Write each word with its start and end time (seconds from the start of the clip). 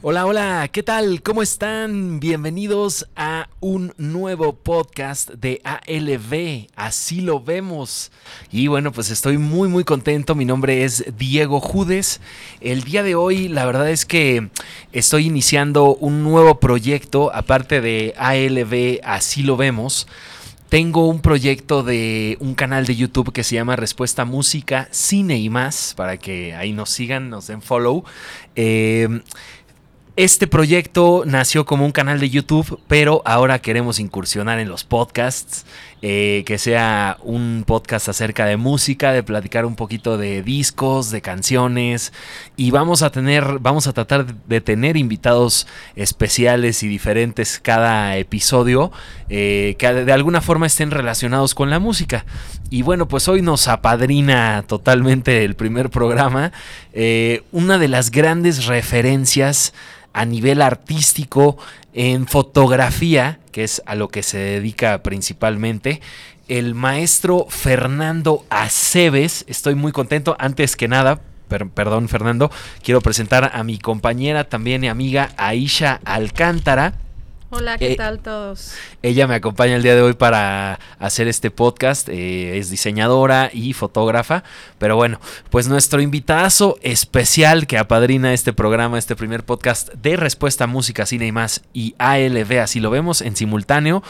Hola, 0.00 0.26
hola, 0.26 0.68
¿qué 0.70 0.84
tal? 0.84 1.22
¿Cómo 1.22 1.42
están? 1.42 2.20
Bienvenidos 2.20 3.08
a 3.16 3.48
un 3.58 3.92
nuevo 3.98 4.52
podcast 4.52 5.30
de 5.30 5.60
ALB, 5.64 6.68
así 6.76 7.20
lo 7.20 7.42
vemos. 7.42 8.12
Y 8.52 8.68
bueno, 8.68 8.92
pues 8.92 9.10
estoy 9.10 9.38
muy 9.38 9.68
muy 9.68 9.82
contento, 9.82 10.36
mi 10.36 10.44
nombre 10.44 10.84
es 10.84 11.04
Diego 11.18 11.58
Judes. 11.58 12.20
El 12.60 12.84
día 12.84 13.02
de 13.02 13.16
hoy 13.16 13.48
la 13.48 13.66
verdad 13.66 13.90
es 13.90 14.06
que 14.06 14.50
estoy 14.92 15.26
iniciando 15.26 15.96
un 15.96 16.22
nuevo 16.22 16.60
proyecto, 16.60 17.34
aparte 17.34 17.80
de 17.80 18.14
ALB, 18.16 19.00
así 19.02 19.42
lo 19.42 19.56
vemos. 19.56 20.06
Tengo 20.68 21.08
un 21.08 21.22
proyecto 21.22 21.82
de 21.82 22.36
un 22.40 22.54
canal 22.54 22.84
de 22.84 22.94
YouTube 22.94 23.32
que 23.32 23.42
se 23.42 23.54
llama 23.54 23.74
Respuesta 23.74 24.26
Música, 24.26 24.86
Cine 24.90 25.38
y 25.38 25.48
más, 25.48 25.94
para 25.96 26.18
que 26.18 26.54
ahí 26.54 26.74
nos 26.74 26.90
sigan, 26.90 27.30
nos 27.30 27.46
den 27.46 27.62
follow. 27.62 28.04
Eh, 28.54 29.22
este 30.18 30.48
proyecto 30.48 31.22
nació 31.26 31.64
como 31.64 31.84
un 31.84 31.92
canal 31.92 32.18
de 32.18 32.28
YouTube, 32.28 32.80
pero 32.88 33.22
ahora 33.24 33.60
queremos 33.60 34.00
incursionar 34.00 34.58
en 34.58 34.68
los 34.68 34.82
podcasts, 34.82 35.64
eh, 36.02 36.42
que 36.44 36.58
sea 36.58 37.18
un 37.22 37.62
podcast 37.64 38.08
acerca 38.08 38.44
de 38.44 38.56
música, 38.56 39.12
de 39.12 39.22
platicar 39.22 39.64
un 39.64 39.76
poquito 39.76 40.18
de 40.18 40.42
discos, 40.42 41.12
de 41.12 41.20
canciones, 41.20 42.12
y 42.56 42.72
vamos 42.72 43.02
a 43.02 43.10
tener, 43.10 43.60
vamos 43.60 43.86
a 43.86 43.92
tratar 43.92 44.34
de 44.34 44.60
tener 44.60 44.96
invitados 44.96 45.68
especiales 45.94 46.82
y 46.82 46.88
diferentes 46.88 47.60
cada 47.60 48.16
episodio, 48.16 48.90
eh, 49.28 49.76
que 49.78 49.92
de 49.92 50.12
alguna 50.12 50.40
forma 50.40 50.66
estén 50.66 50.90
relacionados 50.90 51.54
con 51.54 51.70
la 51.70 51.78
música. 51.78 52.26
Y 52.70 52.82
bueno, 52.82 53.06
pues 53.06 53.28
hoy 53.28 53.40
nos 53.40 53.68
apadrina 53.68 54.64
totalmente 54.66 55.44
el 55.44 55.54
primer 55.54 55.90
programa, 55.90 56.50
eh, 56.92 57.44
una 57.52 57.78
de 57.78 57.86
las 57.86 58.10
grandes 58.10 58.66
referencias 58.66 59.72
a 60.18 60.24
nivel 60.24 60.62
artístico 60.62 61.58
en 61.94 62.26
fotografía, 62.26 63.38
que 63.52 63.62
es 63.62 63.80
a 63.86 63.94
lo 63.94 64.08
que 64.08 64.24
se 64.24 64.36
dedica 64.36 65.00
principalmente, 65.04 66.00
el 66.48 66.74
maestro 66.74 67.46
Fernando 67.48 68.44
Aceves. 68.50 69.44
Estoy 69.46 69.76
muy 69.76 69.92
contento. 69.92 70.36
Antes 70.40 70.74
que 70.74 70.88
nada, 70.88 71.20
perdón 71.48 72.08
Fernando, 72.08 72.50
quiero 72.82 73.00
presentar 73.00 73.52
a 73.54 73.62
mi 73.62 73.78
compañera 73.78 74.48
también 74.48 74.82
y 74.82 74.88
amiga 74.88 75.30
Aisha 75.36 76.00
Alcántara. 76.04 76.94
Hola, 77.50 77.78
¿qué 77.78 77.92
eh, 77.92 77.96
tal 77.96 78.18
todos? 78.18 78.74
Ella 79.02 79.26
me 79.26 79.34
acompaña 79.34 79.76
el 79.76 79.82
día 79.82 79.94
de 79.94 80.02
hoy 80.02 80.12
para 80.12 80.78
hacer 80.98 81.28
este 81.28 81.50
podcast. 81.50 82.06
Eh, 82.10 82.58
es 82.58 82.68
diseñadora 82.68 83.48
y 83.50 83.72
fotógrafa. 83.72 84.44
Pero 84.76 84.96
bueno, 84.96 85.18
pues 85.48 85.66
nuestro 85.66 86.02
invitado 86.02 86.76
especial 86.82 87.66
que 87.66 87.78
apadrina 87.78 88.34
este 88.34 88.52
programa, 88.52 88.98
este 88.98 89.16
primer 89.16 89.44
podcast 89.44 89.94
de 89.94 90.16
Respuesta 90.16 90.64
a 90.64 90.66
Música, 90.66 91.06
Cine 91.06 91.26
y 91.26 91.32
más 91.32 91.62
y 91.72 91.94
ALB, 91.98 92.60
así 92.60 92.80
lo 92.80 92.90
vemos 92.90 93.22
en 93.22 93.34
simultáneo. 93.34 94.02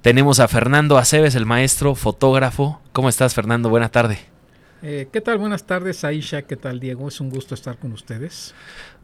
Tenemos 0.00 0.40
a 0.40 0.48
Fernando 0.48 0.96
Aceves, 0.96 1.34
el 1.34 1.44
maestro 1.44 1.96
fotógrafo. 1.96 2.80
¿Cómo 2.92 3.10
estás, 3.10 3.34
Fernando? 3.34 3.68
Buena 3.68 3.90
tarde. 3.90 4.20
Eh, 4.82 5.08
¿Qué 5.12 5.20
tal? 5.20 5.38
Buenas 5.38 5.64
tardes, 5.66 6.04
Aisha. 6.04 6.42
¿Qué 6.42 6.56
tal, 6.56 6.80
Diego? 6.80 7.08
Es 7.08 7.20
un 7.20 7.28
gusto 7.28 7.54
estar 7.54 7.76
con 7.78 7.92
ustedes. 7.92 8.54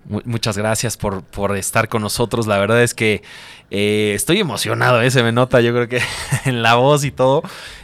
Muchas 0.05 0.59
gracias 0.59 0.97
por, 0.97 1.23
por, 1.23 1.57
estar 1.57 1.89
con 1.89 2.03
nosotros. 2.03 2.47
La 2.47 2.59
verdad 2.59 2.83
es 2.83 2.93
que 2.93 3.23
eh, 3.71 4.13
estoy 4.15 4.41
emocionado, 4.41 5.01
¿eh? 5.01 5.11
se 5.11 5.23
me 5.23 5.33
nota, 5.33 5.61
yo 5.61 5.73
creo 5.73 5.89
que 5.89 6.01
en 6.45 6.63
la 6.63 6.75
voz 6.75 7.05
y 7.05 7.13
todo, 7.13 7.43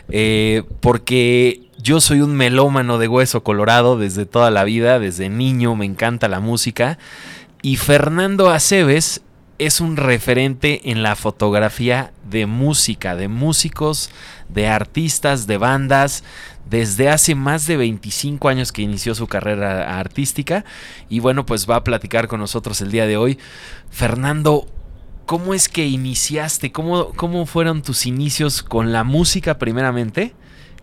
eh, 0.09 0.65
porque 0.81 1.63
yo 1.81 2.01
soy 2.01 2.21
un 2.21 2.35
melómano 2.35 2.99
de 2.99 3.09
hueso 3.09 3.43
colorado 3.45 3.97
desde 3.97 4.27
toda 4.27 4.51
la 4.51 4.65
vida, 4.65 4.99
desde 4.99 5.29
niño 5.29 5.77
me 5.77 5.87
encanta 5.87 6.29
la 6.29 6.41
música. 6.41 6.99
Y 7.63 7.77
Fernando 7.77 8.51
Aceves 8.51 9.23
es 9.59 9.81
un 9.81 9.97
referente 9.97 10.91
en 10.91 11.03
la 11.03 11.17
fotografía 11.17 12.13
de 12.31 12.47
música, 12.47 13.17
de 13.17 13.29
músicos, 13.29 14.11
de 14.49 14.69
artistas, 14.69 15.47
de 15.47 15.59
bandas, 15.59 16.23
desde 16.71 17.09
hace 17.09 17.35
más 17.35 17.67
de 17.67 17.77
25 17.77 18.49
años 18.49 18.73
que 18.73 18.83
inició 18.83 19.15
su 19.15 19.27
carrera 19.27 19.99
artística 19.99 20.65
y 21.09 21.21
bueno, 21.21 21.45
pues 21.45 21.69
va 21.69 21.77
a 21.77 21.85
platicar 21.85 22.29
con 22.29 22.41
nosotros 22.41 22.81
el 22.81 22.93
día 22.93 23.07
de 23.07 23.17
hoy. 23.17 23.39
Fernando, 23.91 24.69
¿cómo 25.27 25.55
es 25.55 25.69
que 25.69 25.87
iniciaste? 25.87 26.71
¿Cómo, 26.71 27.11
cómo 27.15 27.45
fueron 27.47 27.83
tus 27.83 28.07
inicios 28.07 28.63
con 28.63 28.93
la 28.93 29.03
música 29.03 29.59
primeramente? 29.59 30.35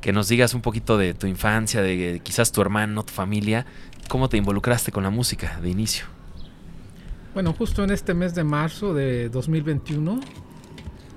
Que 0.02 0.12
nos 0.12 0.28
digas 0.28 0.54
un 0.54 0.62
poquito 0.62 0.98
de 0.98 1.14
tu 1.14 1.28
infancia, 1.28 1.82
de 1.82 2.20
quizás 2.24 2.52
tu 2.52 2.62
hermano, 2.62 3.04
tu 3.04 3.14
familia. 3.14 3.66
¿Cómo 4.08 4.28
te 4.28 4.38
involucraste 4.38 4.92
con 4.92 5.04
la 5.04 5.10
música 5.10 5.60
de 5.62 5.70
inicio? 5.70 6.15
Bueno, 7.36 7.54
justo 7.54 7.84
en 7.84 7.92
este 7.92 8.16
mes 8.16 8.34
de 8.34 8.44
marzo 8.44 8.96
de 8.96 9.30
2021 9.30 10.20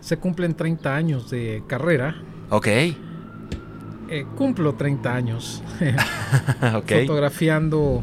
se 0.00 0.18
cumplen 0.18 0.54
30 0.54 0.94
años 0.94 1.30
de 1.30 1.62
carrera. 1.66 2.20
Ok 2.50 2.68
eh, 4.10 4.24
cumplo 4.36 4.74
30 4.74 5.14
años 5.14 5.62
fotografiando 6.86 8.02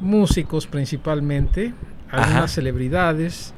músicos 0.00 0.66
principalmente, 0.66 1.72
algunas 2.10 2.52
celebridades. 2.52 3.54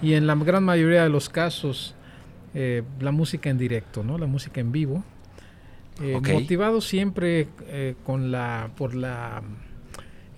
Y 0.00 0.14
en 0.14 0.26
la 0.26 0.36
gran 0.36 0.62
mayoría 0.62 1.02
de 1.02 1.08
los 1.08 1.28
casos, 1.28 1.96
eh, 2.54 2.84
la 3.00 3.10
música 3.10 3.50
en 3.50 3.58
directo, 3.58 4.04
¿no? 4.04 4.18
La 4.18 4.26
música 4.26 4.60
en 4.60 4.70
vivo. 4.70 5.02
Eh, 6.00 6.20
motivado 6.32 6.80
siempre 6.80 7.48
con 8.04 8.30
la, 8.30 8.70
por 8.76 8.94
la 8.94 9.42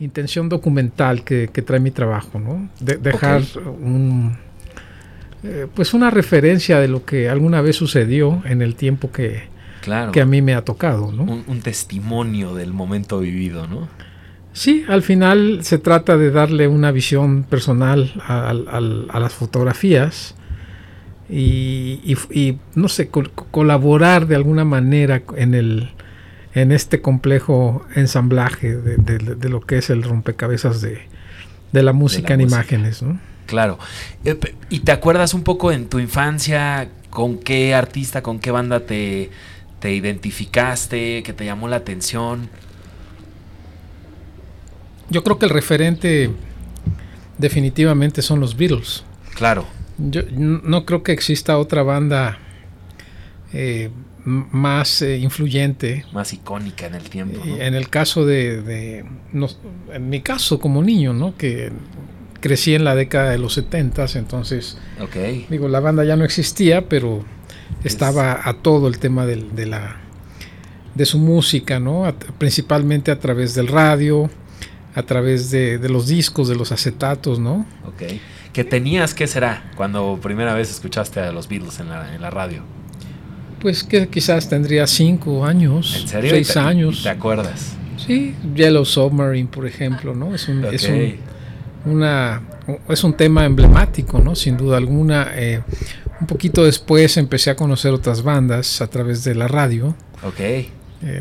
intención 0.00 0.48
documental 0.48 1.22
que, 1.22 1.48
trae 1.48 1.78
mi 1.78 1.90
trabajo, 1.90 2.40
¿no? 2.40 2.68
De, 2.80 2.96
dejar 2.96 3.42
un, 3.80 4.36
pues 5.74 5.94
una 5.94 6.10
referencia 6.10 6.80
de 6.80 6.88
lo 6.88 7.04
que 7.04 7.28
alguna 7.28 7.60
vez 7.60 7.76
sucedió 7.76 8.42
en 8.46 8.62
el 8.62 8.74
tiempo 8.74 9.12
que, 9.12 9.44
que 10.12 10.20
a 10.20 10.26
mí 10.26 10.42
me 10.42 10.54
ha 10.54 10.64
tocado, 10.64 11.12
¿no? 11.12 11.22
Un, 11.46 11.60
testimonio 11.60 12.54
del 12.54 12.72
momento 12.72 13.20
vivido, 13.20 13.66
¿no? 13.66 13.88
Sí, 14.52 14.84
al 14.88 15.02
final 15.02 15.60
se 15.62 15.78
trata 15.78 16.16
de 16.16 16.30
darle 16.30 16.66
una 16.66 16.90
visión 16.90 17.44
personal 17.44 18.12
a, 18.26 18.52
las 18.52 19.32
fotografías 19.32 20.34
y, 21.28 22.16
no 22.74 22.88
sé, 22.88 23.08
colaborar 23.08 24.26
de 24.26 24.34
alguna 24.34 24.64
manera 24.64 25.22
en, 25.36 25.54
el, 25.54 25.90
en 26.54 26.72
este 26.72 27.00
complejo 27.00 27.86
ensamblaje 27.94 28.76
de, 28.76 29.48
lo 29.48 29.60
que 29.60 29.78
es 29.78 29.90
el 29.90 30.02
rompecabezas 30.02 30.80
de, 30.80 31.06
la 31.72 31.92
música 31.92 32.34
en 32.34 32.40
imágenes, 32.40 33.02
¿no? 33.02 33.20
Claro. 33.46 33.78
Eh, 34.24 34.38
¿Y 34.68 34.80
te 34.80 34.92
acuerdas 34.92 35.34
un 35.34 35.42
poco 35.42 35.72
en 35.72 35.88
tu 35.88 35.98
infancia 35.98 36.88
con 37.10 37.38
qué 37.38 37.74
artista, 37.74 38.22
con 38.22 38.38
qué 38.38 38.50
banda 38.50 38.80
te, 38.80 39.30
te 39.80 39.92
identificaste, 39.92 41.22
que 41.22 41.32
te 41.32 41.44
llamó 41.44 41.68
la 41.68 41.76
atención? 41.76 42.48
Yo 45.08 45.24
creo 45.24 45.38
que 45.38 45.46
el 45.46 45.50
referente 45.50 46.30
definitivamente 47.38 48.22
son 48.22 48.38
los 48.38 48.56
Beatles. 48.56 49.04
Claro. 49.34 49.66
Yo 49.98 50.22
no 50.32 50.86
creo 50.86 51.02
que 51.02 51.12
exista 51.12 51.58
otra 51.58 51.82
banda 51.82 52.38
eh, 53.52 53.90
más 54.24 55.02
eh, 55.02 55.18
influyente. 55.18 56.04
Más 56.12 56.32
icónica 56.32 56.86
en 56.86 56.94
el 56.94 57.08
tiempo. 57.08 57.40
En 57.44 57.74
el 57.74 57.88
caso 57.88 58.26
de, 58.26 59.04
en 59.92 60.10
mi 60.10 60.20
caso 60.20 60.58
como 60.58 60.82
niño, 60.82 61.12
¿no? 61.12 61.36
Que 61.36 61.72
crecí 62.40 62.74
en 62.74 62.84
la 62.84 62.94
década 62.94 63.30
de 63.30 63.38
los 63.38 63.54
70, 63.54 64.06
entonces, 64.14 64.78
okay. 65.00 65.46
digo, 65.50 65.68
la 65.68 65.80
banda 65.80 66.04
ya 66.04 66.16
no 66.16 66.24
existía, 66.24 66.88
pero 66.88 67.24
estaba 67.84 68.40
a 68.42 68.54
todo 68.54 68.88
el 68.88 68.98
tema 68.98 69.26
de, 69.26 69.66
la 69.66 69.96
de 70.94 71.06
su 71.06 71.18
música, 71.18 71.78
¿no? 71.78 72.12
principalmente 72.38 73.10
a 73.10 73.20
través 73.20 73.54
del 73.54 73.68
radio, 73.68 74.30
a 74.94 75.02
través 75.02 75.50
de, 75.50 75.78
los 75.88 76.08
discos, 76.08 76.48
de 76.48 76.56
los 76.56 76.72
acetatos, 76.72 77.38
¿no? 77.38 77.66
Ok. 77.86 78.02
¿Qué 78.52 78.64
tenías, 78.64 79.14
qué 79.14 79.28
será, 79.28 79.70
cuando 79.76 80.18
primera 80.20 80.54
vez 80.54 80.70
escuchaste 80.70 81.20
a 81.20 81.30
los 81.30 81.48
Beatles 81.48 81.78
en 81.78 81.88
la, 81.88 82.30
radio? 82.30 82.64
Pues 83.60 83.84
que 83.84 84.08
quizás 84.08 84.48
tendría 84.48 84.86
cinco 84.86 85.44
años, 85.44 85.98
¿En 86.00 86.08
serio? 86.08 86.30
seis 86.30 86.56
años. 86.56 87.02
¿Te 87.02 87.10
acuerdas? 87.10 87.76
Sí, 87.98 88.34
Yellow 88.54 88.84
Submarine, 88.86 89.48
por 89.48 89.66
ejemplo, 89.66 90.14
¿no? 90.14 90.34
Es 90.34 90.48
un, 90.48 90.64
es 90.64 90.88
un, 90.88 91.16
una, 91.92 92.40
es 92.88 93.04
un 93.04 93.14
tema 93.14 93.44
emblemático, 93.44 94.18
¿no? 94.20 94.34
Sin 94.34 94.56
duda 94.56 94.78
alguna. 94.78 95.28
Eh, 95.34 95.60
un 96.20 96.26
poquito 96.26 96.64
después 96.64 97.16
empecé 97.18 97.50
a 97.50 97.56
conocer 97.56 97.92
otras 97.92 98.22
bandas 98.22 98.80
a 98.80 98.86
través 98.86 99.24
de 99.24 99.34
la 99.34 99.48
radio. 99.48 99.94
Ok. 100.22 100.40
Eh, 100.40 100.68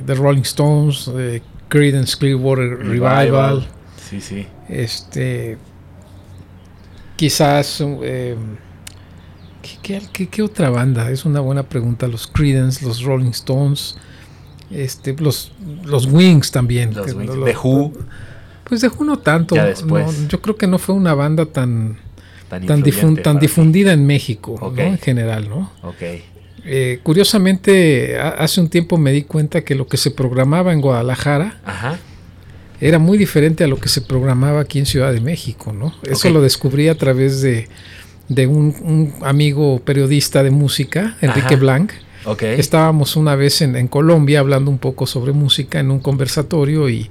The 0.05 0.15
Rolling 0.15 0.41
Stones, 0.43 1.05
The 1.13 1.41
Creedence 1.67 2.17
Clearwater 2.17 2.77
Revival. 2.79 3.67
Sí, 4.09 4.21
sí. 4.21 4.47
Este. 4.69 5.57
Quizás. 7.17 7.83
¿Qué, 9.81 10.41
otra 10.41 10.69
banda? 10.69 11.09
Es 11.11 11.25
una 11.25 11.39
buena 11.39 11.63
pregunta. 11.63 12.07
Los 12.07 12.27
Creedence, 12.27 12.85
los 12.85 13.03
Rolling 13.03 13.31
Stones. 13.31 13.97
Este, 14.71 15.15
los, 15.17 15.51
los 15.83 16.05
Wings 16.05 16.51
también. 16.51 16.93
Los 16.93 17.13
Wings. 17.13 17.31
The 17.45 17.55
Who. 17.57 17.93
Pues 18.63 18.81
dejó 18.81 19.03
no 19.03 19.17
tanto. 19.17 19.55
Ya 19.55 19.65
después. 19.65 20.27
yo 20.27 20.41
creo 20.41 20.55
que 20.55 20.67
no 20.67 20.77
fue 20.77 20.95
una 20.95 21.13
banda 21.13 21.45
tan 21.45 21.97
tan, 22.49 22.65
tan, 22.65 23.39
difundida 23.39 23.93
en 23.93 24.05
México, 24.05 24.57
¿no? 24.59 24.81
en 24.81 24.97
general, 24.97 25.47
¿no? 25.47 25.71
Okay. 25.83 26.23
Eh, 26.65 26.99
curiosamente, 27.03 28.17
hace 28.19 28.59
un 28.59 28.69
tiempo 28.69 28.97
me 28.97 29.11
di 29.11 29.23
cuenta 29.23 29.61
que 29.61 29.75
lo 29.75 29.87
que 29.87 29.97
se 29.97 30.11
programaba 30.11 30.73
en 30.73 30.81
Guadalajara 30.81 31.59
era 32.81 32.99
muy 32.99 33.17
diferente 33.17 33.63
a 33.63 33.67
lo 33.67 33.77
que 33.77 33.89
se 33.89 34.01
programaba 34.01 34.61
aquí 34.61 34.79
en 34.79 34.85
Ciudad 34.85 35.13
de 35.13 35.21
México, 35.21 35.73
¿no? 35.73 35.93
Eso 36.03 36.29
lo 36.29 36.41
descubrí 36.41 36.87
a 36.87 36.97
través 36.97 37.41
de, 37.41 37.67
un, 38.29 39.13
amigo 39.21 39.79
periodista 39.79 40.43
de 40.43 40.51
música, 40.51 41.17
Enrique 41.21 41.55
Blanc. 41.55 41.91
Estábamos 42.41 43.15
una 43.15 43.35
vez 43.35 43.61
en, 43.61 43.75
en 43.75 43.87
Colombia 43.87 44.39
hablando 44.39 44.69
un 44.69 44.77
poco 44.77 45.07
sobre 45.07 45.31
música 45.31 45.79
en 45.79 45.89
un 45.89 45.99
conversatorio 45.99 46.89
y 46.89 47.09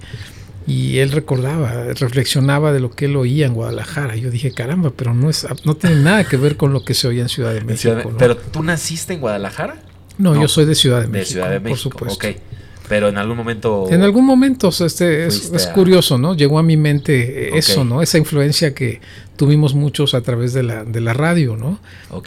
y 0.69 0.99
él 0.99 1.13
recordaba, 1.13 1.73
reflexionaba 1.95 2.73
de 2.73 2.81
lo 2.81 2.91
que 2.91 3.07
él 3.07 3.17
oía 3.17 3.47
en 3.47 3.55
Guadalajara. 3.55 4.17
Yo 4.17 4.31
dije, 4.31 4.53
caramba, 4.53 4.93
pero 4.95 5.15
no 5.15 5.31
es 5.31 5.47
no 5.65 5.75
tiene 5.77 5.97
nada 5.97 6.25
que 6.25 6.37
ver 6.37 6.59
con 6.59 6.75
lo 6.75 6.85
que 6.85 6.93
se 6.93 7.09
oía 7.09 7.23
en 7.23 7.31
Ciudad 7.31 7.55
de 7.55 7.63
México. 7.63 8.13
¿Pero 8.19 8.37
tú 8.37 8.63
naciste 8.63 9.15
en 9.15 9.21
Guadalajara? 9.21 9.81
No, 10.19 10.39
yo 10.39 10.47
soy 10.47 10.67
de 10.67 10.75
Ciudad 10.75 11.01
de, 11.01 11.07
México. 11.07 11.19
De 11.21 11.25
Ciudad 11.25 11.51
de 11.51 11.61
México, 11.61 11.97
por 11.97 12.11
supuesto. 12.11 12.29
Ok. 12.29 12.37
Pero 12.89 13.09
en 13.09 13.19
algún 13.19 13.37
momento. 13.37 13.87
En 13.91 14.03
algún 14.03 14.25
momento, 14.25 14.69
este, 14.69 15.27
es, 15.27 15.71
curioso, 15.75 16.19
¿no? 16.19 16.35
Llegó 16.35 16.59
a 16.59 16.63
mi 16.63 16.77
mente 16.77 17.57
eso, 17.57 17.85
¿no? 17.85 18.03
Esa 18.03 18.19
influencia 18.19 18.75
que 18.75 19.01
tuvimos 19.37 19.75
muchos 19.75 20.15
a 20.15 20.23
través 20.23 20.53
de 20.53 20.63
la, 20.63 20.85
de 20.85 21.01
la 21.01 21.13
radio, 21.13 21.57
¿no? 21.57 21.79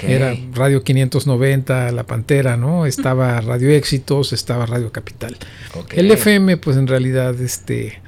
Era 0.01 0.35
Radio 0.53 0.83
590, 0.83 1.91
La 1.91 2.03
Pantera, 2.03 2.57
¿no? 2.57 2.85
Estaba 2.85 3.41
Radio 3.41 3.69
Éxitos, 3.71 4.33
estaba 4.33 4.65
Radio 4.65 4.91
Capital. 4.91 5.37
El 5.91 6.11
FM, 6.11 6.57
pues 6.57 6.77
en 6.77 6.87
realidad, 6.87 7.39
este 7.41 8.01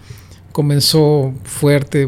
comenzó 0.51 1.33
fuerte 1.43 2.07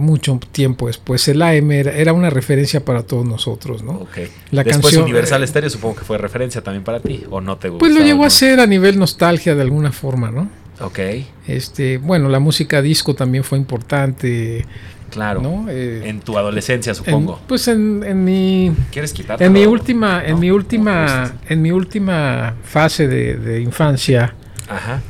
mucho 0.00 0.40
tiempo 0.52 0.86
después. 0.88 1.26
El 1.28 1.42
AM 1.42 1.70
era, 1.70 2.12
una 2.12 2.30
referencia 2.30 2.84
para 2.84 3.02
todos 3.02 3.24
nosotros, 3.24 3.82
¿no? 3.82 4.06
La 4.50 4.64
después 4.64 4.82
canción, 4.82 5.04
Universal 5.04 5.46
Stereo 5.46 5.70
supongo 5.70 5.96
que 5.96 6.04
fue 6.04 6.18
referencia 6.18 6.62
también 6.62 6.84
para 6.84 7.00
ti, 7.00 7.24
¿o 7.30 7.40
no 7.40 7.56
te 7.58 7.68
gustó? 7.68 7.80
Pues 7.80 7.94
lo 7.94 8.00
llegó 8.00 8.24
a 8.24 8.30
ser 8.30 8.60
a 8.60 8.66
nivel 8.66 8.98
nostalgia 8.98 9.54
de 9.54 9.62
alguna 9.62 9.92
forma, 9.92 10.30
¿no? 10.30 10.48
Ok. 10.80 10.98
Este, 11.46 11.98
bueno, 11.98 12.28
la 12.28 12.40
música 12.40 12.82
disco 12.82 13.14
también 13.14 13.44
fue 13.44 13.58
importante. 13.58 14.66
Claro. 15.10 15.42
¿no? 15.42 15.66
Eh, 15.68 16.08
en 16.08 16.20
tu 16.20 16.38
adolescencia, 16.38 16.94
supongo. 16.94 17.40
pues 17.46 17.66
en, 17.68 18.04
en, 18.04 18.24
mi. 18.24 18.72
¿Quieres 18.92 19.12
quitarte? 19.12 19.44
En 19.44 19.52
mi 19.52 19.66
última, 19.66 20.24
en 20.24 20.38
mi 20.38 20.50
última, 20.50 21.34
en 21.48 21.62
mi 21.62 21.72
última 21.72 22.54
fase 22.62 23.08
de, 23.08 23.36
de 23.36 23.60
infancia. 23.60 24.34
Ajá 24.68 25.02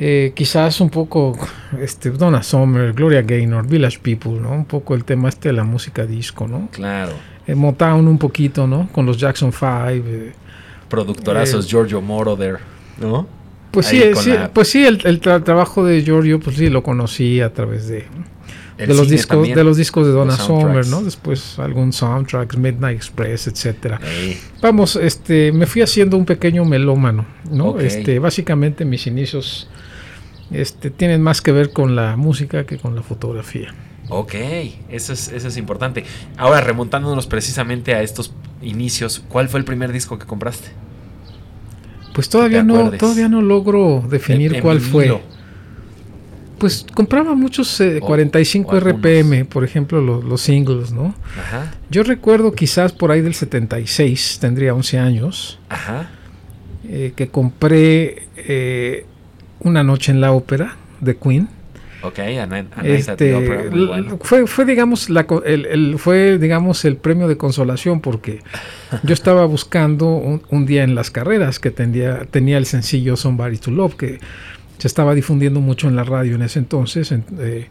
eh, 0.00 0.32
quizás 0.32 0.80
un 0.80 0.90
poco 0.90 1.36
este, 1.80 2.10
Donna 2.10 2.40
Summer, 2.44 2.92
Gloria 2.92 3.22
Gaynor, 3.22 3.66
Village 3.66 3.98
People, 3.98 4.40
¿no? 4.40 4.52
Un 4.52 4.64
poco 4.64 4.94
el 4.94 5.04
tema 5.04 5.28
este 5.28 5.48
de 5.48 5.54
la 5.54 5.64
música 5.64 6.06
disco, 6.06 6.46
¿no? 6.46 6.68
Claro. 6.70 7.12
Eh, 7.48 7.56
Motown 7.56 8.06
un 8.06 8.16
poquito, 8.16 8.68
¿no? 8.68 8.88
Con 8.92 9.06
los 9.06 9.18
Jackson 9.18 9.50
5. 9.52 9.66
Eh, 9.88 10.32
Productorazos 10.88 11.66
Giorgio 11.66 12.00
Moroder, 12.00 12.58
¿no? 13.00 13.26
Pues 13.72 13.86
sí, 13.86 14.00
pues 14.52 14.68
sí, 14.68 14.86
el, 14.86 15.20
trabajo 15.20 15.84
de 15.84 16.02
Giorgio, 16.02 16.38
pues 16.38 16.56
sí, 16.56 16.70
lo 16.70 16.82
conocí 16.84 17.40
a 17.40 17.52
través 17.52 17.88
de, 17.88 18.06
de 18.78 18.86
los 18.86 19.08
discos 19.08 19.46
de 19.46 19.64
los 19.64 19.76
discos 19.76 20.06
de 20.06 20.12
Donna 20.12 20.36
Summer, 20.36 20.86
¿no? 20.86 21.02
Después 21.02 21.58
algún 21.58 21.92
soundtracks, 21.92 22.56
Midnight 22.56 22.96
Express, 22.96 23.48
etcétera. 23.48 24.00
Vamos, 24.62 24.96
este, 24.96 25.50
me 25.52 25.66
fui 25.66 25.82
haciendo 25.82 26.16
un 26.16 26.24
pequeño 26.24 26.64
melómano, 26.64 27.26
¿no? 27.50 27.80
Este, 27.80 28.20
básicamente 28.20 28.84
mis 28.84 29.06
inicios 29.06 29.68
este, 30.50 30.90
tienen 30.90 31.22
más 31.22 31.42
que 31.42 31.52
ver 31.52 31.72
con 31.72 31.96
la 31.96 32.16
música 32.16 32.64
que 32.64 32.78
con 32.78 32.94
la 32.94 33.02
fotografía. 33.02 33.74
Ok, 34.08 34.34
eso 34.88 35.12
es, 35.12 35.28
eso 35.28 35.48
es 35.48 35.56
importante. 35.56 36.04
Ahora, 36.36 36.60
remontándonos 36.60 37.26
precisamente 37.26 37.94
a 37.94 38.02
estos 38.02 38.32
inicios, 38.62 39.22
¿cuál 39.28 39.48
fue 39.48 39.60
el 39.60 39.64
primer 39.64 39.92
disco 39.92 40.18
que 40.18 40.26
compraste? 40.26 40.68
Pues 42.14 42.28
todavía 42.28 42.62
no, 42.62 42.90
todavía 42.92 43.28
no 43.28 43.42
logro 43.42 44.04
definir 44.08 44.60
cuál 44.60 44.80
fue. 44.80 45.20
Pues 46.58 46.84
compraba 46.92 47.36
muchos 47.36 47.80
45 48.00 48.76
eh, 48.76 48.80
RPM, 48.80 49.46
por 49.46 49.62
ejemplo, 49.62 50.00
los, 50.00 50.40
singles, 50.40 50.90
¿no? 50.90 51.14
Ajá. 51.38 51.72
Yo 51.88 52.02
recuerdo 52.02 52.50
quizás 52.52 52.92
por 52.92 53.12
ahí 53.12 53.20
del 53.20 53.34
76, 53.34 54.38
tendría 54.40 54.74
11 54.74 54.98
años, 54.98 55.60
Ajá. 55.68 56.10
Eh, 56.88 57.12
que 57.14 57.28
compré 57.28 58.26
eh, 58.36 59.06
una 59.60 59.82
noche 59.82 60.12
en 60.12 60.20
la 60.20 60.32
ópera 60.32 60.76
de 61.00 61.16
Queen. 61.16 61.48
Ok, 62.00 62.20
este, 62.84 63.34
fue, 64.20 64.46
fue, 64.46 64.64
digamos, 64.64 65.10
la, 65.10 65.26
el, 65.44 65.98
fue, 65.98 66.38
digamos, 66.38 66.84
el 66.84 66.96
premio 66.96 67.26
de 67.26 67.36
consolación 67.36 68.00
porque 68.00 68.40
yo 69.02 69.14
estaba 69.14 69.44
buscando 69.46 70.06
un, 70.06 70.66
día 70.66 70.84
en 70.84 70.94
las 70.94 71.10
carreras 71.10 71.58
que 71.58 71.72
tenía, 71.72 72.24
tenía 72.30 72.56
el 72.56 72.66
sencillo 72.66 73.16
Somebody 73.16 73.58
to 73.58 73.72
Love, 73.72 73.96
que 73.96 74.20
se 74.78 74.86
estaba 74.86 75.12
difundiendo 75.12 75.60
mucho 75.60 75.88
en 75.88 75.96
la 75.96 76.04
radio 76.04 76.36
en 76.36 76.42
ese 76.42 76.60
entonces, 76.60 77.10
eh, 77.10 77.68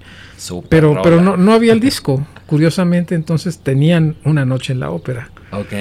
pero, 0.68 1.00
pero 1.02 1.22
no, 1.22 1.38
no 1.38 1.54
había 1.54 1.72
el 1.72 1.80
disco. 1.80 2.28
Curiosamente, 2.48 3.16
entonces 3.16 3.60
tenían 3.60 4.18
una 4.26 4.46
noche 4.46 4.74
en 4.74 4.82
la 4.82 4.90
ópera. 4.90 5.30
Ok. 5.52 5.72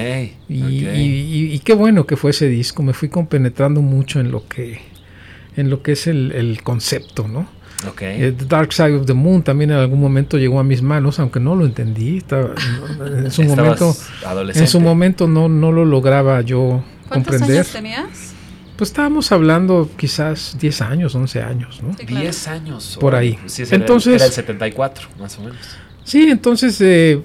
Y, 0.49 0.55
y, 0.55 1.51
y, 1.53 1.59
qué 1.61 1.75
bueno 1.75 2.07
que 2.07 2.17
fue 2.17 2.31
ese 2.31 2.49
disco. 2.49 2.85
Me 2.85 2.93
fui 2.93 3.09
compenetrando 3.09 3.83
mucho 3.83 4.21
en 4.21 4.31
lo 4.31 4.47
que 4.47 4.81
en 5.57 5.71
lo 5.71 5.83
que 5.83 5.93
es 5.93 6.07
el, 6.07 6.61
concepto, 6.63 7.29
¿no? 7.29 7.49
Okay. 7.91 8.23
Eh, 8.23 8.33
the 8.33 8.47
Dark 8.47 8.73
Side 8.73 8.95
of 8.95 9.07
the 9.07 9.15
Moon 9.15 9.43
también 9.43 9.71
en 9.71 9.77
algún 9.77 10.01
momento 10.01 10.39
llegó 10.39 10.59
a 10.59 10.65
mis 10.65 10.81
manos, 10.81 11.21
aunque 11.21 11.41
no 11.41 11.55
lo 11.55 11.67
entendí. 11.67 12.23
en 12.31 13.31
su 13.31 13.43
momento, 13.45 13.95
en 14.55 14.67
su 14.67 14.81
momento 14.81 15.29
no, 15.29 15.49
no 15.49 15.73
lo 15.73 15.85
lograba 15.85 16.41
yo 16.41 16.83
comprender. 17.09 17.39
¿Cuántos 17.39 17.51
años 17.51 17.69
tenías? 17.73 18.37
Pues 18.77 18.91
estábamos 18.91 19.33
hablando 19.33 19.89
quizás 19.97 20.57
10 20.61 20.81
años, 20.83 21.15
11 21.15 21.43
años, 21.43 21.83
¿no? 21.83 21.97
10 22.07 22.49
años. 22.49 22.99
Por 23.01 23.15
ahí. 23.15 23.39
Sí, 23.47 23.65
entonces, 23.71 24.17
era 24.17 24.27
el 24.27 24.33
74, 24.33 25.09
más 25.19 25.39
o 25.39 25.43
menos. 25.43 25.57
Sí, 26.05 26.29
entonces 26.31 26.79
eh, 26.83 27.23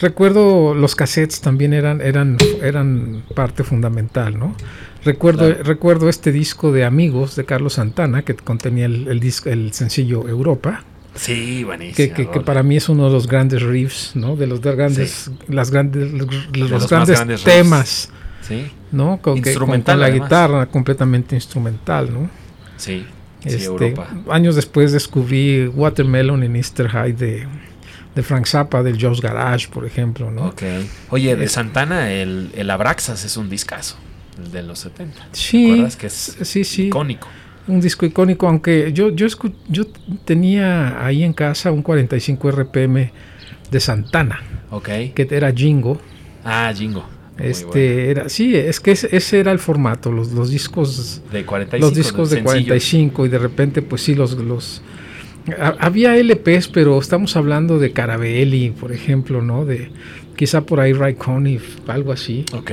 recuerdo 0.00 0.74
los 0.74 0.96
cassettes 0.96 1.40
también 1.40 1.72
eran, 1.72 2.00
eran, 2.00 2.36
eran 2.60 3.24
parte 3.36 3.62
fundamental, 3.62 4.36
¿no? 4.36 4.56
Recuerdo, 5.04 5.52
recuerdo 5.62 6.08
este 6.08 6.32
disco 6.32 6.72
de 6.72 6.84
Amigos 6.84 7.36
de 7.36 7.44
Carlos 7.44 7.74
Santana 7.74 8.22
que 8.22 8.34
contenía 8.34 8.86
el, 8.86 9.20
disco, 9.20 9.50
el 9.50 9.72
sencillo 9.72 10.26
Europa. 10.28 10.82
Sí, 11.14 11.62
buenísimo. 11.62 12.14
Que, 12.14 12.40
para 12.40 12.62
mí 12.62 12.76
es 12.76 12.88
uno 12.88 13.06
de 13.06 13.12
los 13.12 13.28
grandes 13.28 13.62
riffs, 13.62 14.16
¿no? 14.16 14.34
De 14.34 14.46
los 14.46 14.60
grandes, 14.60 15.30
las 15.48 15.70
grandes, 15.70 16.12
los, 16.12 16.88
grandes, 16.88 17.44
temas. 17.44 18.10
Sí. 18.40 18.66
¿No? 18.92 19.20
Con, 19.20 19.38
instrumental, 19.38 20.00
la 20.00 20.10
guitarra 20.10 20.66
completamente 20.66 21.34
instrumental, 21.34 22.12
¿no? 22.12 22.30
Sí. 22.76 23.06
Este, 23.44 23.64
Europa. 23.64 24.08
Años 24.30 24.56
después 24.56 24.90
descubrí 24.92 25.66
Watermelon 25.66 26.42
en 26.42 26.56
Easter 26.56 26.88
High 26.88 27.12
de, 27.12 27.46
de 28.14 28.22
Frank 28.22 28.46
Zappa, 28.46 28.82
del 28.82 29.00
Joe's 29.00 29.20
Garage, 29.20 29.68
por 29.68 29.84
ejemplo, 29.84 30.30
¿no? 30.30 30.46
Ok. 30.46 30.62
Oye, 31.10 31.36
de 31.36 31.48
Santana, 31.48 32.10
el, 32.10 32.50
el 32.54 32.70
Abraxas 32.70 33.24
es 33.24 33.36
un 33.36 33.50
discazo 33.50 33.98
de 34.52 34.62
los 34.62 34.80
70. 34.80 35.28
Sí, 35.32 35.84
que 35.98 36.06
es 36.06 36.36
sí, 36.42 36.64
sí. 36.64 36.86
icónico? 36.86 37.28
Un 37.66 37.80
disco 37.80 38.04
icónico, 38.04 38.46
aunque 38.46 38.92
yo, 38.92 39.10
yo, 39.10 39.26
yo 39.68 39.84
tenía 40.24 41.04
ahí 41.04 41.22
en 41.22 41.32
casa 41.32 41.72
un 41.72 41.82
45 41.82 42.50
RPM 42.50 43.10
de 43.70 43.80
Santana. 43.80 44.42
Ok. 44.70 44.88
Que 45.14 45.26
era 45.30 45.50
Jingo. 45.52 45.98
Ah, 46.44 46.72
Jingo. 46.74 47.04
Este 47.38 48.10
era, 48.10 48.28
sí, 48.28 48.54
es 48.54 48.78
que 48.78 48.92
ese, 48.92 49.40
era 49.40 49.50
el 49.50 49.58
formato, 49.58 50.12
los, 50.12 50.30
los 50.30 50.50
discos 50.50 51.20
de 51.32 51.44
45, 51.44 51.84
los 51.84 51.96
discos 51.96 52.30
de 52.30 52.44
45 52.44 53.26
y 53.26 53.28
de 53.28 53.38
repente 53.38 53.82
pues 53.82 54.02
sí 54.02 54.14
los 54.14 54.34
los 54.34 54.82
había 55.58 56.16
LPs, 56.16 56.68
pero 56.68 56.96
estamos 56.96 57.36
hablando 57.36 57.80
de 57.80 57.90
Carabelli, 57.90 58.70
por 58.70 58.92
ejemplo, 58.92 59.42
¿no? 59.42 59.64
De 59.64 59.90
quizá 60.36 60.64
por 60.64 60.78
ahí 60.78 60.92
Ray 60.92 61.14
Conniff, 61.14 61.78
algo 61.88 62.12
así. 62.12 62.44
Ok 62.52 62.70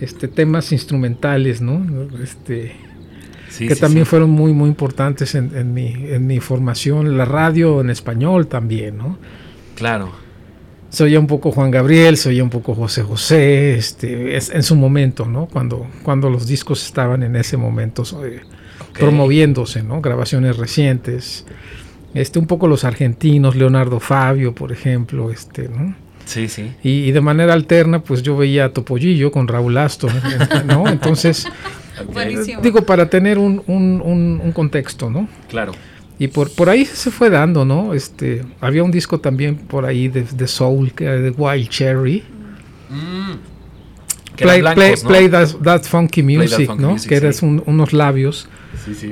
este, 0.00 0.28
temas 0.28 0.72
instrumentales, 0.72 1.60
¿no? 1.60 1.84
Este, 2.22 2.72
que 3.58 3.76
también 3.76 4.06
fueron 4.06 4.30
muy, 4.30 4.52
muy 4.52 4.68
importantes 4.68 5.34
en, 5.34 5.74
mi, 5.74 5.88
en 5.88 6.26
mi 6.26 6.40
formación. 6.40 7.18
La 7.18 7.24
radio 7.24 7.80
en 7.80 7.90
español 7.90 8.46
también, 8.46 8.96
¿no? 8.96 9.18
Claro. 9.74 10.12
Soy 10.88 11.16
un 11.16 11.26
poco 11.26 11.52
Juan 11.52 11.70
Gabriel, 11.70 12.16
soy 12.16 12.40
un 12.40 12.50
poco 12.50 12.74
José 12.74 13.02
José, 13.02 13.74
este, 13.74 14.36
es, 14.36 14.50
en 14.50 14.62
su 14.62 14.74
momento, 14.74 15.26
¿no? 15.26 15.46
Cuando, 15.46 15.86
cuando 16.02 16.30
los 16.30 16.46
discos 16.46 16.84
estaban 16.84 17.22
en 17.22 17.36
ese 17.36 17.56
momento 17.56 18.02
promoviéndose, 18.98 19.82
¿no? 19.82 20.00
Grabaciones 20.00 20.56
recientes. 20.56 21.44
Este, 22.14 22.40
un 22.40 22.46
poco 22.46 22.66
los 22.66 22.84
argentinos, 22.84 23.54
Leonardo 23.54 24.00
Fabio, 24.00 24.54
por 24.54 24.72
ejemplo, 24.72 25.30
este, 25.30 25.68
¿no? 25.68 25.94
Sí, 26.30 26.48
sí. 26.48 26.70
Y, 26.84 27.10
de 27.10 27.20
manera 27.20 27.54
alterna, 27.54 28.04
pues 28.04 28.22
yo 28.22 28.36
veía 28.36 28.66
a 28.66 28.68
Topollillo 28.68 29.32
con 29.32 29.48
Raúl 29.48 29.76
Astor, 29.76 30.12
¿no? 30.64 30.86
Entonces, 30.86 31.48
digo, 32.62 32.82
para 32.82 33.10
tener 33.10 33.36
un, 33.36 33.64
un, 33.66 34.40
un, 34.40 34.52
contexto, 34.52 35.10
¿no? 35.10 35.28
Claro. 35.48 35.72
y 36.20 36.28
por, 36.28 36.48
por 36.52 36.68
ahí 36.70 36.84
se 36.84 37.10
fue 37.10 37.30
dando, 37.30 37.64
¿no? 37.64 37.94
Este, 37.94 38.44
había 38.60 38.84
un 38.84 38.92
disco 38.92 39.18
también 39.18 39.56
por 39.56 39.84
ahí 39.84 40.06
de, 40.06 40.22
de 40.22 40.46
Soul, 40.46 40.92
de 40.96 41.34
Wild 41.36 41.68
Cherry. 41.68 42.22
Mm. 42.90 43.32
Play, 44.36 44.62
play, 45.02 45.28
that, 45.28 45.82
Funky 45.82 46.22
Music, 46.22 46.70
¿no? 46.76 46.96
que 46.96 47.14
eran 47.14 47.34
unos 47.66 47.92
labios 47.92 48.48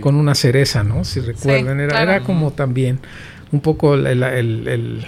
con 0.00 0.14
una 0.14 0.34
cereza, 0.34 0.84
¿no? 0.84 1.04
Si 1.04 1.20
recuerdan, 1.20 1.80
era, 1.80 2.00
era 2.00 2.20
como 2.20 2.52
también 2.52 3.00
un 3.52 3.60
poco 3.60 3.94
el, 3.94 5.04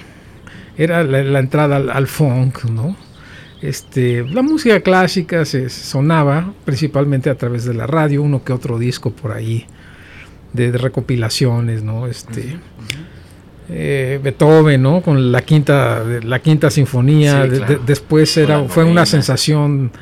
era 0.80 1.04
la, 1.04 1.38
entrada 1.38 1.76
al, 1.76 2.06
funk, 2.06 2.64
¿no? 2.64 2.96
Este, 3.60 4.24
la 4.24 4.40
música 4.40 4.80
clásica 4.80 5.44
se 5.44 5.68
sonaba 5.68 6.54
principalmente 6.64 7.28
a 7.28 7.34
través 7.34 7.66
de 7.66 7.74
la 7.74 7.86
radio, 7.86 8.22
uno 8.22 8.42
que 8.42 8.54
otro 8.54 8.78
disco 8.78 9.10
por 9.10 9.32
ahí 9.32 9.66
de, 10.54 10.72
recopilaciones, 10.72 11.82
¿no? 11.82 12.06
Este, 12.06 12.56
eh, 13.68 14.18
Beethoven, 14.22 14.80
¿no? 14.80 15.02
Con 15.02 15.30
la 15.30 15.42
quinta, 15.42 16.02
la 16.22 16.38
quinta 16.38 16.70
sinfonía. 16.70 17.46
después 17.46 18.34
era, 18.38 18.64
fue 18.64 18.84
una 18.84 19.04
sensación 19.04 19.92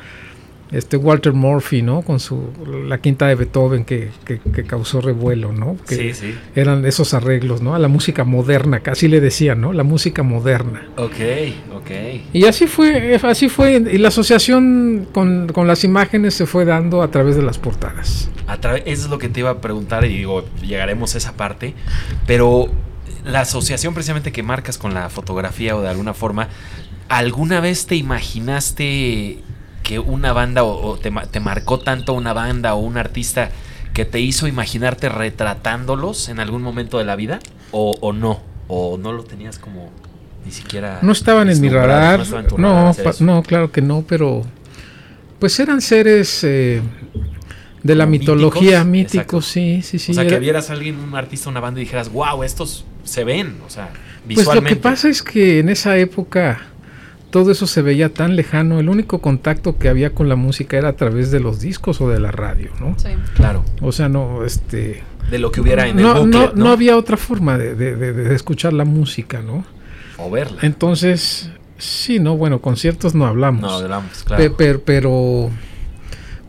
este 0.71 0.97
Walter 0.97 1.33
Murphy, 1.33 1.81
¿no? 1.81 2.01
Con 2.03 2.19
su 2.19 2.49
la 2.87 2.99
quinta 2.99 3.27
de 3.27 3.35
Beethoven 3.35 3.85
que, 3.85 4.11
que, 4.25 4.63
causó 4.63 5.01
revuelo, 5.01 5.51
¿no? 5.51 5.77
Que 5.87 5.95
sí, 5.95 6.13
sí. 6.13 6.35
Eran 6.55 6.85
esos 6.85 7.13
arreglos, 7.13 7.61
¿no? 7.61 7.73
A 7.73 7.79
la 7.79 7.87
música 7.87 8.23
moderna, 8.23 8.81
casi 8.81 9.07
le 9.07 9.19
decían, 9.19 9.61
¿no? 9.61 9.73
La 9.73 9.83
música 9.83 10.21
moderna. 10.21 10.87
Ok, 10.97 11.15
ok. 11.73 11.91
Y 12.33 12.45
así 12.45 12.67
fue, 12.67 13.15
así 13.15 13.49
fue, 13.49 13.83
y 13.91 13.97
la 13.97 14.09
asociación 14.09 15.07
con, 15.11 15.47
las 15.67 15.83
imágenes 15.83 16.35
se 16.35 16.45
fue 16.45 16.65
dando 16.65 17.01
a 17.01 17.09
través 17.09 17.35
de 17.35 17.41
las 17.41 17.57
portadas. 17.57 18.29
A 18.47 18.55
eso 18.55 18.83
es 18.85 19.09
lo 19.09 19.17
que 19.17 19.29
te 19.29 19.41
iba 19.41 19.49
a 19.49 19.61
preguntar 19.61 20.05
y 20.05 20.09
digo, 20.09 20.45
llegaremos 20.61 21.15
a 21.15 21.17
esa 21.17 21.33
parte, 21.33 21.73
pero 22.25 22.69
la 23.23 23.41
asociación 23.41 23.93
precisamente 23.93 24.31
que 24.31 24.43
marcas 24.43 24.77
con 24.77 24.93
la 24.93 25.09
fotografía 25.09 25.75
o 25.75 25.81
de 25.81 25.89
alguna 25.89 26.13
forma, 26.13 26.49
¿alguna 27.09 27.59
vez 27.59 27.85
te 27.85 27.95
imaginaste 27.95 29.43
que 29.89 29.97
una 29.97 30.33
banda 30.33 30.63
o, 30.63 30.99
te, 30.99 31.09
marcó 31.39 31.79
tanto 31.79 32.13
una 32.13 32.31
banda 32.31 32.75
o 32.75 32.77
un 32.77 32.95
artista 32.95 33.49
que 33.91 34.05
te 34.05 34.19
hizo 34.19 34.47
imaginarte 34.47 35.09
retratándolos 35.09 36.29
en 36.29 36.39
algún 36.39 36.61
momento 36.61 36.99
de 36.99 37.05
la 37.05 37.15
vida 37.15 37.39
o, 37.71 38.13
no 38.13 38.39
o 38.67 38.99
no 38.99 39.13
lo 39.13 39.23
tenías 39.23 39.57
como 39.57 39.89
ni 40.45 40.51
siquiera 40.51 40.99
no 41.01 41.11
estaban 41.11 41.49
en 41.49 41.59
mi 41.59 41.69
radar. 41.69 42.23
No 42.55 42.93
no, 43.19 43.41
claro 43.41 43.71
que 43.71 43.81
no 43.81 44.03
pero 44.07 44.43
pues 45.39 45.59
eran 45.59 45.81
seres 45.81 46.43
eh, 46.43 46.83
de 47.81 47.95
la 47.95 48.05
mitología 48.05 48.83
míticos, 48.83 49.47
sí 49.47 49.81
sí 49.81 49.97
sí 49.97 50.11
o 50.11 50.13
sea 50.13 50.27
que 50.27 50.37
vieras 50.37 50.69
a 50.69 50.73
alguien 50.73 50.99
un 50.99 51.15
artista 51.15 51.49
una 51.49 51.61
banda 51.61 51.79
y 51.79 51.85
dijeras 51.85 52.11
wow 52.11 52.43
estos 52.43 52.85
se 53.03 53.23
ven 53.23 53.57
o 53.65 53.71
sea 53.71 53.89
visualmente 54.23 54.35
pues 54.35 54.55
lo 54.55 54.61
que 54.61 54.75
pasa 54.75 55.09
es 55.09 55.23
que 55.23 55.57
en 55.57 55.69
esa 55.69 55.97
época 55.97 56.61
todo 57.29 57.51
eso 57.51 57.67
se 57.67 57.81
veía 57.81 58.09
tan 58.09 58.35
lejano. 58.35 58.79
El 58.79 58.89
único 58.89 59.19
contacto 59.19 59.77
que 59.77 59.89
había 59.89 60.11
con 60.11 60.29
la 60.29 60.35
música 60.35 60.77
era 60.77 60.89
a 60.89 60.93
través 60.93 61.31
de 61.31 61.39
los 61.39 61.59
discos 61.59 62.01
o 62.01 62.09
de 62.09 62.19
la 62.19 62.31
radio, 62.31 62.71
¿no? 62.79 62.95
Sí. 62.97 63.09
Claro. 63.35 63.63
O 63.81 63.91
sea, 63.91 64.09
no, 64.09 64.43
este... 64.43 65.03
De 65.29 65.37
lo 65.37 65.51
que 65.51 65.61
hubiera 65.61 65.87
en 65.87 65.97
no, 65.97 66.23
el 66.23 66.29
no, 66.29 66.51
no, 66.55 66.71
había 66.71 66.97
otra 66.97 67.15
forma 67.15 67.57
de, 67.57 68.33
escuchar 68.33 68.73
la 68.73 68.83
música, 68.83 69.41
¿no? 69.41 69.63
O 70.17 70.31
verla. 70.31 70.57
Entonces, 70.63 71.51
sí, 71.77 72.19
no, 72.19 72.35
bueno, 72.35 72.61
conciertos 72.61 73.13
no 73.13 73.27
hablamos. 73.27 73.61
No 73.61 73.69
hablamos, 73.69 74.23
claro. 74.23 74.55
pero, 74.83 75.51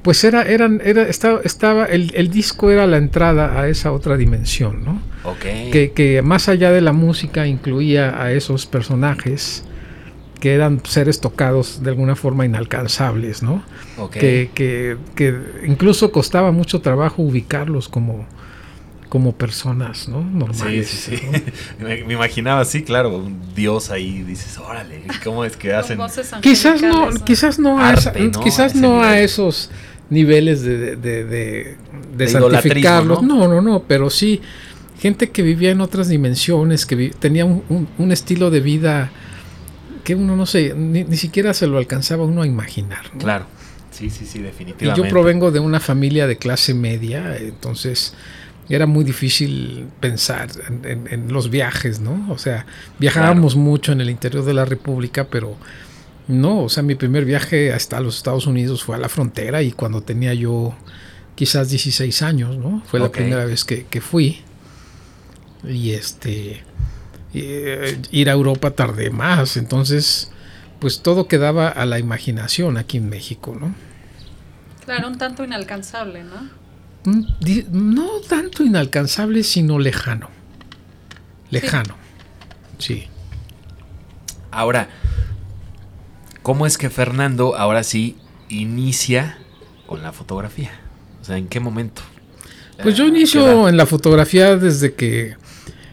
pues 0.01 0.25
era, 0.25 0.45
eran, 0.45 0.81
era, 0.83 1.03
estaba, 1.03 1.41
estaba 1.45 1.85
el, 1.85 2.11
el, 2.15 2.31
disco 2.31 2.71
era 2.71 2.87
la 2.87 2.97
entrada 2.97 3.61
a 3.61 3.69
esa 3.69 3.93
otra 3.93 4.17
dimensión, 4.17 4.83
¿no? 4.83 5.03
Ok. 5.25 5.43
Que, 5.71 5.93
que 5.95 6.23
más 6.23 6.49
allá 6.49 6.73
de 6.73 6.81
la 6.81 6.93
música 6.93 7.47
incluía 7.47 8.23
a 8.23 8.33
esos 8.33 8.65
personajes 8.65 9.65
que 10.41 10.55
eran 10.55 10.81
seres 10.85 11.21
tocados 11.21 11.83
de 11.83 11.91
alguna 11.91 12.17
forma 12.17 12.45
inalcanzables, 12.47 13.43
¿no? 13.43 13.63
Que, 14.11 14.51
que, 14.55 14.97
que, 15.15 15.39
incluso 15.67 16.11
costaba 16.11 16.51
mucho 16.51 16.81
trabajo 16.81 17.23
ubicarlos 17.23 17.89
como, 17.89 18.27
como 19.11 19.33
personas, 19.33 20.09
¿no? 20.09 20.23
Normales. 20.23 20.89
Sí, 20.89 21.17
sí, 21.17 21.17
sí. 21.19 21.43
me, 21.85 22.13
imaginaba 22.13 22.63
así, 22.63 22.83
claro, 22.83 23.19
un 23.19 23.55
dios 23.55 23.91
ahí, 23.91 24.23
dices, 24.23 24.57
órale, 24.59 25.03
¿cómo 25.23 25.45
es 25.45 25.57
que 25.57 25.75
hacen? 25.75 25.99
Quizás 26.41 26.81
no, 26.81 27.11
quizás 27.25 27.59
no, 27.59 27.79
a, 27.79 27.95
quizás 28.43 28.75
no 28.75 29.03
a 29.03 29.21
esos 29.21 29.71
niveles 30.09 30.63
de, 30.63 30.97
de, 30.97 31.77
de, 32.17 32.29
santificarlos. 32.29 33.23
¿no? 33.23 33.47
no, 33.47 33.61
no, 33.61 33.83
pero 33.87 34.09
sí 34.11 34.41
gente 34.99 35.31
que 35.31 35.43
vivía 35.43 35.71
en 35.71 35.81
otras 35.81 36.09
dimensiones, 36.09 36.85
que 36.85 37.11
tenía 37.19 37.45
un, 37.45 37.89
un 37.97 38.13
estilo 38.13 38.51
de 38.51 38.61
vida 38.61 39.11
que 40.03 40.15
uno 40.15 40.37
no 40.37 40.47
sé, 40.47 40.75
ni, 40.75 41.05
siquiera 41.17 41.55
se 41.55 41.67
lo 41.67 41.79
alcanzaba 41.79 42.25
uno 42.25 42.43
a 42.43 42.47
imaginar. 42.47 43.11
Claro, 43.19 43.47
sí, 43.91 44.11
sí, 44.11 44.27
sí, 44.27 44.41
definitivamente. 44.41 45.01
Y 45.01 45.05
yo 45.05 45.09
provengo 45.11 45.51
de 45.51 45.61
una 45.61 45.81
familia 45.81 46.27
de 46.27 46.37
clase 46.37 46.75
media, 46.75 47.37
entonces 47.37 48.15
era 48.69 48.87
muy 48.87 49.05
difícil 49.05 49.89
pensar 49.99 50.49
en, 50.85 51.33
los 51.33 51.51
viajes, 51.51 52.01
¿no? 52.01 52.27
O 52.31 52.39
sea, 52.39 52.67
viajábamos 52.99 53.57
mucho 53.57 53.93
en 53.93 54.01
el 54.01 54.11
interior 54.11 54.45
de 54.45 54.55
la 54.55 54.65
República, 54.65 55.27
pero 55.29 55.57
no, 56.29 56.63
o 56.63 56.69
sea, 56.69 56.85
mi 56.85 56.95
primer 56.95 57.25
viaje 57.25 57.73
hasta 57.73 58.01
los 58.01 58.17
Estados 58.17 58.47
Unidos 58.47 58.85
fue 58.85 58.95
a 58.95 58.99
la 58.99 59.09
frontera 59.09 59.63
y 59.63 59.73
cuando 59.73 60.03
tenía 60.03 60.35
yo 60.35 60.75
quizás 61.35 61.71
16 61.71 62.23
años, 62.23 62.57
¿no? 62.57 62.83
Fue 62.87 63.01
la 63.01 63.11
primera 63.11 63.45
vez 63.45 63.65
que, 63.65 63.87
que 63.87 64.01
fui. 64.01 64.43
Y 65.67 65.91
este 65.91 66.63
eh, 67.35 68.01
ir 68.11 68.29
a 68.29 68.33
Europa 68.33 68.73
tardé 68.73 69.11
más, 69.11 69.57
entonces 69.57 70.31
pues 70.81 71.03
todo 71.03 71.29
quedaba 71.29 71.69
a 71.69 71.85
la 71.87 71.99
imaginación 71.99 72.79
aquí 72.79 72.97
en 72.97 73.09
México, 73.09 73.57
¿no? 73.59 73.75
Claro, 74.85 75.09
un 75.09 75.19
tanto 75.19 75.45
inalcanzable, 75.45 76.25
¿no? 76.25 76.61
No 77.71 78.21
tanto 78.29 78.65
inalcanzable, 78.65 79.43
sino 79.43 79.79
lejano. 79.79 80.31
Lejano, 81.51 81.97
sí. 82.79 83.07
Ahora, 84.51 84.89
¿cómo 86.43 86.67
es 86.67 86.79
que 86.79 86.91
Fernando 86.91 87.57
ahora 87.57 87.83
sí 87.83 88.17
inicia 88.49 89.39
con 89.87 90.03
la 90.03 90.13
fotografía? 90.13 90.71
O 91.21 91.25
sea, 91.25 91.37
¿en 91.37 91.49
qué 91.49 91.61
momento? 91.61 92.03
Pues 92.83 92.97
yo 92.97 93.07
inicio 93.07 93.69
en 93.69 93.77
la 93.77 93.85
fotografía 93.87 94.57
desde 94.57 94.95
que 94.95 95.37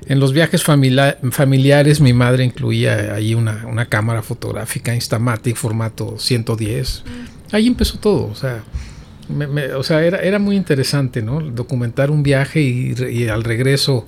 en 0.07 0.19
los 0.19 0.31
viajes 0.33 0.63
familiares 0.63 2.01
mi 2.01 2.13
madre 2.13 2.45
incluía 2.45 3.13
ahí 3.13 3.33
una, 3.33 3.85
cámara 3.89 4.21
fotográfica 4.21 4.95
Instamatic 4.95 5.55
formato 5.55 6.17
110. 6.17 7.03
Mm. 7.05 7.55
Ahí 7.55 7.67
empezó 7.67 7.99
todo, 7.99 8.27
o 8.27 8.35
sea, 8.35 8.63
o 9.75 9.83
sea 9.83 10.03
era, 10.03 10.19
era 10.19 10.39
muy 10.39 10.55
interesante, 10.55 11.21
¿no? 11.21 11.41
Documentar 11.41 12.11
un 12.11 12.23
viaje 12.23 12.61
y, 12.61 13.27
al 13.27 13.43
regreso 13.43 14.07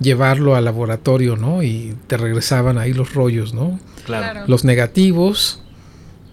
llevarlo 0.00 0.54
al 0.54 0.64
laboratorio, 0.64 1.36
¿no? 1.36 1.62
Y 1.62 1.94
te 2.06 2.16
regresaban 2.16 2.78
ahí 2.78 2.92
los 2.92 3.14
rollos, 3.14 3.52
¿no? 3.52 3.78
Claro. 4.06 4.44
Los 4.46 4.64
negativos, 4.64 5.62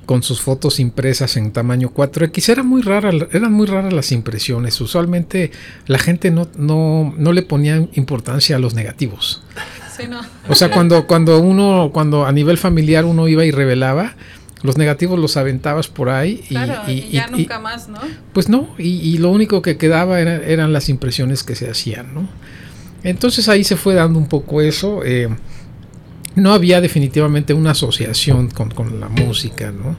con 0.06 0.24
sus 0.24 0.42
fotos 0.42 0.80
impresas 0.80 1.38
en 1.38 1.52
tamaño 1.52 1.92
4X. 1.94 2.50
Era 2.50 2.64
muy 2.64 2.82
rara, 2.82 3.12
eran 3.32 3.52
muy 3.52 3.68
raras 3.68 3.94
las 3.94 4.12
impresiones. 4.12 4.80
Usualmente 4.82 5.52
la 5.88 6.00
gente 6.00 6.32
no, 6.32 6.48
no, 6.58 7.14
no 7.18 7.34
le 7.34 7.42
ponía 7.42 7.88
importancia 7.94 8.56
a 8.56 8.60
los 8.60 8.74
negativos. 8.74 9.42
O 10.50 10.56
sea, 10.56 10.72
cuando, 10.72 11.08
cuando 11.08 11.40
uno, 11.40 11.92
cuando 11.94 12.26
a 12.26 12.32
nivel 12.32 12.58
familiar 12.58 13.06
uno 13.06 13.28
iba 13.28 13.46
y 13.46 13.52
revelaba, 13.52 14.16
los 14.62 14.78
negativos 14.78 15.20
los 15.20 15.38
aventabas 15.38 15.88
por 15.88 16.10
ahí 16.10 16.44
y, 16.50 17.12
ya 17.12 17.28
nunca 17.28 17.60
más, 17.60 17.88
¿no? 17.88 18.00
Pues 18.34 18.50
no, 18.50 18.68
y, 18.78 19.18
lo 19.20 19.30
único 19.32 19.62
que 19.62 19.78
quedaba 19.78 20.20
eran 20.20 20.74
las 20.74 20.90
impresiones 20.90 21.44
que 21.44 21.56
se 21.56 21.70
hacían, 21.70 22.14
¿no? 22.14 22.28
Entonces 23.04 23.48
ahí 23.48 23.64
se 23.64 23.78
fue 23.78 23.94
dando 23.94 24.18
un 24.18 24.28
poco 24.28 24.62
eso. 24.62 25.02
Eh, 25.06 25.30
no 26.36 26.54
había 26.54 26.82
definitivamente 26.82 27.54
una 27.54 27.72
asociación 27.72 28.50
con, 28.50 29.00
la 29.00 29.10
música, 29.10 29.72
¿no? 29.72 29.96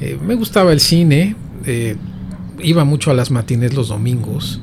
Eh, 0.00 0.18
me 0.24 0.34
gustaba 0.34 0.72
el 0.72 0.80
cine, 0.80 1.36
eh, 1.66 1.96
iba 2.62 2.84
mucho 2.84 3.10
a 3.10 3.14
las 3.14 3.30
matines 3.30 3.74
los 3.74 3.88
domingos, 3.88 4.60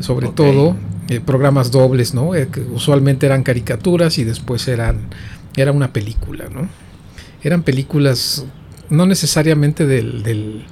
sobre 0.00 0.28
todo 0.28 0.76
eh, 1.08 1.20
programas 1.20 1.70
dobles, 1.70 2.14
¿no? 2.14 2.32
que 2.32 2.60
usualmente 2.72 3.26
eran 3.26 3.42
caricaturas 3.42 4.18
y 4.18 4.24
después 4.24 4.66
eran 4.68 5.08
era 5.56 5.70
una 5.70 5.92
película, 5.92 6.46
¿no? 6.52 6.68
Eran 7.42 7.62
películas 7.62 8.44
no 8.90 9.06
necesariamente 9.06 9.86
del 9.86 10.64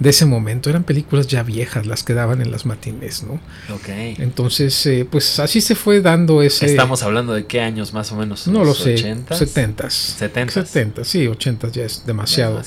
de 0.00 0.10
ese 0.10 0.26
momento. 0.26 0.70
Eran 0.70 0.84
películas 0.84 1.26
ya 1.26 1.42
viejas 1.42 1.86
las 1.86 2.02
que 2.02 2.14
daban 2.14 2.40
en 2.40 2.50
las 2.50 2.66
matines, 2.66 3.22
¿no? 3.22 3.34
Ok. 3.74 3.88
Entonces, 4.18 4.86
eh, 4.86 5.06
pues 5.10 5.38
así 5.38 5.60
se 5.60 5.74
fue 5.74 6.00
dando 6.00 6.42
ese... 6.42 6.66
Estamos 6.66 7.02
hablando 7.02 7.32
de 7.32 7.46
qué 7.46 7.60
años 7.60 7.92
más 7.92 8.12
o 8.12 8.16
menos. 8.16 8.46
No 8.48 8.64
lo 8.64 8.74
sé. 8.74 8.96
70 8.98 9.90
70 9.90 9.90
70 10.50 11.04
sí, 11.04 11.26
80 11.26 11.68
ya 11.68 11.84
es 11.84 12.04
demasiado. 12.06 12.62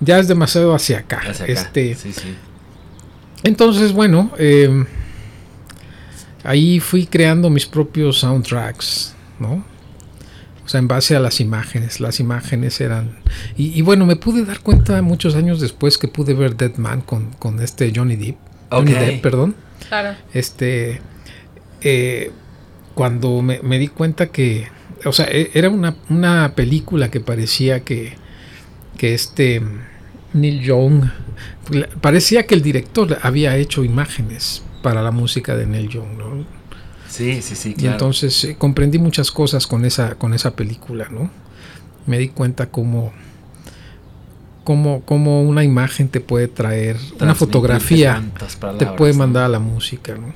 Ya, 0.00 0.18
es 0.18 0.28
demasiado 0.28 0.74
hacia 0.74 0.98
acá. 0.98 1.22
Hacia 1.26 1.44
acá. 1.44 1.52
Este, 1.52 1.94
sí, 1.94 2.12
sí. 2.12 2.34
Entonces, 3.42 3.92
bueno, 3.92 4.30
em, 4.38 4.86
ahí 6.44 6.78
fui 6.80 7.06
creando 7.06 7.48
mis 7.48 7.66
propios 7.66 8.18
soundtracks, 8.18 9.14
¿no? 9.38 9.64
O 10.70 10.72
sea, 10.72 10.78
en 10.78 10.86
base 10.86 11.16
a 11.16 11.18
las 11.18 11.40
imágenes. 11.40 11.98
Las 11.98 12.20
imágenes 12.20 12.80
eran... 12.80 13.16
Y, 13.56 13.82
bueno, 13.82 14.06
me 14.06 14.14
pude 14.14 14.44
dar 14.44 14.60
cuenta 14.60 15.02
muchos 15.02 15.34
años 15.34 15.60
después 15.60 15.98
que 15.98 16.06
pude 16.06 16.32
ver 16.32 16.56
Dead 16.56 16.76
Man 16.76 17.00
con, 17.00 17.32
con 17.40 17.58
este 17.58 17.92
Johnny 17.92 18.14
Depp. 18.14 18.36
Johnny 18.70 18.92
Depp, 18.92 19.20
perdón. 19.20 19.56
Claro. 19.88 20.16
Este... 20.32 21.00
Eh, 21.80 22.30
cuando 22.94 23.42
me, 23.42 23.58
me, 23.64 23.80
di 23.80 23.88
cuenta 23.88 24.28
que... 24.28 24.68
O 25.04 25.12
sea, 25.12 25.26
e, 25.28 25.50
era 25.54 25.70
una, 25.70 25.96
una 26.08 26.54
película 26.54 27.10
que 27.10 27.18
parecía 27.18 27.80
que, 27.80 28.12
que 28.96 29.12
este 29.14 29.60
Neil 30.34 30.60
Young... 30.60 31.02
Parecía 32.00 32.46
que 32.46 32.54
el 32.54 32.62
director 32.62 33.18
había 33.22 33.56
hecho 33.56 33.82
imágenes 33.82 34.62
para 34.84 35.02
la 35.02 35.10
música 35.10 35.56
de 35.56 35.66
Neil 35.66 35.88
Young, 35.88 36.16
¿no? 36.16 36.59
Sí, 37.10 37.42
sí, 37.42 37.56
sí. 37.56 37.74
Y 37.76 37.86
entonces 37.86 38.44
eh, 38.44 38.56
comprendí 38.56 38.98
muchas 38.98 39.30
cosas 39.30 39.66
con 39.66 39.84
esa, 39.84 40.14
con 40.14 40.32
esa 40.32 40.52
película, 40.52 41.08
¿no? 41.10 41.30
Me 42.06 42.18
di 42.18 42.28
cuenta 42.28 42.70
cómo, 42.70 43.12
cómo, 44.64 45.02
cómo 45.04 45.42
una 45.42 45.64
imagen 45.64 46.08
te 46.08 46.20
puede 46.20 46.48
traer, 46.48 46.96
una 47.20 47.34
fotografía 47.34 48.22
te 48.78 48.86
puede 48.86 49.12
mandar 49.12 49.44
a 49.44 49.48
la 49.48 49.58
música, 49.58 50.14
¿no? 50.14 50.32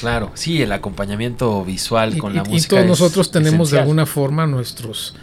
Claro, 0.00 0.32
sí, 0.34 0.60
el 0.60 0.72
acompañamiento 0.72 1.64
visual 1.64 2.18
con 2.18 2.34
la 2.34 2.42
música. 2.42 2.74
Y 2.74 2.78
todos 2.78 2.86
nosotros 2.86 3.30
tenemos 3.30 3.70
de 3.70 3.78
alguna 3.78 4.04
forma 4.04 4.46
nuestros 4.46 5.14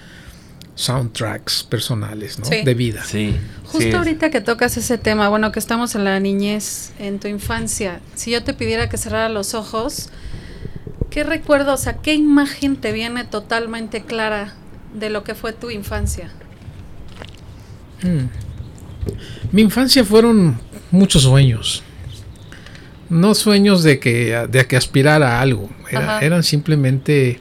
soundtracks 0.76 1.64
personales, 1.64 2.40
¿no? 2.40 2.50
De 2.50 2.74
vida. 2.74 3.04
Sí. 3.04 3.36
Justo 3.66 3.98
ahorita 3.98 4.32
que 4.32 4.42
tocas 4.42 4.78
ese 4.78 4.98
tema, 4.98 5.28
bueno, 5.30 5.52
que 5.52 5.60
estamos 5.60 5.96
en 5.96 6.06
la 6.06 6.20
niñez, 6.20 6.94
en 6.98 7.20
tu 7.20 7.28
infancia, 7.28 8.00
si 8.16 8.32
yo 8.32 8.44
te 8.44 8.54
pidiera 8.54 8.88
que 8.90 8.98
cerrara 8.98 9.30
los 9.30 9.54
ojos, 9.54 10.10
¿qué 11.14 11.24
recuerdo, 11.24 11.74
o 11.74 11.78
sea, 11.78 11.98
qué 11.98 12.16
imagen 12.16 12.76
te 12.76 12.92
viene 12.92 13.24
totalmente 13.24 14.02
clara 14.02 14.54
de 14.96 15.12
lo 15.12 15.24
que 15.24 15.36
fue 15.36 15.54
tu 15.54 15.70
infancia? 15.70 16.32
Mm. 18.02 18.26
Mi 19.52 19.62
infancia 19.62 20.04
fueron 20.04 20.60
muchos 20.90 21.22
sueños. 21.22 21.84
No 23.10 23.36
sueños 23.36 23.84
de 23.84 24.00
que, 24.00 24.48
de 24.50 24.66
que 24.66 24.76
aspirara 24.76 25.38
a 25.38 25.42
algo. 25.42 25.70
eran 26.22 26.42
simplemente 26.42 27.40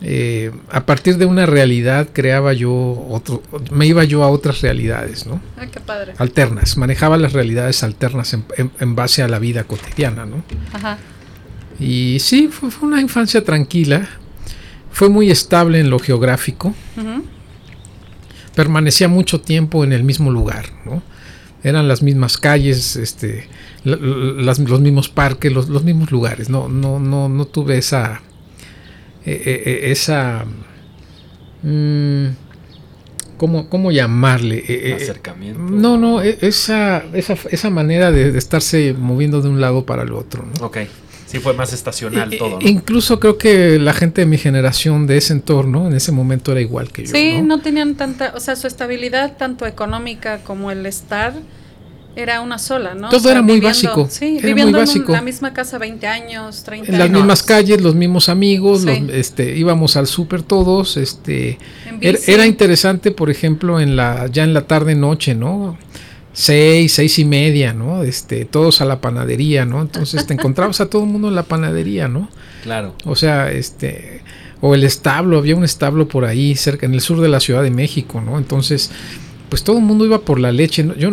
eh, 0.00 0.52
a 0.70 0.86
partir 0.86 1.16
de 1.16 1.24
una 1.24 1.46
realidad 1.46 2.08
creaba 2.12 2.52
yo 2.52 2.72
otro, 3.10 3.42
me 3.72 3.86
iba 3.86 4.04
yo 4.04 4.22
a 4.22 4.28
otras 4.28 4.60
realidades, 4.60 5.26
¿no? 5.26 5.40
Ah, 5.58 5.66
qué 5.66 5.80
padre. 5.80 6.12
Alternas, 6.18 6.76
manejaba 6.76 7.16
las 7.16 7.32
realidades 7.32 7.82
alternas 7.82 8.34
en, 8.34 8.94
base 8.94 9.22
a 9.22 9.28
la 9.28 9.40
vida 9.40 9.64
cotidiana, 9.64 10.26
¿no? 10.26 10.44
Ajá. 10.72 10.98
Y 11.80 12.18
sí, 12.20 12.48
fue, 12.48 12.70
una 12.82 13.00
infancia 13.00 13.44
tranquila, 13.44 14.08
fue 14.90 15.08
muy 15.08 15.30
estable 15.30 15.80
en 15.80 15.90
lo 15.90 15.98
geográfico, 15.98 16.74
permanecía 18.54 19.08
mucho 19.08 19.40
tiempo 19.40 19.84
en 19.84 19.92
el 19.92 20.04
mismo 20.04 20.30
lugar, 20.30 20.66
¿no? 20.84 21.02
Eran 21.62 21.88
las 21.88 22.02
mismas 22.02 22.36
calles, 22.36 22.96
este, 22.96 23.48
los 23.84 24.80
mismos 24.80 25.08
parques, 25.08 25.52
los, 25.52 25.68
los 25.68 25.82
mismos 25.82 26.10
lugares, 26.10 26.48
no, 26.48 26.68
no, 26.68 27.00
no, 27.00 27.28
no 27.28 27.44
tuve 27.46 27.78
esa 27.78 28.20
eh, 29.26 29.42
eh, 29.44 29.62
eh, 29.64 29.90
esa... 29.90 30.44
Mm, 31.62 32.26
¿cómo, 33.38 33.90
llamarle? 33.90 34.94
Acercamiento. 34.96 35.60
No, 35.60 35.96
no, 35.96 36.22
e, 36.22 36.38
esa, 36.42 37.04
esa, 37.14 37.36
esa 37.50 37.70
manera 37.70 38.12
de, 38.12 38.36
estarse 38.36 38.94
moviendo 38.94 39.40
de 39.40 39.48
un 39.48 39.60
lado 39.60 39.86
para 39.86 40.02
el 40.02 40.12
otro. 40.12 40.44
Ok. 40.60 40.78
Sí, 41.34 41.40
fue 41.40 41.54
más 41.54 41.72
estacional 41.72 42.30
todo. 42.38 42.58
Incluso 42.60 43.20
creo 43.20 43.38
que 43.38 43.78
la 43.78 43.92
gente 43.92 44.22
de 44.22 44.26
mi 44.26 44.38
generación, 44.38 45.06
de 45.06 45.16
ese 45.16 45.32
entorno, 45.32 45.86
en 45.86 45.94
ese 45.94 46.12
momento 46.12 46.52
era 46.52 46.60
igual 46.60 46.90
que 46.90 47.04
yo. 47.06 47.12
Sí, 47.12 47.34
¿no? 47.38 47.56
no 47.56 47.60
tenían 47.60 47.94
tanta, 47.94 48.32
o 48.36 48.40
sea, 48.40 48.56
su 48.56 48.66
estabilidad, 48.66 49.36
tanto 49.36 49.66
económica 49.66 50.38
como 50.44 50.70
el 50.70 50.86
estar, 50.86 51.34
era 52.16 52.40
una 52.40 52.58
sola, 52.58 52.94
¿no? 52.94 53.08
Todo 53.08 53.30
era 53.30 53.42
muy 53.42 53.60
básico. 53.60 54.06
Sí, 54.08 54.38
viviendo 54.42 54.80
en 54.80 55.04
la 55.08 55.22
misma 55.22 55.52
casa 55.52 55.78
20 55.78 56.06
años, 56.06 56.62
30 56.62 56.92
en 56.92 56.98
las 56.98 57.10
mismas 57.10 57.42
calles, 57.42 57.80
los 57.80 57.94
mismos 57.94 58.28
amigos, 58.28 58.84
este, 59.12 59.56
íbamos 59.56 59.96
al 59.96 60.06
súper 60.06 60.42
todos, 60.42 60.96
este, 60.96 61.58
era, 62.00 62.46
interesante, 62.46 63.10
por 63.10 63.30
ejemplo, 63.30 63.80
en 63.80 63.96
la, 63.96 64.28
ya 64.28 64.44
en 64.44 64.54
la 64.54 64.62
tarde 64.62 64.94
noche, 64.94 65.34
¿no? 65.34 65.76
Seis, 66.34 66.92
seis 66.92 67.18
y 67.20 67.24
media, 67.24 67.72
¿no? 67.72 68.02
Este, 68.02 68.44
todos 68.44 68.80
a 68.80 68.84
la 68.84 69.00
panadería, 69.00 69.64
¿no? 69.64 69.80
Entonces 69.80 70.26
te 70.26 70.34
encontrabas 70.34 70.80
a 70.80 70.86
todo 70.86 71.04
el 71.04 71.08
mundo 71.08 71.28
en 71.28 71.36
la 71.36 71.44
panadería, 71.44 72.08
¿no? 72.08 72.28
Claro. 72.64 72.96
O 73.04 73.14
sea, 73.14 73.52
este, 73.52 74.20
o 74.60 74.74
el 74.74 74.82
establo, 74.82 75.38
había 75.38 75.54
un 75.54 75.62
establo 75.62 76.08
por 76.08 76.24
ahí, 76.24 76.56
cerca, 76.56 76.86
en 76.86 76.94
el 76.94 77.00
sur 77.00 77.20
de 77.20 77.28
la 77.28 77.38
Ciudad 77.38 77.62
de 77.62 77.70
México, 77.70 78.20
¿no? 78.20 78.36
Entonces, 78.36 78.90
pues 79.48 79.62
todo 79.62 79.78
el 79.78 79.84
mundo 79.84 80.04
iba 80.04 80.22
por 80.22 80.40
la 80.40 80.50
leche. 80.50 80.84
Yo, 80.98 81.10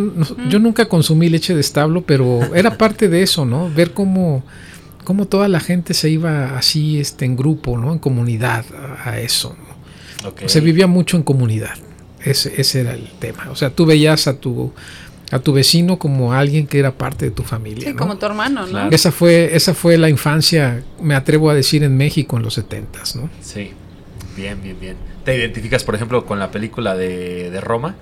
yo 0.49 0.59
nunca 0.59 0.85
consumí 0.85 1.29
leche 1.29 1.53
de 1.53 1.61
establo, 1.61 2.01
pero 2.01 2.55
era 2.55 2.77
parte 2.79 3.07
de 3.07 3.21
eso, 3.21 3.45
¿no? 3.45 3.69
Ver 3.69 3.91
cómo, 3.91 4.43
cómo 5.03 5.27
toda 5.27 5.47
la 5.47 5.59
gente 5.59 5.93
se 5.93 6.09
iba 6.09 6.57
así 6.57 6.99
este, 6.99 7.25
en 7.25 7.35
grupo, 7.35 7.77
¿no? 7.77 7.93
En 7.93 7.99
comunidad 7.99 8.65
a, 9.05 9.19
eso. 9.19 9.55
Se 10.47 10.61
vivía 10.61 10.87
mucho 10.87 11.17
en 11.17 11.23
comunidad. 11.23 11.75
Ese, 12.23 12.53
ese 12.59 12.81
era 12.81 12.93
el 12.93 13.09
tema. 13.19 13.49
O 13.51 13.55
sea, 13.55 13.69
tú 13.69 13.85
veías 13.85 14.27
a 14.27 14.37
tu 14.37 14.71
a 15.31 15.39
tu 15.39 15.53
vecino 15.53 15.97
como 15.97 16.33
alguien 16.33 16.67
que 16.67 16.77
era 16.77 16.91
parte 16.91 17.25
de 17.25 17.31
tu 17.31 17.43
familia. 17.43 17.89
Sí, 17.89 17.95
como 17.95 18.17
tu 18.17 18.25
hermano, 18.25 18.67
¿no? 18.67 18.89
Esa 18.89 19.11
fue, 19.11 19.55
esa 19.55 19.73
fue 19.73 19.97
la 19.97 20.09
infancia, 20.09 20.83
me 21.01 21.15
atrevo 21.15 21.49
a 21.49 21.55
decir, 21.55 21.83
en 21.83 21.95
México 21.95 22.37
en 22.37 22.43
los 22.43 22.55
setentas, 22.55 23.15
¿no? 23.15 23.29
Sí, 23.41 23.71
bien, 24.35 24.61
bien, 24.61 24.77
bien. 24.79 24.97
¿Te 25.23 25.37
identificas, 25.37 25.83
por 25.83 25.95
ejemplo, 25.95 26.25
con 26.25 26.37
la 26.37 26.51
película 26.51 26.95
de, 26.95 27.49
de 27.49 27.61
Roma? 27.61 27.95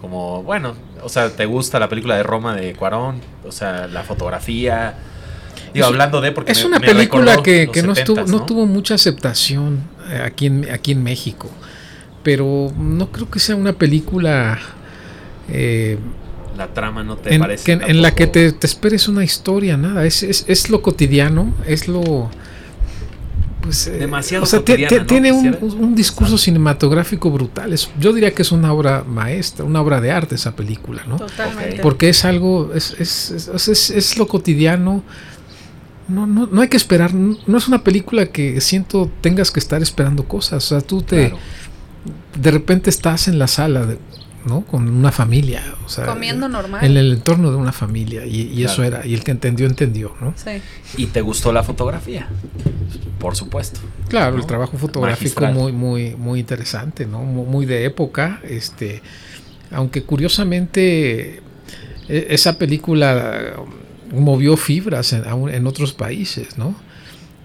Como, 0.00 0.42
bueno, 0.44 0.74
o 1.02 1.08
sea, 1.08 1.30
¿te 1.30 1.44
gusta 1.44 1.78
la 1.78 1.88
película 1.88 2.16
de 2.16 2.22
Roma 2.22 2.54
de 2.54 2.72
Cuarón? 2.74 3.20
O 3.44 3.52
sea, 3.52 3.88
la 3.88 4.04
fotografía. 4.04 4.94
Digo, 5.74 5.86
hablando 5.86 6.20
de 6.20 6.32
porque 6.32 6.52
es 6.52 6.64
una 6.64 6.80
película 6.80 7.42
que, 7.42 7.68
no, 7.84 7.92
estuvo, 7.92 8.24
¿no? 8.26 8.44
tuvo 8.46 8.66
mucha 8.66 8.94
aceptación 8.94 9.80
eh, 10.08 10.22
aquí 10.24 10.46
en, 10.46 10.70
aquí 10.70 10.92
en 10.92 11.02
México. 11.02 11.50
Pero 12.22 12.72
no 12.76 13.10
creo 13.10 13.28
que 13.28 13.40
sea 13.40 13.56
una 13.56 13.72
película. 13.72 14.58
Eh, 15.48 15.98
la 16.56 16.68
trama 16.68 17.02
no 17.02 17.16
te 17.16 17.38
parece. 17.38 17.72
en 17.72 18.02
la 18.02 18.14
que 18.14 18.26
te, 18.26 18.52
te, 18.52 18.66
esperes 18.66 19.08
una 19.08 19.24
historia, 19.24 19.76
nada. 19.76 20.04
Es, 20.04 20.22
es, 20.22 20.44
es 20.48 20.70
lo 20.70 20.82
cotidiano, 20.82 21.54
es 21.66 21.88
lo 21.88 22.30
pues, 23.60 23.86
eh, 23.86 23.92
demasiado. 23.92 24.44
O 24.44 24.46
sea, 24.46 24.64
tiene 24.64 25.32
un, 25.32 25.94
discurso 25.94 26.38
cinematográfico 26.38 27.30
brutal. 27.30 27.74
yo 27.98 28.12
diría 28.12 28.32
que 28.32 28.42
es 28.42 28.52
una 28.52 28.72
obra 28.72 29.04
maestra, 29.06 29.64
una 29.64 29.80
obra 29.80 30.00
de 30.00 30.10
arte 30.10 30.34
esa 30.34 30.56
película, 30.56 31.04
¿no? 31.06 31.16
Totalmente. 31.16 31.80
Porque 31.80 32.08
es 32.08 32.24
algo, 32.24 32.72
es, 32.74 32.94
es, 32.98 33.90
es, 33.90 34.18
lo 34.18 34.26
cotidiano. 34.26 35.02
No, 36.08 36.26
no, 36.26 36.48
no 36.50 36.62
hay 36.62 36.68
que 36.68 36.76
esperar, 36.76 37.14
no 37.14 37.56
es 37.56 37.68
una 37.68 37.84
película 37.84 38.26
que 38.26 38.60
siento 38.60 39.08
tengas 39.20 39.52
que 39.52 39.60
estar 39.60 39.80
esperando 39.82 40.24
cosas. 40.26 40.64
O 40.64 40.68
sea, 40.68 40.80
tú 40.80 41.02
te. 41.02 41.32
De 42.36 42.50
repente 42.50 42.90
estás 42.90 43.28
en 43.28 43.38
la 43.38 43.46
sala 43.46 43.86
de, 43.86 43.98
¿no? 44.44 44.62
Con 44.62 44.88
una 44.88 45.12
familia, 45.12 45.62
o 45.84 45.88
sea, 45.88 46.06
comiendo 46.06 46.48
normal. 46.48 46.84
En 46.84 46.96
el 46.96 47.12
entorno 47.12 47.50
de 47.50 47.56
una 47.56 47.72
familia 47.72 48.24
y, 48.24 48.62
eso 48.62 48.82
era, 48.82 49.06
y 49.06 49.14
el 49.14 49.22
que 49.22 49.30
entendió 49.30 49.66
entendió, 49.66 50.14
¿no? 50.20 50.34
Sí. 50.36 50.62
¿Y 50.96 51.06
te 51.06 51.20
gustó 51.20 51.52
la 51.52 51.62
fotografía? 51.62 52.28
Por 53.18 53.36
supuesto. 53.36 53.80
Claro, 54.08 54.36
el 54.36 54.46
trabajo 54.46 54.78
fotográfico 54.78 55.46
muy 55.46 55.72
muy 55.72 56.16
muy 56.16 56.40
interesante, 56.40 57.06
¿no? 57.06 57.20
Muy 57.20 57.66
de 57.66 57.84
época, 57.84 58.40
este 58.48 59.02
aunque 59.70 60.02
curiosamente 60.02 61.42
e, 62.08 62.26
esa 62.30 62.58
película 62.58 63.54
movió 64.12 64.56
fibras 64.56 65.12
en, 65.12 65.24
en 65.50 65.66
otros 65.66 65.92
países, 65.92 66.58
¿no? 66.58 66.74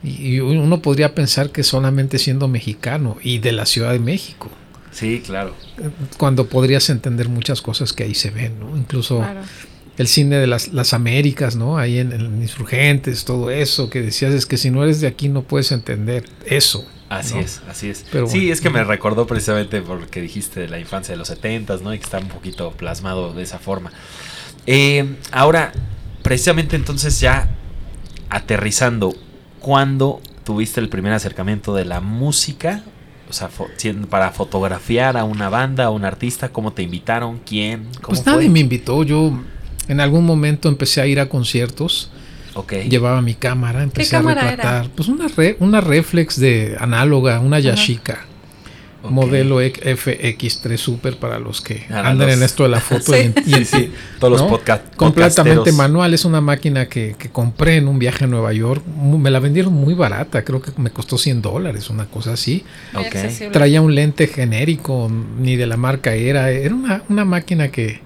Y 0.04 0.40
uno 0.40 0.82
podría 0.82 1.16
pensar 1.16 1.50
que 1.50 1.64
solamente 1.64 2.20
siendo 2.20 2.48
mexicano 2.48 3.18
y 3.24 3.40
de 3.40 3.52
la 3.52 3.66
Ciudad 3.66 3.92
de 3.92 4.00
México. 4.00 4.52
Sí, 4.96 5.22
claro. 5.26 5.54
Cuando 6.18 6.48
podrías 6.48 6.90
entender 6.90 7.28
muchas 7.28 7.62
cosas 7.62 7.92
que 7.92 8.04
ahí 8.04 8.16
se 8.16 8.32
ven, 8.32 8.58
¿no? 8.62 8.78
Incluso 8.78 9.26
el 9.98 10.08
cine 10.08 10.38
de 10.38 10.48
las, 10.48 10.70
las 10.70 10.94
Américas, 10.94 11.58
¿no? 11.58 11.78
Ahí 11.78 12.00
en, 12.00 12.14
Insurgentes, 12.42 13.26
todo 13.26 13.52
eso, 13.52 13.90
que 13.90 14.02
decías 14.02 14.34
es 14.34 14.46
que 14.46 14.56
si 14.56 14.72
no 14.72 14.86
eres 14.86 15.02
de 15.02 15.08
aquí 15.08 15.28
no 15.28 15.42
puedes 15.42 15.74
entender 15.74 16.24
eso. 16.46 16.88
Así 17.10 17.38
es, 17.38 17.62
así 17.70 17.90
es. 17.90 18.06
sí, 18.28 18.50
es 18.50 18.62
que 18.62 18.70
me 18.70 18.86
recordó 18.86 19.28
precisamente 19.28 19.82
porque 19.82 20.22
dijiste 20.22 20.62
de 20.62 20.70
la 20.70 20.80
infancia 20.80 21.12
de 21.12 21.18
los 21.18 21.28
setentas, 21.28 21.82
¿no? 21.82 21.94
Y 21.94 21.98
que 21.98 22.06
está 22.06 22.20
un 22.20 22.30
poquito 22.30 22.72
plasmado 22.72 23.34
de 23.34 23.44
esa 23.44 23.60
forma. 23.60 23.92
Eh, 24.66 25.18
ahora, 25.34 25.74
precisamente 26.24 26.78
entonces 26.78 27.20
ya 27.20 27.50
aterrizando, 28.30 29.14
¿cuándo 29.60 30.22
tuviste 30.46 30.80
el 30.80 30.88
primer 30.88 31.12
acercamiento 31.12 31.76
de 31.76 31.84
la 31.84 32.00
música 32.00 32.86
para 34.10 34.32
fotografiar 34.32 35.18
a 35.18 35.24
una 35.24 35.50
banda, 35.50 35.86
a 35.86 35.90
un 35.90 36.06
artista? 36.06 36.50
¿Cómo 36.50 36.74
te 36.74 36.84
invitaron? 36.84 37.40
¿Quién? 37.46 37.88
pues 38.02 38.26
nadie 38.26 38.50
me 38.50 38.60
invitó. 38.60 39.04
Yo 39.04 39.40
en 39.88 40.00
algún 40.00 40.26
momento 40.26 40.70
empecé 40.70 41.02
a 41.02 41.08
ir 41.08 41.20
a 41.20 41.30
conciertos 41.30 42.12
Okay. 42.58 42.88
Llevaba 42.88 43.22
mi 43.22 43.34
cámara, 43.34 43.84
empecé 43.84 44.16
a 44.16 44.22
retratar. 44.22 44.90
Pues 44.96 45.10
una, 45.10 45.28
una 45.60 45.82
reflex 45.82 46.40
de 46.40 46.78
análoga, 46.80 47.42
una 47.42 47.60
Yashica 47.60 48.26
modelo 49.10 49.62
FX3 49.62 50.78
Super 50.78 51.18
para 51.18 51.40
los 51.40 51.62
que 51.62 51.86
andan 51.90 52.30
en 52.30 52.44
esto 52.44 52.64
de 52.64 52.70
la 52.70 52.80
foto 52.80 53.16
y, 53.16 53.92
todos 54.20 54.40
los 54.40 54.50
podcast, 54.50 54.96
completamente 54.96 55.72
manual 55.72 56.14
es 56.14 56.26
una 56.26 56.42
máquina 56.42 56.88
que, 56.88 57.16
compré 57.32 57.78
en 57.78 57.88
un 57.88 58.00
viaje 58.00 58.26
a 58.26 58.28
Nueva 58.28 58.54
York 58.54 58.84
me 58.86 59.32
la 59.32 59.40
vendieron 59.40 59.74
muy 59.74 59.94
barata 59.94 60.44
creo 60.44 60.62
que 60.62 60.72
me 60.78 60.90
costó 60.90 61.18
100 61.18 61.42
dólares 61.42 61.90
una 61.90 62.06
cosa 62.06 62.34
así. 62.34 62.64
Traía 63.52 63.82
un 63.82 63.96
lente 63.96 64.28
genérico 64.28 65.12
ni 65.40 65.56
de 65.56 65.68
la 65.68 65.78
marca 65.78 66.14
era 66.14 66.52
era 66.52 66.74
una, 66.74 67.04
una 67.10 67.26
máquina 67.26 67.70
que 67.70 68.00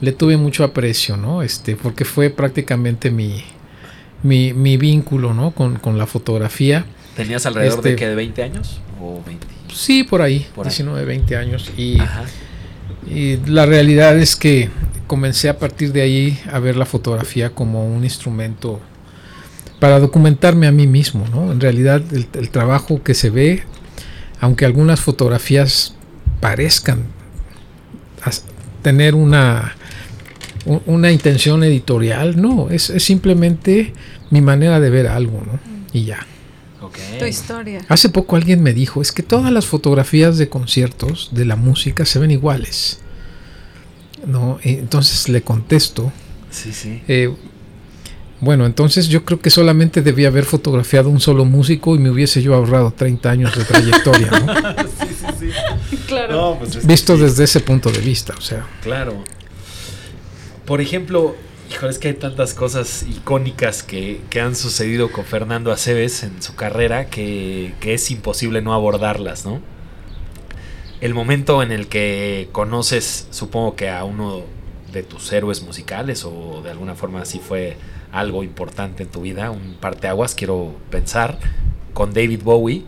le 0.00 0.12
tuve 0.12 0.36
mucho 0.36 0.64
aprecio 0.64 1.16
no 1.16 1.42
este 1.42 1.76
porque 1.76 2.04
fue 2.04 2.30
prácticamente 2.30 3.10
mi 3.10 3.44
mi, 4.22 4.52
mi 4.52 4.76
vínculo 4.76 5.34
no 5.34 5.50
con, 5.50 5.76
con 5.76 5.98
la 5.98 6.06
fotografía. 6.06 6.84
Tenías 7.16 7.44
alrededor 7.46 7.82
de 7.82 7.90
este, 7.90 8.00
que 8.00 8.08
de 8.08 8.14
20 8.14 8.42
años 8.42 8.80
o 9.00 9.20
20 9.26 9.46
Sí, 9.74 10.04
por 10.04 10.22
ahí, 10.22 10.46
19, 10.56 11.04
20 11.04 11.36
años. 11.36 11.70
Y, 11.76 11.98
y, 13.08 13.38
la 13.46 13.66
realidad 13.66 14.18
es 14.18 14.36
que 14.36 14.70
comencé 15.06 15.48
a 15.48 15.58
partir 15.58 15.92
de 15.92 16.02
ahí 16.02 16.38
a 16.50 16.58
ver 16.58 16.76
la 16.76 16.86
fotografía 16.86 17.50
como 17.50 17.86
un 17.86 18.04
instrumento 18.04 18.80
para 19.78 19.98
documentarme 19.98 20.66
a 20.66 20.72
mí 20.72 20.86
mismo. 20.86 21.26
¿no? 21.28 21.50
En 21.50 21.60
realidad 21.60 22.02
el, 22.12 22.50
trabajo 22.50 23.02
que 23.02 23.14
se 23.14 23.30
ve, 23.30 23.64
aunque 24.40 24.64
algunas 24.64 25.00
fotografías 25.00 25.94
parezcan 26.40 27.04
tener 28.82 29.14
una, 29.14 29.74
una 30.86 31.10
intención 31.10 31.64
editorial, 31.64 32.40
no, 32.40 32.70
es, 32.70 32.90
es 32.90 33.02
simplemente 33.02 33.92
mi 34.30 34.40
manera 34.40 34.80
de 34.80 34.90
ver 34.90 35.08
algo, 35.08 35.42
¿no? 35.44 35.58
Y 35.92 36.04
ya. 36.04 36.26
Tu 37.18 37.24
historia. 37.24 37.84
Hace 37.88 38.08
poco 38.08 38.36
alguien 38.36 38.62
me 38.62 38.72
dijo, 38.72 39.02
es 39.02 39.12
que 39.12 39.22
todas 39.22 39.52
las 39.52 39.66
fotografías 39.66 40.38
de 40.38 40.48
conciertos 40.48 41.30
de 41.32 41.44
la 41.44 41.56
música 41.56 42.04
se 42.04 42.18
ven 42.18 42.30
iguales. 42.30 42.98
¿No? 44.26 44.60
entonces 44.62 45.28
le 45.28 45.42
contesto. 45.42 46.12
Sí, 46.50 46.72
sí. 46.72 47.02
Eh, 47.08 47.34
bueno, 48.42 48.66
entonces 48.66 49.06
yo 49.08 49.24
creo 49.24 49.40
que 49.40 49.50
solamente 49.50 50.02
debía 50.02 50.26
haber 50.26 50.44
fotografiado 50.44 51.08
un 51.08 51.20
solo 51.20 51.44
músico 51.44 51.94
y 51.94 51.98
me 51.98 52.10
hubiese 52.10 52.42
yo 52.42 52.54
ahorrado 52.54 52.92
30 52.92 53.30
años 53.30 53.56
de 53.56 53.64
trayectoria, 53.64 54.30
¿no? 54.30 54.54
sí, 54.82 55.06
sí, 55.38 55.46
sí. 55.90 55.96
Claro. 56.08 56.56
Pues 56.58 56.84
Visto 56.84 57.16
desde 57.16 57.44
ese 57.44 57.60
punto 57.60 57.90
de 57.92 58.00
vista, 58.00 58.34
o 58.36 58.40
sea. 58.40 58.66
Claro. 58.82 59.22
Por 60.64 60.80
ejemplo, 60.80 61.36
Híjole, 61.72 61.90
es 61.90 61.98
que 61.98 62.08
hay 62.08 62.14
tantas 62.14 62.52
cosas 62.52 63.06
icónicas 63.08 63.82
que, 63.82 64.20
han 64.38 64.54
sucedido 64.54 65.10
con 65.10 65.24
Fernando 65.24 65.72
Aceves 65.72 66.22
en 66.22 66.42
su 66.42 66.54
carrera 66.54 67.06
que, 67.06 67.72
es 67.82 68.10
imposible 68.10 68.60
no 68.60 68.74
abordarlas, 68.74 69.46
¿no? 69.46 69.60
El 71.00 71.14
momento 71.14 71.62
en 71.62 71.72
el 71.72 71.88
que 71.88 72.50
conoces, 72.52 73.26
supongo 73.30 73.74
que 73.74 73.88
a 73.88 74.04
uno 74.04 74.42
de 74.92 75.02
tus 75.02 75.32
héroes 75.32 75.62
musicales 75.62 76.24
o 76.26 76.60
de 76.62 76.70
alguna 76.70 76.94
forma 76.94 77.22
así 77.22 77.38
fue 77.38 77.78
algo 78.12 78.44
importante 78.44 79.04
en 79.04 79.08
tu 79.08 79.22
vida, 79.22 79.50
un 79.50 79.76
parteaguas, 79.80 80.34
quiero 80.34 80.74
pensar, 80.90 81.38
con 81.94 82.12
David 82.12 82.42
Bowie 82.42 82.84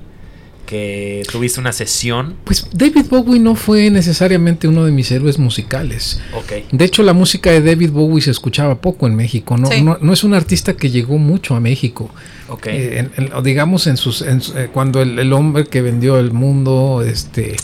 que 0.66 1.22
tuviste 1.30 1.60
una 1.60 1.72
sesión. 1.72 2.34
Pues 2.44 2.66
David 2.72 3.06
Bowie 3.10 3.40
no 3.40 3.54
fue 3.54 3.90
necesariamente 3.90 4.68
uno 4.68 4.84
de 4.84 4.92
mis 4.92 5.10
héroes 5.10 5.38
musicales. 5.38 6.20
Okay. 6.34 6.66
De 6.72 6.84
hecho, 6.84 7.02
la 7.02 7.12
música 7.12 7.50
de 7.50 7.60
David 7.60 7.90
Bowie 7.90 8.22
se 8.22 8.30
escuchaba 8.30 8.80
poco 8.80 9.06
en 9.06 9.14
México. 9.14 9.56
No, 9.56 9.68
no, 10.00 10.12
es 10.12 10.24
un 10.24 10.34
artista 10.34 10.74
que 10.76 10.90
llegó 10.90 11.18
mucho 11.18 11.54
a 11.54 11.60
México. 11.60 12.10
Okay. 12.46 12.76
Eh, 12.76 13.08
digamos 13.42 13.86
en 13.86 13.96
sus 13.96 14.20
eh, 14.20 14.68
cuando 14.72 15.00
el, 15.00 15.32
hombre 15.32 15.64
que 15.64 15.80
vendió 15.80 16.18
el 16.18 16.32
mundo, 16.32 17.02
este, 17.06 17.56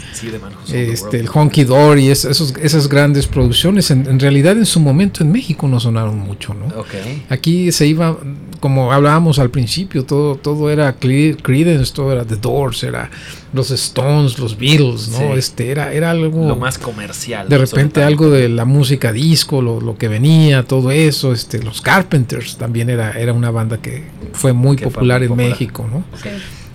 este 0.72 1.20
el 1.20 1.28
Honky 1.28 1.64
Dory, 1.64 2.08
es, 2.08 2.24
esos, 2.24 2.54
esas 2.62 2.88
grandes 2.88 3.26
producciones, 3.26 3.90
en, 3.90 4.18
realidad 4.18 4.56
en 4.56 4.64
su 4.64 4.80
momento 4.80 5.22
en 5.22 5.32
México 5.32 5.68
no 5.68 5.80
sonaron 5.80 6.18
mucho, 6.18 6.54
¿no? 6.54 6.66
Okay. 6.80 7.24
Aquí 7.28 7.72
se 7.72 7.86
iba, 7.86 8.16
como 8.60 8.92
hablábamos 8.92 9.38
al 9.38 9.50
principio, 9.50 10.04
todo, 10.04 10.36
todo 10.36 10.70
era 10.70 10.94
Creedence, 10.94 11.92
todo 11.92 12.12
era 12.12 12.24
The 12.24 12.36
Doors, 12.36 12.82
era 12.90 13.10
los 13.52 13.70
Stones, 13.70 14.38
los 14.38 14.58
Beatles, 14.58 15.08
¿no? 15.08 15.34
Este, 15.34 15.70
era, 15.70 15.92
era 15.92 16.10
algo... 16.10 16.46
Lo 16.46 16.56
más 16.56 16.78
comercial. 16.78 17.48
De 17.48 17.58
repente 17.58 18.02
algo 18.02 18.30
de 18.30 18.48
la 18.48 18.64
música 18.64 19.12
disco, 19.12 19.62
lo, 19.62 19.80
lo, 19.80 19.96
que 19.96 20.08
venía, 20.08 20.64
todo 20.64 20.90
eso, 20.90 21.32
este, 21.32 21.62
los 21.62 21.80
Carpenters 21.80 22.56
también 22.56 22.90
era, 22.90 23.12
era 23.12 23.32
una 23.32 23.50
banda 23.50 23.78
que 23.78 24.04
fue 24.32 24.52
muy 24.52 24.76
popular 24.76 25.22
en 25.22 25.34
México, 25.34 25.88
¿no? 25.90 26.04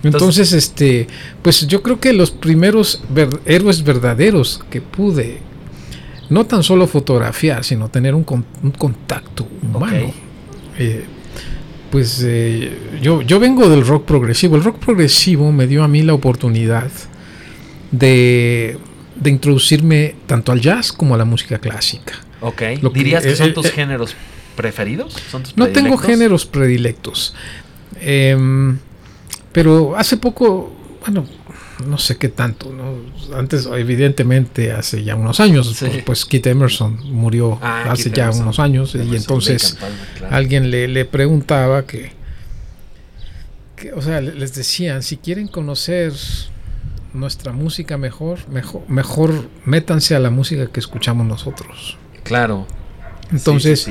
Entonces, 0.02 0.52
este, 0.52 1.06
pues 1.42 1.66
yo 1.66 1.82
creo 1.82 1.98
que 1.98 2.12
los 2.12 2.30
primeros 2.30 3.02
héroes 3.44 3.82
verdaderos 3.82 4.62
que 4.70 4.80
pude, 4.80 5.38
no 6.28 6.46
tan 6.46 6.62
solo 6.62 6.86
fotografiar, 6.86 7.64
sino 7.64 7.88
tener 7.88 8.14
un, 8.14 8.24
un 8.62 8.70
contacto 8.72 9.48
humano, 9.62 10.12
eh, 10.78 11.06
pues 11.90 12.22
eh, 12.24 12.76
yo, 13.00 13.22
yo 13.22 13.38
vengo 13.38 13.68
del 13.68 13.86
rock 13.86 14.04
progresivo. 14.04 14.56
El 14.56 14.64
rock 14.64 14.78
progresivo 14.78 15.52
me 15.52 15.66
dio 15.66 15.84
a 15.84 15.88
mí 15.88 16.02
la 16.02 16.14
oportunidad 16.14 16.90
de, 17.90 18.78
de 19.16 19.30
introducirme 19.30 20.14
tanto 20.26 20.52
al 20.52 20.60
jazz 20.60 20.92
como 20.92 21.14
a 21.14 21.18
la 21.18 21.24
música 21.24 21.58
clásica. 21.58 22.14
Ok. 22.40 22.62
¿Dirías 22.92 23.24
que, 23.24 23.36
son 23.36 23.54
tus 23.54 23.70
géneros 23.70 24.14
preferidos? 24.56 25.16
no 25.56 25.68
tengo 25.68 25.96
géneros 25.96 26.46
predilectos. 26.46 27.34
Em, 28.00 28.78
pero 29.52 29.96
hace 29.96 30.16
poco, 30.16 30.72
bueno, 31.00 31.26
no 31.84 31.98
sé 31.98 32.16
qué 32.16 32.28
tanto, 32.28 32.72
¿no? 32.72 33.36
Antes, 33.36 33.66
evidentemente, 33.66 34.72
hace 34.72 35.04
ya 35.04 35.16
unos 35.16 35.40
años, 35.40 35.76
pues, 35.78 36.02
pues 36.04 36.24
Keith 36.24 36.46
Emerson 36.46 36.98
murió 37.12 37.58
ah, 37.62 37.90
hace 37.90 38.10
ya 38.10 38.30
unos 38.30 38.58
años 38.58 38.94
y 38.94 39.16
entonces 39.16 39.76
alguien 40.30 40.70
le, 40.70 40.88
le 40.88 41.04
preguntaba 41.04 41.86
que, 41.86 42.12
que, 43.76 43.92
o 43.92 44.00
sea, 44.00 44.20
les 44.20 44.54
decían, 44.54 45.02
si 45.02 45.18
quieren 45.18 45.48
conocer 45.48 46.12
nuestra 47.12 47.52
música 47.52 47.96
mejor, 47.98 48.48
mejor, 48.48 48.82
mejor 48.88 49.48
métanse 49.64 50.14
a 50.14 50.20
la 50.20 50.30
música 50.30 50.68
que 50.68 50.80
escuchamos 50.80 51.26
nosotros. 51.26 51.98
Claro. 52.22 52.66
Entonces, 53.32 53.88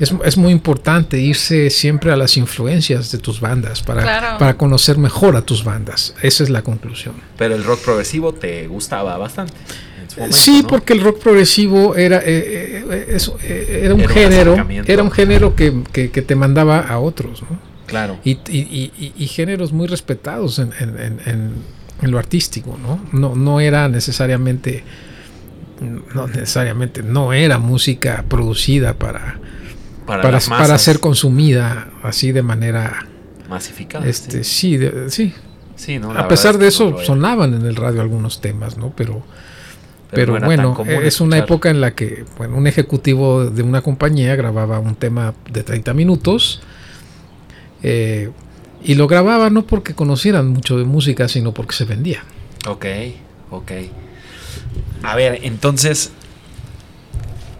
es, 0.00 0.38
muy 0.38 0.52
importante 0.52 1.18
irse 1.18 1.68
siempre 1.68 2.10
a 2.10 2.16
las 2.16 2.38
influencias 2.38 3.12
de 3.12 3.18
tus 3.18 3.40
bandas 3.40 3.82
para, 3.82 4.38
para 4.38 4.56
conocer 4.56 4.96
mejor 4.96 5.36
a 5.36 5.42
tus 5.42 5.62
bandas. 5.62 6.14
Esa 6.22 6.42
es 6.42 6.48
la 6.48 6.62
conclusión. 6.62 7.16
Pero 7.36 7.54
el 7.54 7.62
rock 7.64 7.80
progresivo 7.84 8.32
te 8.32 8.66
gustaba 8.66 9.18
bastante. 9.18 9.52
sí, 10.30 10.64
porque 10.66 10.94
el 10.94 11.02
rock 11.02 11.20
progresivo 11.20 11.96
era, 11.96 12.16
eh, 12.18 12.82
eh, 12.90 13.18
eh, 13.42 13.80
era 13.84 13.94
un 13.94 14.08
género, 14.08 14.66
era 14.86 15.02
un 15.02 15.10
género 15.10 15.54
que, 15.54 15.70
te 16.08 16.34
mandaba 16.34 16.80
a 16.80 16.98
otros, 16.98 17.42
¿no? 17.42 17.58
Claro. 17.86 18.18
Y, 18.24 18.38
y, 18.48 19.26
géneros 19.26 19.72
muy 19.72 19.86
respetados 19.86 20.60
en, 20.60 20.72
en, 20.78 22.10
lo 22.10 22.18
artístico, 22.18 22.78
¿no? 22.80 23.04
No, 23.12 23.34
no 23.34 23.60
era 23.60 23.88
necesariamente, 23.88 24.82
no 26.14 26.26
necesariamente, 26.26 27.02
no 27.02 27.34
era 27.34 27.58
música 27.58 28.24
producida 28.28 28.94
para, 28.94 29.38
para, 30.06 30.78
ser 30.78 31.00
consumida 31.00 31.88
así 32.02 32.32
de 32.32 32.42
manera 32.42 33.06
masificada. 33.48 34.06
Este, 34.06 34.44
sí, 34.44 34.78
sí. 35.08 35.34
sí. 35.76 36.00
a 36.16 36.28
pesar 36.28 36.58
de 36.58 36.68
eso 36.68 36.98
sonaban 37.04 37.54
en 37.54 37.66
el 37.66 37.76
radio 37.76 38.00
algunos 38.00 38.40
temas, 38.40 38.76
¿no? 38.76 38.92
Pero 38.96 39.22
pero, 40.10 40.40
bueno, 40.40 40.76
es 41.02 41.20
una 41.20 41.38
época 41.38 41.70
en 41.70 41.80
la 41.80 41.94
que 41.94 42.24
bueno, 42.36 42.56
un 42.56 42.66
ejecutivo 42.66 43.44
de 43.44 43.62
una 43.62 43.80
compañía 43.80 44.34
grababa 44.34 44.80
un 44.80 44.96
tema 44.96 45.34
de 45.50 45.62
30 45.62 45.94
minutos 45.94 46.60
eh, 47.82 48.30
y 48.82 48.94
lo 48.94 49.06
grababa 49.06 49.50
no 49.50 49.66
porque 49.66 49.94
conocieran 49.94 50.48
mucho 50.48 50.78
de 50.78 50.84
música, 50.84 51.28
sino 51.28 51.52
porque 51.54 51.76
se 51.76 51.84
vendía. 51.84 52.24
Ok, 52.66 52.86
ok. 53.50 53.72
A 55.02 55.14
ver, 55.14 55.40
entonces, 55.42 56.10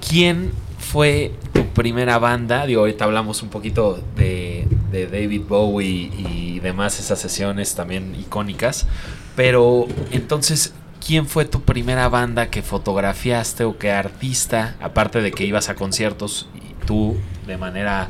¿quién 0.07 0.51
fue 0.91 1.31
tu 1.53 1.67
primera 1.67 2.19
banda? 2.19 2.67
Digo, 2.67 2.81
ahorita 2.81 3.05
hablamos 3.05 3.45
un 3.45 3.49
poquito 3.49 4.03
de, 4.17 4.67
David 4.91 5.43
Bowie 5.49 6.11
y 6.19 6.59
demás, 6.59 6.99
esas 6.99 7.21
sesiones 7.21 7.77
también 7.77 8.17
icónicas. 8.19 8.89
Pero 9.37 9.87
entonces, 10.11 10.75
¿quién 11.05 11.27
fue 11.27 11.45
tu 11.45 11.63
primera 11.63 12.09
banda 12.09 12.51
que 12.51 12.63
fotografiaste 12.63 13.63
o 13.63 13.79
qué 13.79 13.93
artista? 13.93 14.77
Aparte 14.81 15.23
de 15.23 15.31
que 15.31 15.45
ibas 15.45 15.69
a 15.69 15.77
conciertos 15.77 16.49
y 16.57 16.85
tú 16.87 17.17
de 17.47 17.57
manera 17.57 18.09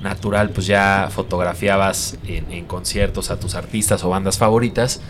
natural 0.00 0.50
pues 0.50 0.68
ya 0.68 1.08
fotografiabas 1.10 2.18
en 2.28 2.66
conciertos 2.66 3.32
a 3.32 3.40
tus 3.40 3.56
artistas 3.56 4.04
o 4.04 4.10
bandas 4.10 4.38
favoritas. 4.38 5.00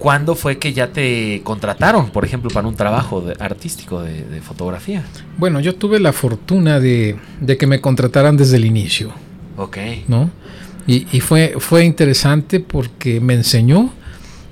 ¿Cuándo 0.00 0.34
fue 0.34 0.58
que 0.58 0.72
ya 0.72 0.92
te 0.94 1.42
contrataron, 1.44 2.08
por 2.08 2.24
ejemplo, 2.24 2.50
para 2.50 2.66
un 2.66 2.74
trabajo 2.74 3.22
artístico 3.38 4.02
de, 4.02 4.40
fotografía? 4.40 5.04
Bueno, 5.36 5.60
yo 5.60 5.74
tuve 5.74 6.00
la 6.00 6.14
fortuna 6.14 6.80
de, 6.80 7.18
que 7.58 7.66
me 7.66 7.82
contrataran 7.82 8.34
desde 8.38 8.56
el 8.56 8.64
inicio. 8.64 9.12
Ok. 9.58 9.76
¿No? 10.08 10.30
Y, 10.86 11.06
y, 11.12 11.20
fue, 11.20 11.56
fue 11.58 11.84
interesante 11.84 12.60
porque 12.60 13.20
me 13.20 13.34
enseñó 13.34 13.92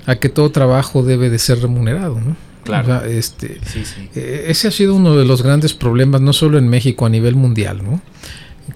a 0.05 0.17
que 0.17 0.29
todo 0.29 0.51
trabajo 0.53 1.03
debe 1.03 1.31
de 1.31 1.39
ser 1.39 1.63
remunerado, 1.63 2.21
¿no? 2.21 2.37
Claro. 2.63 3.03
este, 3.07 3.59
eh, 4.15 4.45
ese 4.49 4.69
ha 4.69 4.71
sido 4.71 4.95
uno 4.95 5.17
de 5.17 5.25
los 5.25 5.43
grandes 5.43 5.73
problemas, 5.73 6.21
no 6.21 6.35
solo 6.35 6.59
en 6.59 6.69
México, 6.69 7.07
a 7.07 7.09
nivel 7.09 7.35
mundial, 7.35 7.83
¿no? 7.83 8.03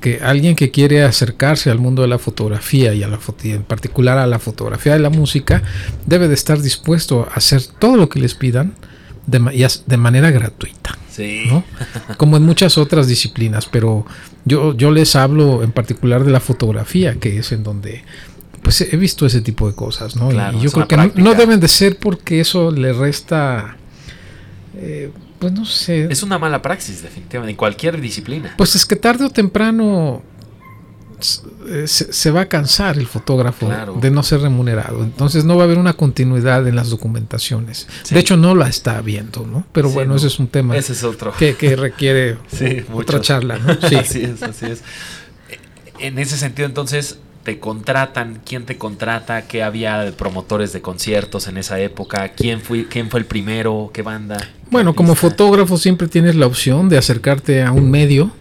Que 0.02 0.20
alguien 0.22 0.54
que 0.54 0.70
quiere 0.70 1.02
acercarse 1.02 1.70
al 1.70 1.78
mundo 1.78 2.02
de 2.02 2.08
la 2.08 2.18
fotografía 2.18 2.92
y, 2.92 3.02
a 3.02 3.08
la 3.08 3.18
en 3.44 3.62
particular 3.62 4.18
a 4.18 4.26
la 4.26 4.38
fotografía 4.38 4.92
de 4.92 4.98
la 4.98 5.10
música, 5.10 5.62
debe 6.04 6.28
de 6.28 6.34
estar 6.34 6.60
dispuesto 6.60 7.26
a 7.30 7.36
hacer 7.36 7.62
todo 7.78 7.96
lo 7.96 8.10
que 8.10 8.20
les 8.20 8.34
pidan 8.34 8.74
de, 9.26 9.68
de 9.86 9.96
manera 9.96 10.30
gratuita. 10.30 10.98
Sí. 11.10 11.44
Como 12.18 12.36
en 12.36 12.42
muchas 12.42 12.76
otras 12.76 13.06
disciplinas, 13.06 13.66
pero 13.66 14.04
yo, 14.44 14.76
yo 14.76 14.90
les 14.90 15.16
hablo 15.16 15.62
en 15.62 15.72
particular 15.72 16.24
de 16.24 16.32
la 16.32 16.40
fotografía, 16.40 17.14
que 17.14 17.38
es 17.38 17.52
en 17.52 17.62
donde 17.62 18.04
pues 18.62 18.80
he 18.80 18.96
visto 18.96 19.26
ese 19.26 19.40
tipo 19.40 19.68
de 19.68 19.74
cosas, 19.74 20.14
¿no? 20.16 20.30
y 20.30 20.60
yo 20.60 20.70
creo 20.70 20.86
que 20.86 20.96
no, 20.96 21.34
deben 21.34 21.58
de 21.58 21.68
ser 21.68 21.98
porque 21.98 22.40
eso 22.40 22.70
le 22.70 22.92
resta 22.92 23.76
eh, 24.76 25.10
pues 25.42 25.52
no 25.52 25.64
sé. 25.64 26.04
Es 26.08 26.22
una 26.22 26.38
mala 26.38 26.62
praxis, 26.62 27.02
definitivamente, 27.02 27.50
en 27.50 27.56
cualquier 27.56 28.00
disciplina. 28.00 28.54
Pues 28.56 28.76
es 28.76 28.86
que 28.86 28.94
tarde 28.94 29.24
o 29.24 29.28
temprano 29.28 30.22
eh, 31.66 31.88
se, 31.88 32.30
va 32.30 32.42
a 32.42 32.48
cansar 32.48 32.96
el 32.96 33.08
fotógrafo 33.08 33.68
de 34.00 34.12
no 34.12 34.22
ser 34.22 34.42
remunerado. 34.42 35.02
Entonces 35.02 35.44
no 35.44 35.56
va 35.56 35.62
a 35.62 35.64
haber 35.64 35.78
una 35.78 35.94
continuidad 35.94 36.68
en 36.68 36.76
las 36.76 36.90
documentaciones. 36.90 37.88
De 38.08 38.20
hecho, 38.20 38.36
no 38.36 38.54
la 38.54 38.68
está 38.68 39.00
viendo, 39.00 39.44
¿no? 39.44 39.66
Pero 39.72 39.90
bueno, 39.90 40.14
ese 40.14 40.28
es 40.28 40.38
un 40.38 40.46
tema 40.46 40.76
ese 40.76 40.92
es 40.92 41.02
otro. 41.02 41.34
Que, 41.36 41.74
requiere 41.74 42.38
otra 42.92 43.20
charla, 43.20 43.58
¿no? 43.58 43.76
Sí. 43.88 43.96
así 43.96 44.22
es, 44.22 44.44
así 44.44 44.66
es. 44.66 44.84
En 45.98 46.20
ese 46.20 46.38
sentido, 46.38 46.68
entonces, 46.68 47.18
te 47.44 47.58
contratan, 47.58 48.40
quién 48.44 48.64
te 48.64 48.78
contrata, 48.78 49.42
qué 49.48 49.62
había 49.62 49.98
de 50.00 50.12
promotores 50.12 50.72
de 50.72 50.80
conciertos 50.80 51.48
en 51.48 51.56
esa 51.56 51.80
época, 51.80 52.30
quién 52.30 52.60
fue, 52.60 52.86
quién 52.86 53.10
fue 53.10 53.20
el 53.20 53.26
primero, 53.26 53.90
qué 53.92 54.02
banda. 54.02 54.38
Bueno, 54.70 54.94
como 54.94 55.14
fotógrafo 55.14 55.76
siempre 55.76 56.08
tienes 56.08 56.36
la 56.36 56.46
opción 56.46 56.88
de 56.88 56.98
acercarte 56.98 57.62
a 57.62 57.72
un 57.72 57.90
medio 57.90 58.32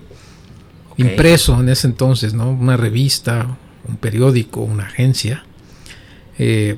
impreso 0.98 1.60
en 1.60 1.70
ese 1.70 1.88
entonces, 1.88 2.34
¿no? 2.34 2.52
Una 2.52 2.78
revista, 2.78 3.58
un 3.88 3.98
periódico, 3.98 4.62
una 4.62 4.84
agencia. 4.84 5.46
Eh, 6.38 6.78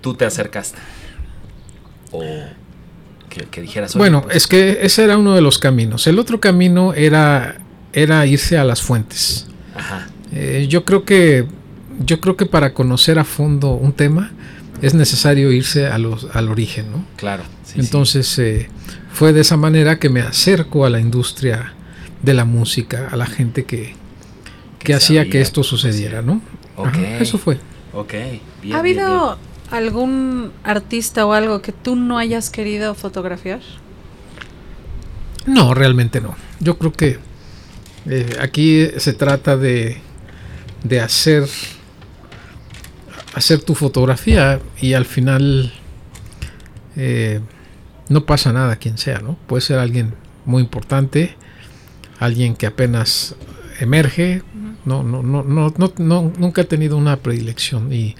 Tú 0.00 0.14
te 0.14 0.24
acercaste. 0.24 0.78
O 2.12 2.22
que, 3.50 3.60
dijeras. 3.60 3.96
Bueno, 3.96 4.22
pues 4.22 4.36
es 4.36 4.46
que 4.46 4.78
ese 4.82 5.04
era 5.04 5.18
uno 5.18 5.34
de 5.34 5.40
los 5.40 5.58
caminos. 5.58 6.06
El 6.06 6.18
otro 6.18 6.40
camino 6.40 6.94
era, 6.94 7.56
era 7.92 8.24
irse 8.26 8.56
a 8.56 8.64
las 8.64 8.80
fuentes. 8.82 9.48
Ajá. 9.74 10.08
Eh, 10.34 10.66
yo 10.68 10.84
creo 10.84 11.04
que 11.04 11.46
yo 12.04 12.20
creo 12.20 12.36
que 12.36 12.44
para 12.44 12.74
conocer 12.74 13.20
a 13.20 13.24
fondo 13.24 13.70
un 13.70 13.92
tema 13.92 14.32
es 14.82 14.92
necesario 14.94 15.52
irse 15.52 15.86
a 15.86 15.96
los, 15.98 16.26
al 16.34 16.48
origen, 16.48 16.90
¿no? 16.90 17.04
Claro. 17.16 17.44
Entonces 17.76 18.38
eh, 18.40 18.68
fue 19.12 19.32
de 19.32 19.40
esa 19.40 19.56
manera 19.56 19.98
que 19.98 20.08
me 20.08 20.20
acerco 20.20 20.84
a 20.84 20.90
la 20.90 20.98
industria 20.98 21.72
de 22.22 22.34
la 22.34 22.44
música, 22.44 23.08
a 23.12 23.16
la 23.16 23.26
gente 23.26 23.64
que, 23.64 23.94
que, 24.80 24.94
hacía 24.94 25.28
que 25.30 25.40
esto 25.40 25.62
sucediera, 25.62 26.20
¿no? 26.20 26.42
eso 27.20 27.38
fue. 27.38 27.58
Ok. 27.92 28.14
¿Ha 28.72 28.78
habido 28.78 29.38
algún 29.70 30.50
artista 30.64 31.26
o 31.26 31.32
algo 31.32 31.62
que 31.62 31.72
tú 31.72 31.94
no 31.94 32.18
hayas 32.18 32.50
querido 32.50 32.94
fotografiar? 32.94 33.60
No, 35.46 35.74
realmente 35.74 36.20
no. 36.20 36.34
Yo 36.58 36.78
creo 36.78 36.92
que 36.92 37.18
eh, 38.06 38.36
aquí 38.40 38.88
se 38.96 39.12
trata 39.12 39.56
de 39.56 40.00
de 40.84 41.00
hacer 41.00 41.48
hacer 43.34 43.62
tu 43.62 43.74
fotografía 43.74 44.60
y 44.80 44.92
al 44.92 45.04
final 45.04 45.72
eh, 46.96 47.40
no 48.08 48.24
pasa 48.24 48.52
nada 48.52 48.76
quien 48.76 48.96
sea, 48.96 49.18
¿no? 49.18 49.36
Puede 49.46 49.60
ser 49.60 49.78
alguien 49.78 50.14
muy 50.44 50.62
importante, 50.62 51.34
alguien 52.20 52.54
que 52.54 52.66
apenas 52.66 53.34
emerge, 53.80 54.42
no, 54.84 55.02
no, 55.02 55.22
no, 55.22 55.42
no, 55.42 55.72
no, 55.98 56.32
nunca 56.38 56.62
he 56.62 56.64
tenido 56.64 56.96
una 56.96 57.16
predilección 57.16 57.92
y, 57.92 58.14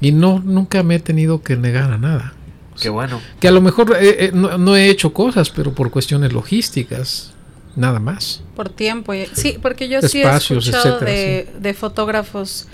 y 0.00 0.12
no, 0.12 0.40
nunca 0.40 0.82
me 0.82 0.96
he 0.96 1.00
tenido 1.00 1.42
que 1.42 1.56
negar 1.56 1.92
a 1.92 1.98
nada. 1.98 2.32
Qué 2.80 2.88
bueno. 2.88 3.20
Que 3.40 3.48
a 3.48 3.50
lo 3.50 3.60
mejor 3.60 3.96
eh, 4.00 4.26
eh, 4.26 4.30
no, 4.32 4.76
he 4.76 4.88
hecho 4.88 5.12
cosas, 5.12 5.50
pero 5.50 5.74
por 5.74 5.90
cuestiones 5.90 6.32
logísticas, 6.32 7.34
nada 7.78 8.00
más. 8.00 8.42
Por 8.56 8.68
tiempo. 8.68 9.12
Sí, 9.32 9.58
porque 9.62 9.88
yo 9.88 10.02
sí 10.02 10.22
he 10.22 10.36
escuchado 10.36 10.98
de, 11.00 11.76
fotógrafos 11.78 12.66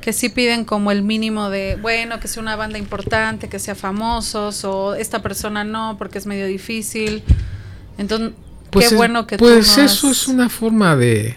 que 0.00 0.12
sí 0.12 0.30
piden 0.30 0.64
como 0.64 0.90
el 0.90 1.02
mínimo 1.02 1.50
de, 1.50 1.76
bueno, 1.80 2.20
que 2.20 2.28
sea 2.28 2.42
una 2.42 2.56
banda 2.56 2.78
importante, 2.78 3.48
que 3.48 3.58
sea 3.58 3.74
famosos, 3.74 4.64
o 4.64 4.94
esta 4.94 5.22
persona 5.22 5.62
no, 5.62 5.96
porque 5.98 6.18
es 6.18 6.26
medio 6.26 6.46
difícil. 6.46 7.22
Entonces, 7.98 8.32
pues 8.70 8.88
qué 8.88 8.94
bueno 8.96 9.26
que 9.26 9.36
Pues 9.36 9.76
eso 9.78 10.10
es 10.10 10.26
una 10.26 10.48
forma 10.48 10.96
de, 10.96 11.36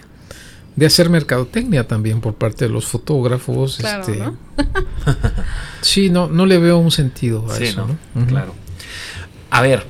de 0.76 0.86
hacer 0.86 1.10
mercadotecnia 1.10 1.88
también 1.88 2.22
por 2.22 2.36
parte 2.36 2.66
de 2.66 2.72
los 2.72 2.86
fotógrafos. 2.86 3.80
este, 3.80 4.18
¿no? 4.18 4.38
sí, 5.82 6.10
no, 6.10 6.28
no 6.30 6.46
le 6.46 6.58
veo 6.58 6.78
un 6.78 6.92
sentido 6.92 7.46
a 7.52 7.58
eso. 7.58 7.86
¿no? 8.14 8.26
Claro. 8.28 8.56
A 9.50 9.62
ver, 9.62 9.86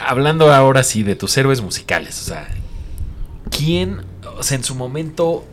hablando 0.00 0.52
ahora 0.52 0.82
sí 0.82 1.02
de 1.02 1.16
tus 1.16 1.36
héroes 1.36 1.60
musicales, 1.60 2.20
o 2.22 2.24
sea, 2.24 2.48
¿quién, 3.50 4.02
o 4.36 4.42
sea, 4.42 4.56
en 4.56 4.64
su 4.64 4.74
momento 4.74 5.44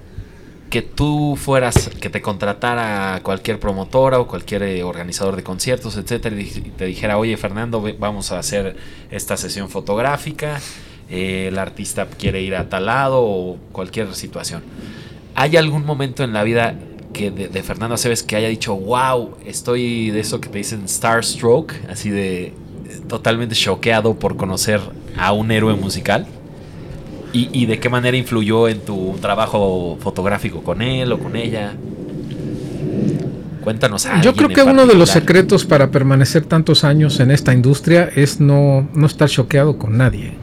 que 0.69 0.81
tú 0.81 1.37
fueras, 1.39 1.89
que 2.01 2.09
te 2.09 2.21
contratara 2.21 3.21
cualquier 3.23 3.59
promotora 3.59 4.19
o 4.19 4.27
cualquier 4.27 4.63
eh, 4.63 4.83
organizador 4.83 5.35
de 5.35 5.43
conciertos, 5.43 5.95
etcétera, 5.95 6.35
y 6.39 6.45
te 6.45 6.85
dijera, 6.85 7.17
oye 7.17 7.37
Fernando, 7.37 7.83
vamos 7.99 8.31
a 8.31 8.39
hacer 8.39 8.75
esta 9.11 9.37
sesión 9.37 9.69
fotográfica, 9.69 10.59
eh, 11.09 11.47
el 11.49 11.59
artista 11.59 12.07
quiere 12.07 12.41
ir 12.41 12.55
a 12.55 12.67
tal 12.67 12.87
lado 12.87 13.21
o 13.21 13.57
cualquier 13.71 14.13
situación. 14.15 14.63
¿Hay 15.35 15.55
algún 15.55 15.85
momento 15.85 16.23
en 16.23 16.33
la 16.33 16.43
vida 16.43 16.75
que 17.13 17.31
de, 17.31 17.47
de 17.47 17.63
Fernando 17.63 17.95
Aceves 17.95 18.23
que 18.23 18.35
haya 18.35 18.49
dicho, 18.49 18.75
wow, 18.75 19.37
estoy 19.45 20.11
de 20.11 20.19
eso 20.19 20.41
que 20.41 20.49
te 20.49 20.57
dicen 20.57 20.89
Starstruck, 20.89 21.73
así 21.89 22.09
de 22.09 22.53
totalmente 23.07 23.55
choqueado 23.55 24.15
por 24.15 24.35
conocer 24.35 24.81
a 25.17 25.31
un 25.31 25.51
héroe 25.51 25.75
musical? 25.75 26.25
¿Y, 27.37 27.65
de 27.65 27.79
qué 27.79 27.89
manera 27.89 28.15
influyó 28.15 28.69
en 28.69 28.79
tu 28.79 29.17
trabajo 29.19 29.97
fotográfico 29.99 30.63
con 30.63 30.81
él 30.81 31.11
o 31.11 31.19
con 31.19 31.35
ella? 31.35 31.73
Cuéntanos. 33.61 34.07
Yo 34.21 34.33
creo 34.33 34.47
que 34.47 34.63
uno 34.63 34.85
de 34.85 34.95
los 34.95 35.09
secretos 35.09 35.65
para 35.65 35.91
permanecer 35.91 36.45
tantos 36.45 36.85
años 36.85 37.19
en 37.19 37.31
esta 37.31 37.53
industria 37.53 38.09
es 38.15 38.39
no, 38.39 38.87
no 38.93 39.05
estar 39.05 39.27
choqueado 39.27 39.77
con 39.77 39.97
nadie. 39.97 40.35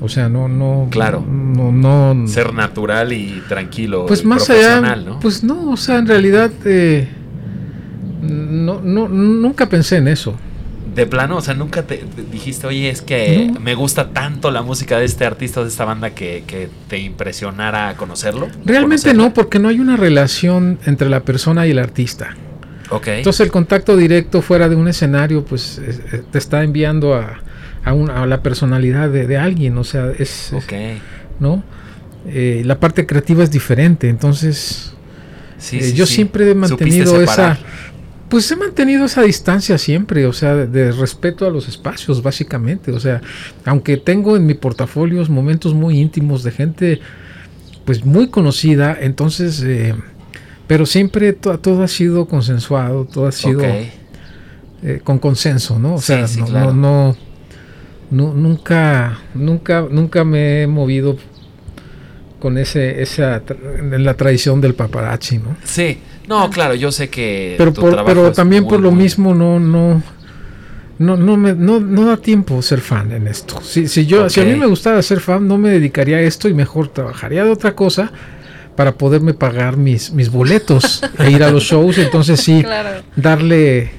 O 0.00 0.08
sea, 0.08 0.30
no, 0.30 0.48
no. 0.48 0.88
Claro. 0.90 1.20
No, 1.20 1.70
no. 1.70 2.26
Ser 2.26 2.54
natural 2.54 3.12
y 3.12 3.42
tranquilo. 3.46 4.06
Pues 4.06 4.24
más 4.24 4.48
allá. 4.48 4.96
Pues 5.20 5.44
no, 5.44 5.70
o 5.70 5.76
sea, 5.76 5.98
en 5.98 6.06
realidad. 6.06 6.50
Eh, 6.64 7.08
no, 8.22 8.80
no, 8.80 9.06
nunca 9.06 9.68
pensé 9.68 9.98
en 9.98 10.08
eso 10.08 10.34
de 10.96 11.06
plano, 11.06 11.36
o 11.36 11.40
sea, 11.42 11.52
nunca 11.52 11.82
te, 11.82 12.02
dijiste, 12.32 12.66
oye, 12.66 12.88
es 12.88 13.02
que 13.02 13.52
me 13.60 13.74
gusta 13.74 14.08
tanto 14.10 14.50
la 14.50 14.62
música 14.62 14.98
de 14.98 15.04
este 15.04 15.26
artista 15.26 15.60
o 15.60 15.62
de 15.62 15.68
esta 15.68 15.84
banda 15.84 16.10
que, 16.10 16.70
te 16.88 16.98
impresionara 16.98 17.94
conocerlo. 17.96 18.48
Realmente 18.64 19.12
no, 19.12 19.34
porque 19.34 19.58
no 19.58 19.68
hay 19.68 19.78
una 19.78 19.96
relación 19.96 20.78
entre 20.86 21.10
la 21.10 21.20
persona 21.20 21.66
y 21.66 21.72
el 21.72 21.78
artista. 21.78 22.34
Ok. 22.88 23.08
Entonces 23.08 23.40
el 23.40 23.52
contacto 23.52 23.96
directo 23.96 24.40
fuera 24.40 24.70
de 24.70 24.76
un 24.76 24.88
escenario, 24.88 25.44
pues 25.44 25.78
eh, 25.78 26.22
te 26.30 26.38
está 26.38 26.62
enviando 26.62 27.14
a, 27.14 27.42
a, 27.84 28.26
la 28.26 28.42
personalidad 28.42 29.10
de, 29.10 29.36
alguien, 29.36 29.76
o 29.76 29.84
sea, 29.84 30.10
es... 30.18 30.50
Ok. 30.54 30.72
¿No? 31.40 31.62
Eh, 32.26 32.62
la 32.64 32.80
parte 32.80 33.04
creativa 33.04 33.44
es 33.44 33.50
diferente, 33.50 34.08
entonces... 34.08 34.94
Sí, 35.58 35.78
eh, 35.78 35.92
yo 35.92 36.06
siempre 36.06 36.50
he 36.50 36.54
mantenido 36.54 37.20
esa 37.20 37.58
pues 38.28 38.50
he 38.50 38.56
mantenido 38.56 39.04
esa 39.04 39.22
distancia 39.22 39.78
siempre, 39.78 40.26
o 40.26 40.32
sea, 40.32 40.54
de, 40.54 40.92
respeto 40.92 41.46
a 41.46 41.50
los 41.50 41.68
espacios, 41.68 42.22
básicamente. 42.22 42.90
O 42.92 43.00
sea, 43.00 43.20
aunque 43.64 43.96
tengo 43.96 44.36
en 44.36 44.46
mi 44.46 44.54
portafolio 44.54 45.24
momentos 45.28 45.74
muy 45.74 46.00
íntimos 46.00 46.42
de 46.42 46.50
gente, 46.50 47.00
pues 47.84 48.04
muy 48.04 48.28
conocida, 48.28 48.96
entonces, 49.00 49.62
eh, 49.64 49.94
pero 50.66 50.86
siempre 50.86 51.32
todo 51.32 51.82
ha 51.82 51.88
sido 51.88 52.26
consensuado, 52.26 53.04
todo 53.04 53.26
ha 53.26 53.32
sido 53.32 53.62
eh, 53.62 55.00
con 55.04 55.18
consenso, 55.18 55.78
¿no? 55.78 55.94
O 55.94 56.00
sea, 56.00 56.26
no, 56.50 56.72
no, 56.72 57.16
no, 58.10 58.34
nunca, 58.34 59.18
nunca, 59.34 59.86
nunca 59.88 60.24
me 60.24 60.62
he 60.62 60.66
movido 60.66 61.16
con 62.40 62.58
ese, 62.58 63.02
esa, 63.02 63.42
la 63.80 64.14
tradición 64.14 64.60
del 64.60 64.74
paparazzi, 64.74 65.38
¿no? 65.38 65.56
Sí. 65.64 65.98
No, 66.28 66.50
claro, 66.50 66.74
yo 66.74 66.90
sé 66.92 67.08
que. 67.08 67.54
Pero, 67.56 67.72
pero 67.72 68.32
también 68.32 68.66
por 68.66 68.80
lo 68.80 68.90
mismo 68.90 69.34
no, 69.34 69.60
no, 69.60 70.02
no, 70.98 71.16
no, 71.16 71.36
me, 71.36 71.54
no, 71.54 71.78
no 71.78 72.06
da 72.06 72.16
tiempo 72.16 72.60
ser 72.62 72.80
fan 72.80 73.12
en 73.12 73.28
esto. 73.28 73.60
Si, 73.62 73.86
si 73.86 74.06
yo, 74.06 74.28
si 74.28 74.40
a 74.40 74.44
mí 74.44 74.54
me 74.54 74.66
gustara 74.66 75.02
ser 75.02 75.20
fan, 75.20 75.46
no 75.46 75.58
me 75.58 75.70
dedicaría 75.70 76.16
a 76.16 76.20
esto 76.20 76.48
y 76.48 76.54
mejor 76.54 76.88
trabajaría 76.88 77.44
de 77.44 77.50
otra 77.50 77.74
cosa. 77.74 78.10
para 78.76 78.92
poderme 78.92 79.32
pagar 79.32 79.78
mis, 79.78 80.12
mis 80.12 80.30
boletos 80.30 81.02
e 81.18 81.30
ir 81.30 81.42
a 81.42 81.50
los 81.50 81.64
shows. 81.64 81.98
Entonces 81.98 82.40
sí, 82.40 82.64
darle, 83.16 83.90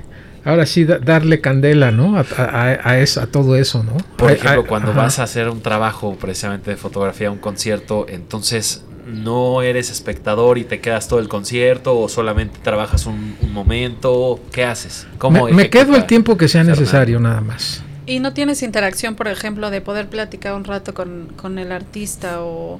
ahora 0.46 0.66
sí, 0.66 0.86
darle 0.86 1.42
candela, 1.42 1.92
¿no? 1.92 2.18
A, 2.18 2.22
a, 2.22 3.28
todo 3.32 3.56
eso, 3.56 3.84
¿no? 3.84 3.98
Por 4.18 4.32
ejemplo, 4.32 4.66
cuando 4.66 4.94
vas 4.94 5.20
a 5.20 5.24
hacer 5.24 5.50
un 5.50 5.62
trabajo 5.62 6.16
precisamente 6.20 6.72
de 6.72 6.78
fotografía, 6.78 7.32
un 7.32 7.40
concierto, 7.40 8.06
entonces 8.08 8.84
no 9.08 9.62
eres 9.62 9.90
espectador 9.90 10.58
y 10.58 10.64
te 10.64 10.80
quedas 10.80 11.08
todo 11.08 11.20
el 11.20 11.30
concierto 11.30 11.98
o 11.98 12.10
solamente 12.10 12.60
trabajas 12.62 13.06
un, 13.06 13.38
momento? 13.52 14.40
¿Qué 14.52 14.66
haces? 14.66 15.08
¿Cómo 15.18 15.48
me, 15.48 15.70
quedo 15.70 15.96
el 15.96 16.06
tiempo 16.06 16.38
que 16.38 16.48
sea 16.48 16.64
necesario 16.64 17.20
nada 17.20 17.42
más. 17.42 17.82
¿Y 18.06 18.20
no 18.20 18.34
tienes 18.34 18.64
interacción, 18.64 19.16
por 19.16 19.28
ejemplo, 19.28 19.70
de 19.70 19.82
poder 19.82 20.08
platicar 20.08 20.54
un 20.54 20.64
rato 20.64 20.94
con, 20.94 21.28
con 21.36 21.58
el 21.60 21.72
artista 21.72 22.42
o, 22.42 22.80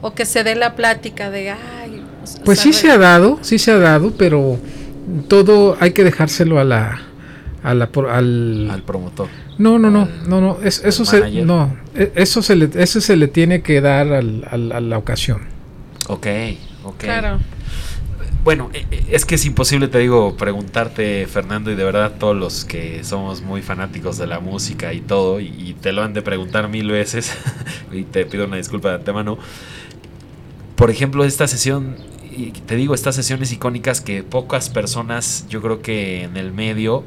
o, 0.00 0.14
que 0.14 0.24
se 0.24 0.42
dé 0.42 0.56
la 0.56 0.74
plática 0.74 1.30
de, 1.30 1.50
ay, 1.50 2.02
pues 2.44 2.60
sí 2.60 2.72
se 2.72 2.90
ha 2.90 2.98
dado, 2.98 3.38
sí 3.42 3.58
se 3.58 3.70
ha 3.70 3.78
dado, 3.78 4.12
pero 4.16 4.58
todo 5.28 5.76
hay 5.80 5.92
que 5.92 6.02
dejárselo 6.02 6.58
a 6.58 6.64
la, 6.64 7.00
a 7.62 7.74
la 7.74 7.88
al, 8.10 8.70
al 8.70 8.82
promotor. 8.82 9.28
No, 9.58 9.78
no, 9.78 9.90
no, 9.90 10.08
no, 10.26 10.40
no, 10.40 10.58
eso 10.62 11.04
se, 11.04 11.44
no, 11.44 11.76
e, 11.94 12.12
eso 12.14 12.42
se 12.42 12.56
le, 12.56 12.68
eso 12.74 13.00
se 13.00 13.16
le 13.16 13.28
tiene 13.28 13.62
que 13.62 13.80
dar 13.80 14.12
al, 14.12 14.44
a 14.50 14.80
la 14.80 14.98
ocasión. 14.98 15.55
Ok, 16.08 16.26
ok. 16.84 16.98
Claro. 16.98 17.38
Bueno, 18.44 18.70
e, 18.72 18.86
e, 18.90 19.04
es 19.10 19.24
que 19.24 19.34
es 19.34 19.44
imposible, 19.44 19.88
te 19.88 19.98
digo, 19.98 20.36
preguntarte, 20.36 21.26
Fernando, 21.26 21.72
y 21.72 21.74
de 21.74 21.82
verdad 21.82 22.12
todos 22.18 22.36
los 22.36 22.64
que 22.64 23.02
somos 23.02 23.42
muy 23.42 23.60
fanáticos 23.60 24.18
de 24.18 24.28
la 24.28 24.38
música 24.38 24.92
y 24.92 25.00
todo, 25.00 25.40
y, 25.40 25.76
te 25.80 25.92
lo 25.92 26.02
han 26.04 26.14
de 26.14 26.22
preguntar 26.22 26.68
mil 26.68 26.88
veces, 26.88 27.36
y 27.92 28.04
te 28.04 28.24
pido 28.24 28.44
una 28.44 28.56
disculpa 28.56 28.90
de 28.90 28.94
antemano. 28.96 29.36
Por 30.76 30.90
ejemplo, 30.90 31.24
esta 31.24 31.48
sesión, 31.48 31.96
y 32.30 32.52
te 32.52 32.76
digo, 32.76 32.94
estas 32.94 33.16
sesiones 33.16 33.50
icónicas 33.50 34.00
que 34.00 34.22
pocas 34.22 34.70
personas, 34.70 35.46
yo 35.48 35.60
creo 35.60 35.82
que 35.82 36.22
en 36.22 36.36
el 36.36 36.52
medio, 36.52 37.02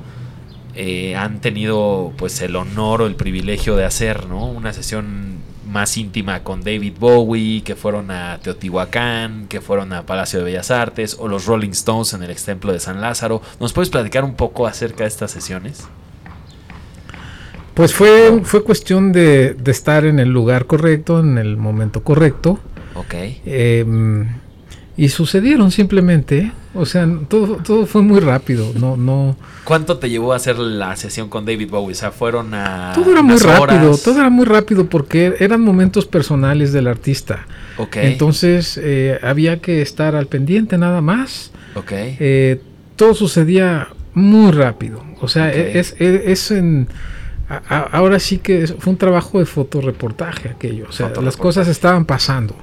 eh, 0.76 1.16
han 1.16 1.40
tenido 1.40 2.12
pues 2.18 2.42
el 2.42 2.56
honor 2.56 3.02
o 3.02 3.08
el 3.08 3.16
privilegio 3.16 3.76
de 3.76 3.86
hacer, 3.86 4.28
¿no? 4.28 4.46
Una 4.46 4.74
sesión 4.74 5.29
más 5.70 5.98
íntima 5.98 6.44
con 6.44 6.62
David 6.62 6.94
Bowie, 7.00 7.62
que 7.64 7.76
fueron 7.76 8.12
a 8.12 8.40
Teotihuacán, 8.42 9.48
que 9.48 9.62
fueron 9.62 9.94
a 9.94 10.06
Palacio 10.06 10.40
de 10.40 10.46
Bellas 10.46 10.72
Artes, 10.72 11.16
o 11.20 11.28
los 11.28 11.46
Rolling 11.46 11.70
Stones 11.70 12.14
en 12.14 12.24
el 12.24 12.32
ex 12.32 12.44
templo 12.46 12.74
de 12.74 12.80
San 12.80 13.00
Lázaro. 13.02 13.42
¿Nos 13.60 13.74
puedes 13.74 13.90
platicar 13.90 14.24
un 14.24 14.36
poco 14.36 14.68
acerca 14.68 15.04
de 15.04 15.10
estas 15.10 15.32
sesiones? 15.32 15.88
Pues 17.76 17.94
fue, 17.94 18.42
fue 18.44 18.64
cuestión 18.64 19.12
de, 19.14 19.56
estar 19.68 20.06
en 20.06 20.20
el 20.20 20.30
lugar 20.30 20.66
correcto, 20.66 21.20
en 21.20 21.38
el 21.38 21.56
momento 21.56 22.04
correcto. 22.04 22.60
Ok. 22.96 23.14
Em, 23.46 24.28
y 25.00 25.08
sucedieron 25.08 25.72
simplemente, 25.72 26.52
o 26.74 26.86
sea, 26.86 27.08
todo, 27.30 27.56
todo 27.64 27.86
fue 27.86 28.02
muy 28.02 28.20
rápido, 28.20 28.74
no, 28.78 28.98
no. 28.98 29.38
¿Cuánto 29.64 29.98
te 29.98 30.10
llevó 30.10 30.34
a 30.34 30.36
hacer 30.36 30.60
la 30.60 30.94
sesión 30.98 31.30
con 31.30 31.46
David 31.46 31.70
Bowie? 31.70 31.94
O 31.94 31.96
sea, 31.96 32.12
fueron 32.12 32.54
a. 32.54 32.92
Todo 32.96 33.14
era 33.14 33.22
muy 33.22 33.38
rápido, 33.38 33.98
todo 33.98 34.20
era 34.20 34.30
muy 34.30 34.46
rápido 34.46 34.90
porque 34.90 35.36
eran 35.40 35.62
momentos 35.62 36.06
personales 36.06 36.74
del 36.74 36.88
artista. 36.88 37.48
Ok. 37.78 37.96
Entonces 37.96 38.78
eh, 38.84 39.18
había 39.24 39.62
que 39.62 39.82
estar 39.82 40.18
al 40.18 40.28
pendiente 40.28 40.78
nada 40.78 41.00
más. 41.00 41.54
Ok. 41.76 41.94
Eh, 41.94 42.62
todo 42.98 43.14
sucedía 43.14 43.88
muy 44.14 44.52
rápido, 44.52 45.02
o 45.22 45.30
sea, 45.30 45.54
es, 45.54 45.96
es 45.98 46.52
en 46.52 46.90
ahora 47.50 48.20
sí 48.20 48.38
que 48.38 48.68
fue 48.68 48.92
un 48.92 48.98
trabajo 48.98 49.40
de 49.40 49.46
fotoreportaje 49.46 50.50
aquello. 50.50 50.86
O 50.88 50.92
sea, 50.92 51.12
las 51.22 51.36
cosas 51.36 51.68
estaban 51.68 52.06
pasando. 52.06 52.56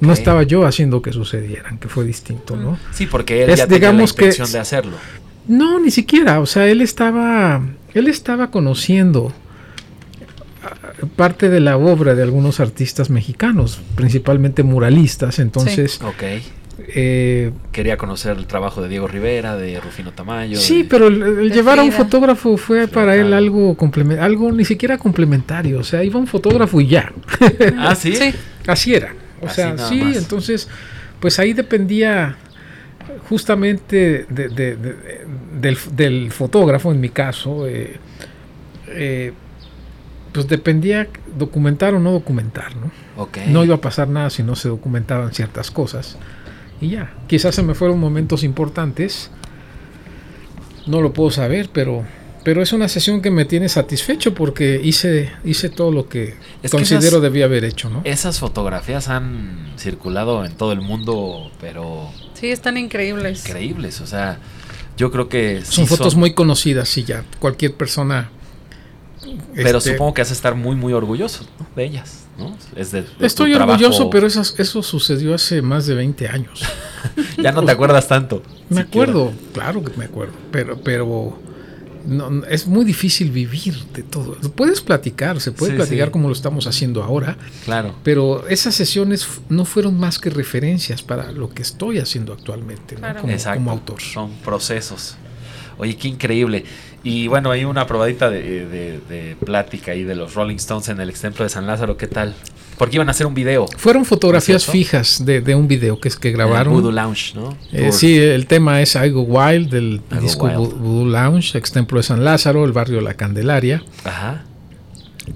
No 0.00 0.12
estaba 0.12 0.42
yo 0.42 0.66
haciendo 0.66 1.00
que 1.00 1.12
sucedieran, 1.12 1.78
que 1.78 1.88
fue 1.88 2.04
distinto, 2.04 2.56
¿no? 2.56 2.78
Sí, 2.92 3.06
porque 3.06 3.44
él 3.44 3.54
ya 3.54 3.66
tenía 3.66 3.92
la 3.92 4.02
intención 4.02 4.50
de 4.50 4.58
hacerlo. 4.58 4.96
No, 5.46 5.80
ni 5.80 5.90
siquiera. 5.90 6.40
O 6.40 6.46
sea, 6.46 6.68
él 6.68 6.80
estaba, 6.80 7.62
él 7.94 8.08
estaba 8.08 8.50
conociendo 8.50 9.32
parte 11.16 11.48
de 11.48 11.60
la 11.60 11.76
obra 11.76 12.14
de 12.14 12.22
algunos 12.22 12.60
artistas 12.60 13.10
mexicanos, 13.10 13.80
principalmente 13.94 14.62
muralistas. 14.62 15.38
Entonces, 15.38 16.00
eh, 16.88 17.52
Quería 17.72 17.96
conocer 17.96 18.36
el 18.36 18.46
trabajo 18.46 18.82
de 18.82 18.88
Diego 18.88 19.06
Rivera, 19.06 19.56
de 19.56 19.80
Rufino 19.80 20.12
Tamayo. 20.12 20.58
Sí, 20.58 20.84
pero 20.84 21.08
el, 21.08 21.52
llevar 21.52 21.78
a 21.78 21.82
un 21.82 21.92
fotógrafo 21.92 22.56
fue 22.56 22.88
para 22.88 23.16
él 23.16 23.32
algo 23.32 23.76
algo 24.20 24.52
ni 24.52 24.64
siquiera 24.64 24.98
complementario. 24.98 25.80
O 25.80 25.84
sea, 25.84 26.04
iba 26.04 26.18
un 26.18 26.26
fotógrafo 26.26 26.80
y 26.80 26.88
ya. 26.88 27.12
Ah, 27.78 27.94
sí. 27.94 28.14
Así 28.66 28.94
era. 28.94 29.14
O 29.40 29.48
sea, 29.48 29.76
sí, 29.76 30.00
entonces, 30.14 30.68
pues 31.20 31.38
ahí 31.38 31.52
dependía 31.52 32.36
justamente 33.28 34.26
del, 34.28 36.30
fotógrafo, 36.30 36.92
en 36.92 37.00
mi 37.00 37.08
caso. 37.08 37.66
Eh, 37.66 37.96
eh, 38.88 39.32
pues 40.32 40.48
dependía 40.48 41.08
documentar 41.36 41.94
o 41.94 42.00
no 42.00 42.12
documentar, 42.12 42.74
¿no? 42.76 42.90
No 43.48 43.64
iba 43.64 43.74
a 43.74 43.80
pasar 43.80 44.08
nada 44.08 44.30
si 44.30 44.42
no 44.42 44.56
se 44.56 44.68
documentaban 44.68 45.32
ciertas 45.32 45.70
cosas. 45.70 46.16
Y 46.82 46.90
ya, 46.90 47.14
quizás 47.28 47.54
se 47.54 47.62
me 47.62 47.74
fueron 47.74 47.98
momentos 47.98 48.42
importantes. 48.42 49.30
No 50.86 51.00
lo 51.00 51.12
puedo 51.12 51.30
saber, 51.30 51.70
pero 51.72 52.04
pero 52.44 52.60
es 52.60 52.72
una 52.72 52.88
sesión 52.88 53.22
que 53.22 53.30
me 53.30 53.44
tiene 53.44 53.68
satisfecho 53.68 54.34
porque 54.34 54.80
hice 54.82 55.30
hice 55.44 55.68
todo 55.68 55.92
lo 55.92 56.08
que 56.08 56.34
considero 56.70 57.20
debía 57.20 57.44
haber 57.44 57.64
hecho, 57.64 57.88
¿no? 57.88 58.00
Esas 58.02 58.40
fotografías 58.40 59.08
han 59.08 59.72
circulado 59.78 60.44
en 60.44 60.52
todo 60.56 60.72
el 60.72 60.80
mundo, 60.80 61.52
pero 61.60 62.10
sí 62.34 62.50
están 62.50 62.76
increíbles. 62.76 63.46
Increíbles, 63.46 64.00
o 64.00 64.06
sea, 64.08 64.38
yo 64.96 65.12
creo 65.12 65.28
que 65.28 65.62
son 65.64 65.86
fotos 65.86 66.16
muy 66.16 66.34
conocidas, 66.34 66.88
sí 66.88 67.04
ya 67.04 67.24
cualquier 67.38 67.74
persona. 67.74 68.30
Pero 69.54 69.78
este, 69.78 69.92
supongo 69.92 70.14
que 70.14 70.22
has 70.22 70.30
de 70.30 70.34
estar 70.34 70.56
muy 70.56 70.74
muy 70.74 70.92
orgulloso 70.92 71.46
de 71.76 71.84
ellas. 71.84 72.21
Estoy 73.20 73.54
orgulloso, 73.54 74.10
pero 74.10 74.26
eso 74.26 74.82
sucedió 74.82 75.34
hace 75.34 75.62
más 75.62 75.86
de 75.86 75.94
20 75.94 76.28
años. 76.28 76.62
ya 77.42 77.52
no 77.52 77.64
te 77.64 77.72
acuerdas 77.72 78.08
tanto. 78.08 78.42
Me 78.68 78.80
acuerdo, 78.80 79.32
claro 79.52 79.82
que 79.84 79.96
me 79.96 80.06
acuerdo, 80.06 80.34
pero, 80.50 80.80
pero 80.82 81.38
no, 82.06 82.44
es 82.46 82.66
muy 82.66 82.84
difícil 82.84 83.30
vivir 83.30 83.76
de 83.94 84.02
todo. 84.02 84.36
Puedes 84.50 84.80
platicar, 84.80 85.40
se 85.40 85.52
puede 85.52 85.74
platicar 85.74 86.10
como 86.10 86.28
lo 86.28 86.34
estamos 86.34 86.66
haciendo 86.66 87.02
ahora. 87.02 87.36
Claro. 87.64 87.94
Pero 88.02 88.48
esas 88.48 88.74
sesiones 88.74 89.26
no 89.48 89.64
fueron 89.64 89.98
más 89.98 90.18
que 90.18 90.30
referencias 90.30 91.02
para 91.02 91.32
lo 91.32 91.50
que 91.50 91.62
estoy 91.62 91.98
haciendo 91.98 92.32
actualmente 92.32 92.96
como, 93.54 93.70
autor. 93.70 94.00
Son 94.00 94.30
procesos. 94.44 95.16
Oye, 95.78 95.96
qué 95.96 96.08
increíble. 96.08 96.64
Y 97.04 97.26
bueno, 97.26 97.50
hay 97.50 97.64
una 97.64 97.86
probadita 97.86 98.30
de, 98.30 99.36
plática 99.44 99.92
ahí 99.92 100.04
de 100.04 100.14
los 100.14 100.34
Rolling 100.34 100.56
Stones 100.56 100.88
en 100.88 101.00
el 101.00 101.10
ejemplo 101.10 101.44
de 101.44 101.48
San 101.48 101.66
Lázaro. 101.66 101.96
¿Qué 101.96 102.06
tal? 102.06 102.34
Porque 102.78 102.96
iban 102.96 103.08
a 103.08 103.10
hacer 103.10 103.26
un 103.26 103.34
video. 103.34 103.66
Fueron 103.76 104.04
fotografías 104.04 104.66
fijas 104.66 105.24
de, 105.24 105.54
un 105.54 105.68
video 105.68 106.00
que, 106.00 106.08
es 106.08 106.16
que 106.16 106.30
grabaron. 106.30 106.74
Voodoo 106.74 106.92
Lounge, 106.92 107.34
¿no? 107.34 107.56
Eh, 107.72 107.92
sí, 107.92 108.18
el 108.18 108.46
tema 108.46 108.80
es 108.80 108.94
I 108.94 109.10
Go 109.10 109.22
Wild 109.22 109.70
del 109.70 110.00
disco 110.20 110.48
Voodoo 110.48 111.06
Lounge, 111.06 111.58
ex 111.58 111.72
templo 111.72 111.98
de 111.98 112.04
San 112.04 112.24
Lázaro, 112.24 112.64
el 112.64 112.72
barrio 112.72 113.00
La 113.00 113.14
Candelaria. 113.14 113.82
Ajá. 114.04 114.44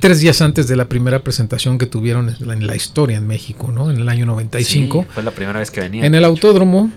Tres 0.01 0.21
días 0.21 0.43
antes 0.43 0.67
de 0.67 0.77
la 0.77 0.89
primera 0.89 1.21
presentación 1.21 1.79
que 1.79 1.87
tuvieron 1.87 2.35
en 2.41 2.67
la, 2.67 2.75
historia 2.75 3.17
en 3.17 3.27
México, 3.27 3.71
¿no? 3.73 3.91
En 3.91 3.99
el 3.99 4.09
año 4.09 4.27
95. 4.27 5.03
Sí, 5.03 5.09
fue 5.15 5.23
la 5.23 5.31
primera 5.31 5.61
vez 5.61 5.71
que 5.71 5.81
venía. 5.81 6.05
En 6.05 6.15
el 6.15 6.25
autódromo 6.25 6.91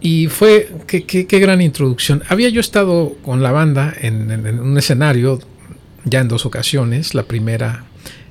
y 0.00 0.26
fue, 0.26 0.70
qué, 0.86 1.04
qué, 1.04 1.38
gran 1.38 1.60
introducción. 1.62 2.22
Había 2.28 2.48
yo 2.50 2.60
estado 2.60 3.16
con 3.22 3.42
la 3.42 3.52
banda 3.52 3.94
en, 4.00 4.30
un 4.60 4.76
escenario 4.76 5.40
ya 6.04 6.20
en 6.20 6.28
dos 6.28 6.44
ocasiones. 6.44 7.14
La 7.14 7.22
primera 7.22 7.84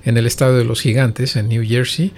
en 0.05 0.17
el 0.17 0.27
Estadio 0.27 0.55
de 0.55 0.65
los 0.65 0.81
Gigantes 0.81 1.35
en 1.35 1.49
New 1.49 1.63
Jersey. 1.65 2.11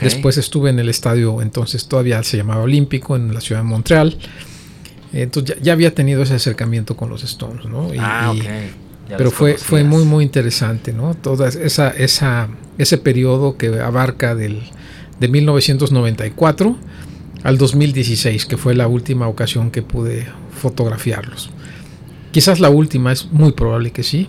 Después 0.00 0.36
estuve 0.36 0.70
en 0.70 0.78
el 0.78 0.88
estadio, 0.88 1.42
entonces 1.42 1.86
todavía 1.86 2.22
se 2.22 2.36
llamaba 2.36 2.62
Olímpico, 2.62 3.16
en 3.16 3.34
la 3.34 3.40
ciudad 3.40 3.62
de 3.62 3.68
Montreal. 3.68 4.16
Entonces 5.12 5.56
ya, 5.60 5.72
había 5.72 5.94
tenido 5.94 6.22
ese 6.22 6.34
acercamiento 6.34 6.96
con 6.96 7.08
los 7.08 7.24
Stones, 7.24 7.64
¿no? 7.64 7.90
ah, 7.98 8.32
pero 9.16 9.32
fue, 9.32 9.54
fue 9.54 9.82
muy, 9.82 10.04
muy 10.04 10.22
interesante, 10.22 10.92
¿no? 10.92 11.14
Toda 11.14 11.48
esa, 11.48 11.90
esa, 11.90 12.48
ese 12.78 12.96
periodo 12.96 13.56
que 13.56 13.80
abarca 13.80 14.36
del, 14.36 14.62
de 15.18 15.26
1994 15.26 16.76
al 17.42 17.58
2016, 17.58 18.46
que 18.46 18.56
fue 18.56 18.74
la 18.74 18.88
última 18.88 19.28
ocasión 19.28 19.70
que 19.70 19.82
pude 19.82 20.26
fotografiarlos. 20.60 21.50
Quizás 22.32 22.60
la 22.60 22.70
última, 22.70 23.12
es 23.12 23.30
muy 23.32 23.52
probable 23.52 23.90
que 23.90 24.02
sí. 24.02 24.28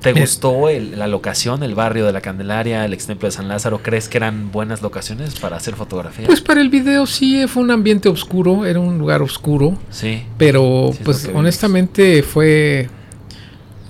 ¿Te 0.00 0.12
gustó 0.14 0.66
la 0.96 1.08
locación, 1.08 1.62
el 1.62 1.74
barrio 1.74 2.06
de 2.06 2.12
la 2.12 2.22
Candelaria, 2.22 2.84
el 2.86 2.94
ex 2.94 3.06
templo 3.06 3.28
de 3.28 3.32
San 3.32 3.48
Lázaro? 3.48 3.82
¿Crees 3.82 4.08
que 4.08 4.16
eran 4.16 4.50
buenas 4.50 4.80
locaciones 4.80 5.38
para 5.38 5.56
hacer 5.56 5.74
fotografías? 5.74 6.26
Pues 6.26 6.40
para 6.40 6.62
el 6.62 6.70
video 6.70 7.06
sí, 7.06 7.46
fue 7.46 7.62
un 7.62 7.70
ambiente 7.70 8.08
oscuro, 8.08 8.64
era 8.64 8.80
un 8.80 8.98
lugar 8.98 9.20
oscuro. 9.20 9.76
Sí. 9.90 10.22
Pero 10.38 10.92
pues 11.04 11.28
honestamente 11.34 12.22
fue 12.22 12.88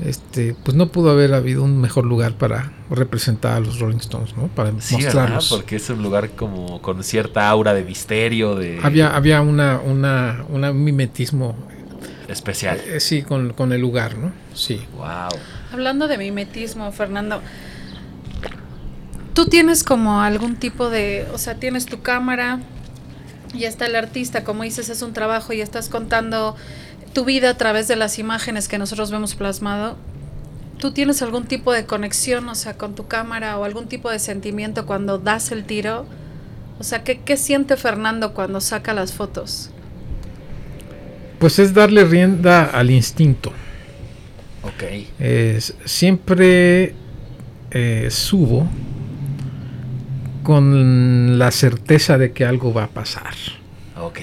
este, 0.04 0.54
pues 0.64 0.76
no 0.76 0.88
pudo 0.88 1.10
haber 1.10 1.34
habido 1.34 1.62
un 1.62 1.80
mejor 1.80 2.04
lugar 2.06 2.34
para 2.34 2.72
representar 2.90 3.56
a 3.56 3.60
los 3.60 3.78
Rolling 3.78 3.98
Stones, 3.98 4.36
¿no? 4.36 4.48
Para 4.48 4.72
sí, 4.80 4.96
mostrarlos. 4.96 5.48
Porque 5.48 5.76
es 5.76 5.90
un 5.90 6.02
lugar 6.02 6.30
como 6.30 6.80
con 6.80 7.02
cierta 7.04 7.48
aura 7.48 7.74
de 7.74 7.84
misterio, 7.84 8.54
de... 8.54 8.80
Había, 8.82 9.14
había 9.14 9.40
una, 9.40 9.80
una, 9.80 10.44
un 10.48 10.84
mimetismo... 10.84 11.56
Especial. 12.28 12.80
Eh, 12.86 13.00
sí, 13.00 13.22
con, 13.22 13.52
con, 13.54 13.72
el 13.72 13.80
lugar, 13.80 14.16
¿no? 14.16 14.32
Sí. 14.54 14.80
Wow. 14.96 15.30
Hablando 15.72 16.06
de 16.06 16.16
mimetismo, 16.16 16.92
Fernando, 16.92 17.42
tú 19.34 19.46
tienes 19.46 19.82
como 19.82 20.20
algún 20.20 20.56
tipo 20.56 20.90
de, 20.90 21.26
o 21.34 21.38
sea, 21.38 21.56
tienes 21.56 21.86
tu 21.86 22.02
cámara 22.02 22.60
y 23.52 23.64
está 23.64 23.86
el 23.86 23.96
artista, 23.96 24.44
como 24.44 24.62
dices, 24.62 24.88
es 24.88 25.02
un 25.02 25.12
trabajo 25.12 25.52
y 25.52 25.60
estás 25.60 25.88
contando 25.88 26.56
tu 27.12 27.24
vida 27.24 27.50
a 27.50 27.56
través 27.56 27.88
de 27.88 27.96
las 27.96 28.18
imágenes 28.18 28.68
que 28.68 28.78
nosotros 28.78 29.10
vemos 29.10 29.34
plasmado, 29.34 29.96
¿tú 30.78 30.92
tienes 30.92 31.22
algún 31.22 31.44
tipo 31.44 31.72
de 31.72 31.86
conexión, 31.86 32.48
o 32.48 32.54
sea, 32.54 32.76
con 32.76 32.94
tu 32.94 33.06
cámara 33.06 33.58
o 33.58 33.64
algún 33.64 33.88
tipo 33.88 34.10
de 34.10 34.18
sentimiento 34.18 34.86
cuando 34.86 35.18
das 35.18 35.52
el 35.52 35.64
tiro? 35.64 36.06
O 36.78 36.84
sea, 36.84 37.04
¿qué, 37.04 37.20
qué 37.20 37.36
siente 37.36 37.76
Fernando 37.76 38.32
cuando 38.32 38.60
saca 38.60 38.94
las 38.94 39.12
fotos? 39.12 39.70
Pues 41.38 41.58
es 41.58 41.74
darle 41.74 42.04
rienda 42.04 42.64
al 42.64 42.90
instinto. 42.90 43.52
Ok. 44.62 44.84
siempre 45.86 46.94
eh, 47.70 48.08
subo 48.10 48.68
con 50.42 51.38
la 51.38 51.50
certeza 51.50 52.18
de 52.18 52.32
que 52.32 52.44
algo 52.44 52.72
va 52.72 52.84
a 52.84 52.88
pasar. 52.88 53.34
Ok, 53.98 54.18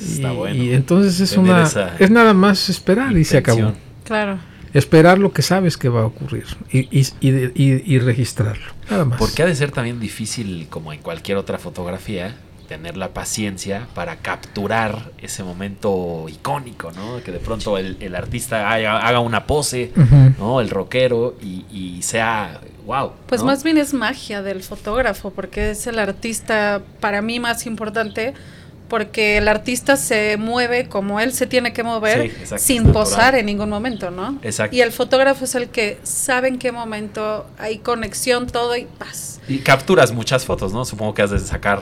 está 0.00 0.32
bueno. 0.32 0.62
Y 0.62 0.72
entonces 0.72 1.20
es 1.20 1.36
una 1.36 1.68
es 1.98 2.10
nada 2.10 2.34
más 2.34 2.68
esperar 2.68 3.16
y 3.16 3.24
se 3.24 3.38
acabó. 3.38 3.72
Claro. 4.04 4.38
Esperar 4.74 5.18
lo 5.18 5.32
que 5.32 5.42
sabes 5.42 5.76
que 5.76 5.88
va 5.88 6.02
a 6.02 6.06
ocurrir 6.06 6.44
y, 6.70 6.80
y, 6.90 7.06
y, 7.20 7.98
registrarlo. 7.98 8.66
Nada 8.90 9.06
más. 9.06 9.18
Porque 9.18 9.42
ha 9.42 9.46
de 9.46 9.54
ser 9.54 9.70
también 9.70 9.98
difícil, 9.98 10.66
como 10.68 10.92
en 10.92 11.00
cualquier 11.00 11.38
otra 11.38 11.58
fotografía, 11.58 12.36
tener 12.68 12.96
la 12.96 13.08
paciencia 13.08 13.88
para 13.94 14.16
capturar 14.16 15.10
ese 15.18 15.42
momento 15.42 16.26
icónico, 16.28 16.92
¿no? 16.92 17.22
Que 17.24 17.32
de 17.32 17.38
pronto 17.38 17.78
el, 17.78 18.14
artista 18.14 18.70
haga, 18.70 19.20
una 19.20 19.46
pose, 19.46 19.90
¿no? 20.38 20.60
El 20.60 20.70
rockero 20.70 21.36
y, 21.40 22.00
sea 22.02 22.60
wow. 22.86 23.12
Pues 23.26 23.42
más 23.42 23.64
bien 23.64 23.78
es 23.78 23.94
magia 23.94 24.42
del 24.42 24.62
fotógrafo, 24.62 25.30
porque 25.30 25.70
es 25.70 25.86
el 25.86 25.98
artista 25.98 26.82
para 27.00 27.22
mí 27.22 27.40
más 27.40 27.66
importante 27.66 28.34
porque 28.88 29.36
el 29.36 29.48
artista 29.48 29.96
se 29.96 30.36
mueve 30.38 30.88
como 30.88 31.20
él 31.20 31.32
se 31.32 31.46
tiene 31.46 31.72
que 31.72 31.82
mover 31.82 32.32
sin 32.58 32.92
posar 32.92 33.34
en 33.34 33.46
ningún 33.46 33.68
momento, 33.68 34.10
¿no? 34.10 34.38
Exacto. 34.42 34.74
Y 34.74 34.80
el 34.80 34.92
fotógrafo 34.92 35.44
es 35.44 35.54
el 35.54 35.68
que 35.68 35.98
sabe 36.02 36.48
en 36.48 36.58
qué 36.58 36.72
momento 36.72 37.46
hay 37.58 37.78
conexión, 37.78 38.46
todo 38.46 38.76
y 38.76 38.86
paz. 38.98 39.40
Y 39.48 39.58
capturas 39.58 40.12
muchas 40.12 40.44
fotos, 40.44 40.72
¿no? 40.72 40.84
Supongo 40.84 41.14
que 41.14 41.22
has 41.22 41.30
de 41.30 41.38
sacar 41.38 41.80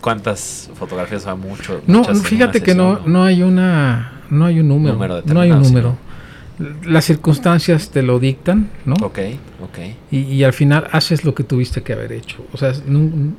cuántas 0.00 0.70
fotografías 0.74 1.26
a 1.26 1.34
mucho. 1.34 1.82
No, 1.86 2.04
fíjate 2.04 2.62
que 2.62 2.74
no, 2.74 3.00
no 3.00 3.24
hay 3.24 3.42
una, 3.42 4.22
no 4.30 4.46
hay 4.46 4.60
un 4.60 4.68
número, 4.68 5.22
no 5.24 5.40
hay 5.40 5.50
un 5.50 5.62
número. 5.62 5.98
Las 6.84 7.04
circunstancias 7.04 7.90
te 7.90 8.02
lo 8.02 8.18
dictan, 8.18 8.68
¿no? 8.84 8.94
Ok, 9.02 9.18
ok. 9.62 9.78
Y, 10.10 10.18
y, 10.22 10.42
al 10.42 10.52
final 10.52 10.88
haces 10.90 11.24
lo 11.24 11.32
que 11.32 11.44
tuviste 11.44 11.84
que 11.84 11.92
haber 11.92 12.10
hecho. 12.10 12.44
O 12.52 12.56
sea, 12.56 12.72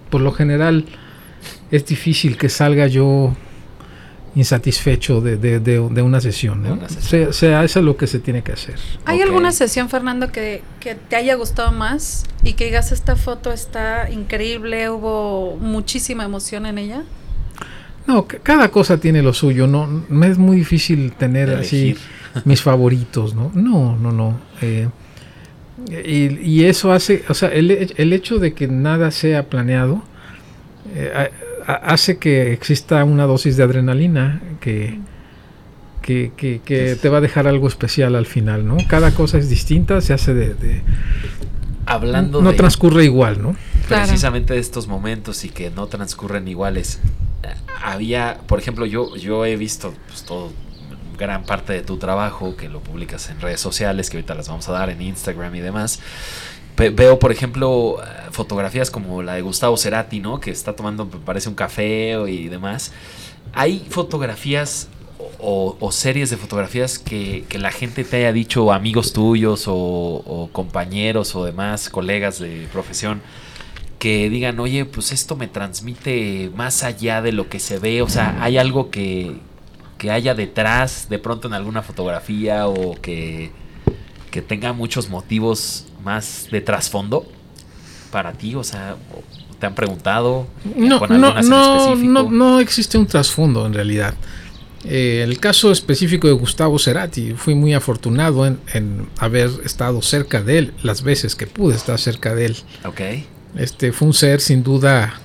por 0.10 0.22
lo 0.22 0.32
general 0.32 0.86
es 1.72 1.86
difícil 1.86 2.38
que 2.38 2.50
salga 2.50 2.88
yo 2.88 3.34
insatisfecho 4.36 5.22
de, 5.22 5.38
de, 5.38 5.60
de, 5.60 6.02
una 6.02 6.22
sesión. 6.22 6.64
¿no? 6.64 6.90
Sea, 6.90 7.34
sea, 7.34 7.64
eso 7.64 7.80
es 7.80 7.86
lo 7.86 7.98
que 7.98 8.08
se 8.08 8.20
tiene 8.20 8.42
que 8.42 8.52
hacer. 8.52 8.76
¿Hay 9.06 9.22
alguna 9.22 9.52
sesión, 9.52 9.90
Fernando, 9.90 10.32
que, 10.32 10.62
que, 10.80 10.96
te 10.96 11.16
haya 11.16 11.36
gustado 11.36 11.72
más 11.72 12.26
y 12.44 12.54
que 12.54 12.66
digas 12.66 12.92
esta 12.92 13.16
foto 13.16 13.52
está 13.52 14.10
increíble, 14.10 14.90
hubo 14.90 15.58
muchísima 15.58 16.24
emoción 16.24 16.66
en 16.66 16.78
ella? 16.78 17.04
No, 18.08 18.26
cada 18.28 18.70
cosa 18.70 18.98
tiene 18.98 19.22
lo 19.22 19.34
suyo, 19.34 19.68
no 19.68 19.88
me 20.10 20.28
es 20.28 20.38
muy 20.38 20.58
difícil 20.58 21.12
tener 21.14 21.52
así 21.52 21.96
mis 22.46 22.62
favoritos, 22.62 23.36
¿no? 23.36 23.52
No, 23.54 23.96
no, 23.98 24.12
no. 24.12 24.40
Eh, 24.62 24.88
y, 25.88 26.40
y, 26.40 26.66
eso 26.66 26.92
hace, 26.92 27.24
o 27.30 27.34
sea, 27.34 27.50
el, 27.50 27.72
el, 27.96 28.14
hecho 28.14 28.38
de 28.38 28.54
que 28.54 28.68
nada 28.68 29.12
sea 29.12 29.48
planeado 29.48 30.04
eh, 30.94 31.30
hace 31.74 32.18
que 32.18 32.54
exista 32.54 33.04
una 33.04 33.26
dosis 33.26 33.58
de 33.58 33.64
adrenalina 33.64 34.42
que, 34.60 35.00
que, 36.02 36.98
te 37.02 37.10
va 37.10 37.18
a 37.18 37.22
dejar 37.22 37.48
algo 37.48 37.68
especial 37.68 38.16
al 38.16 38.26
final, 38.26 38.68
¿no? 38.68 38.78
Cada 38.88 39.12
cosa 39.12 39.38
es 39.38 39.50
distinta, 39.50 40.02
se 40.02 40.14
hace 40.14 40.34
de... 40.34 40.82
Hablando 41.86 42.42
no 42.42 42.54
transcurre 42.54 43.04
igual, 43.06 43.42
¿no? 43.42 43.56
Precisamente 43.88 44.54
de 44.54 44.60
estos 44.60 44.88
momentos 44.88 45.44
y 45.44 45.50
que 45.50 45.72
no 45.72 45.88
transcurren 45.88 46.48
iguales. 46.48 47.00
Había, 47.84 48.40
por 48.46 48.60
ejemplo, 48.60 48.86
yo, 48.86 49.16
yo 49.16 49.46
he 49.46 49.56
visto 49.56 49.94
pues, 50.08 50.24
todo 50.24 50.52
gran 51.18 51.44
parte 51.44 51.74
de 51.74 51.82
tu 51.82 51.98
trabajo 51.98 52.56
que 52.56 52.70
lo 52.70 52.82
publicas 52.82 53.30
en 53.30 53.42
redes 53.42 53.60
sociales, 53.60 54.10
que 54.10 54.18
ahorita 54.18 54.36
las 54.36 54.48
vamos 54.48 54.70
a 54.70 54.72
dar 54.72 54.90
en 54.90 55.02
Instagram 55.02 55.56
y 55.56 55.60
demás 55.60 56.00
veo, 56.78 57.20
por 57.20 57.32
ejemplo, 57.32 57.98
fotografías 58.32 58.90
como 58.92 59.22
la 59.22 59.36
de 59.36 59.42
Gustavo 59.42 59.78
Cerati, 59.78 60.20
¿no? 60.20 60.40
Que 60.40 60.52
está 60.52 60.76
tomando, 60.76 61.08
parece 61.10 61.50
un 61.50 61.56
café 61.56 62.18
y 62.28 62.48
demás. 62.48 62.92
Hay 63.54 63.86
fotografías 63.90 64.90
o, 65.40 65.92
series 65.92 66.30
de 66.30 66.38
fotografías 66.38 67.00
que, 67.00 67.46
la 67.54 67.72
gente 67.72 68.04
te 68.04 68.18
haya 68.18 68.34
dicho, 68.34 68.72
amigos 68.72 69.14
tuyos 69.14 69.66
o, 69.68 70.50
compañeros 70.52 71.36
o 71.36 71.46
demás, 71.46 71.90
colegas 71.90 72.40
de 72.40 72.68
profesión, 72.72 73.22
que 74.00 74.30
digan, 74.30 74.60
oye, 74.60 74.86
pues 74.86 75.12
esto 75.12 75.36
me 75.36 75.48
transmite 75.48 76.52
más 76.56 76.84
allá 76.84 77.22
de 77.22 77.32
lo 77.32 77.50
que 77.50 77.60
se 77.60 77.80
ve, 77.80 78.02
o 78.02 78.10
sea, 78.10 78.38
hay 78.42 78.58
algo 78.58 78.90
que, 78.90 79.38
que 79.98 80.12
haya 80.12 80.34
detrás 80.36 81.10
de 81.10 81.20
pronto 81.20 81.48
en 81.48 81.54
alguna 81.54 81.82
fotografía 81.82 82.68
o 82.68 82.96
que, 83.02 83.52
que 84.32 84.42
tenga 84.42 84.72
muchos 84.74 85.10
motivos 85.10 85.89
más 86.04 86.48
de 86.52 86.62
trasfondo 86.62 87.26
para 88.12 88.34
ti? 88.34 88.56
O 88.56 88.64
sea, 88.64 88.96
¿te 89.60 89.66
han 89.66 89.76
preguntado? 89.76 90.48
No, 90.76 91.00
no, 91.08 91.42
no, 91.42 91.96
no, 91.96 92.32
no, 92.32 92.60
existe 92.60 92.98
un 92.98 93.06
trasfondo 93.06 93.66
en 93.66 93.74
realidad. 93.74 94.14
Eh, 94.86 95.22
el 95.24 95.40
caso 95.40 95.72
específico 95.72 96.28
de 96.28 96.34
Gustavo 96.34 96.80
Cerati, 96.80 97.34
fui 97.34 97.54
muy 97.54 97.74
afortunado 97.74 98.46
en, 98.46 99.08
haber 99.18 99.50
estado 99.66 100.02
cerca 100.02 100.42
de 100.42 100.58
él 100.58 100.74
las 100.84 101.04
veces 101.04 101.36
que 101.36 101.48
pude 101.48 101.76
estar 101.76 102.00
cerca 102.00 102.34
de 102.34 102.46
él. 102.48 102.58
Ok. 102.86 103.02
Este 103.58 103.92
fue 103.92 104.08
un 104.08 104.14
ser 104.14 104.40
sin 104.40 104.64
duda 104.64 105.20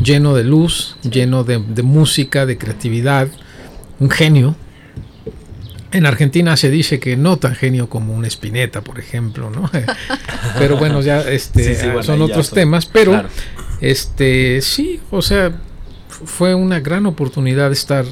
lleno 0.00 0.34
de 0.34 0.44
luz, 0.44 0.96
lleno 1.02 1.42
de, 1.42 1.58
de 1.58 1.82
música, 1.82 2.44
de 2.44 2.58
creatividad, 2.58 3.28
un 3.98 4.10
genio 4.10 4.56
en 5.96 6.06
Argentina 6.06 6.56
se 6.56 6.70
dice 6.70 7.00
que 7.00 7.16
no 7.16 7.38
tan 7.38 7.54
genio 7.54 7.88
como 7.88 8.14
un 8.14 8.24
Spinetta, 8.24 8.82
por 8.82 8.98
ejemplo, 8.98 9.50
¿no? 9.50 9.70
pero 10.58 10.76
bueno, 10.76 11.00
ya 11.00 11.20
este, 11.22 12.02
son 12.02 12.22
otros 12.22 12.50
temas, 12.50 12.86
pero 12.86 13.24
este 13.80 14.60
sí, 14.62 15.00
o 15.10 15.22
sea, 15.22 15.52
fue 16.08 16.54
una 16.54 16.80
gran 16.80 17.06
oportunidad 17.06 17.72
estar 17.72 18.04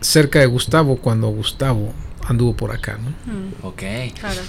cerca 0.00 0.40
de 0.40 0.46
Gustavo 0.46 0.96
cuando 0.96 1.28
Gustavo 1.28 1.92
anduvo 2.26 2.54
por 2.54 2.70
acá, 2.72 2.98
¿no? 3.02 3.10
Mm. 3.32 3.66
Ok. 3.66 3.82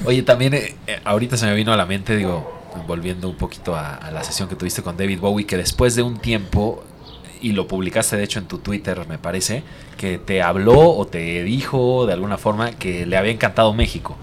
Oye, 0.05 0.23
también 0.23 0.53
eh, 0.53 0.75
eh, 0.87 0.99
ahorita 1.03 1.37
se 1.37 1.45
me 1.45 1.55
vino 1.55 1.73
a 1.73 1.77
la 1.77 1.85
mente, 1.85 2.15
digo, 2.15 2.63
volviendo 2.87 3.29
un 3.29 3.35
poquito 3.35 3.75
a, 3.75 4.11
la 4.11 4.23
sesión 4.23 4.49
que 4.49 4.55
tuviste 4.55 4.81
con 4.81 4.97
David 4.97 5.19
Bowie, 5.19 5.45
que 5.45 5.57
después 5.57 5.95
de 5.95 6.01
un 6.01 6.19
tiempo 6.19 6.83
y 7.43 7.51
lo 7.51 7.67
publicaste 7.67 8.17
de 8.17 8.23
hecho 8.23 8.39
en 8.39 8.45
tu 8.45 8.57
Twitter, 8.57 9.05
me 9.07 9.19
parece, 9.19 9.63
que 9.97 10.17
te 10.17 10.41
habló 10.41 10.79
o 10.79 11.05
te 11.05 11.43
dijo 11.43 12.07
de 12.07 12.13
alguna 12.13 12.37
forma 12.39 12.71
que 12.71 13.05
le 13.05 13.17
había 13.17 13.31
encantado 13.31 13.73
México. 13.73 14.17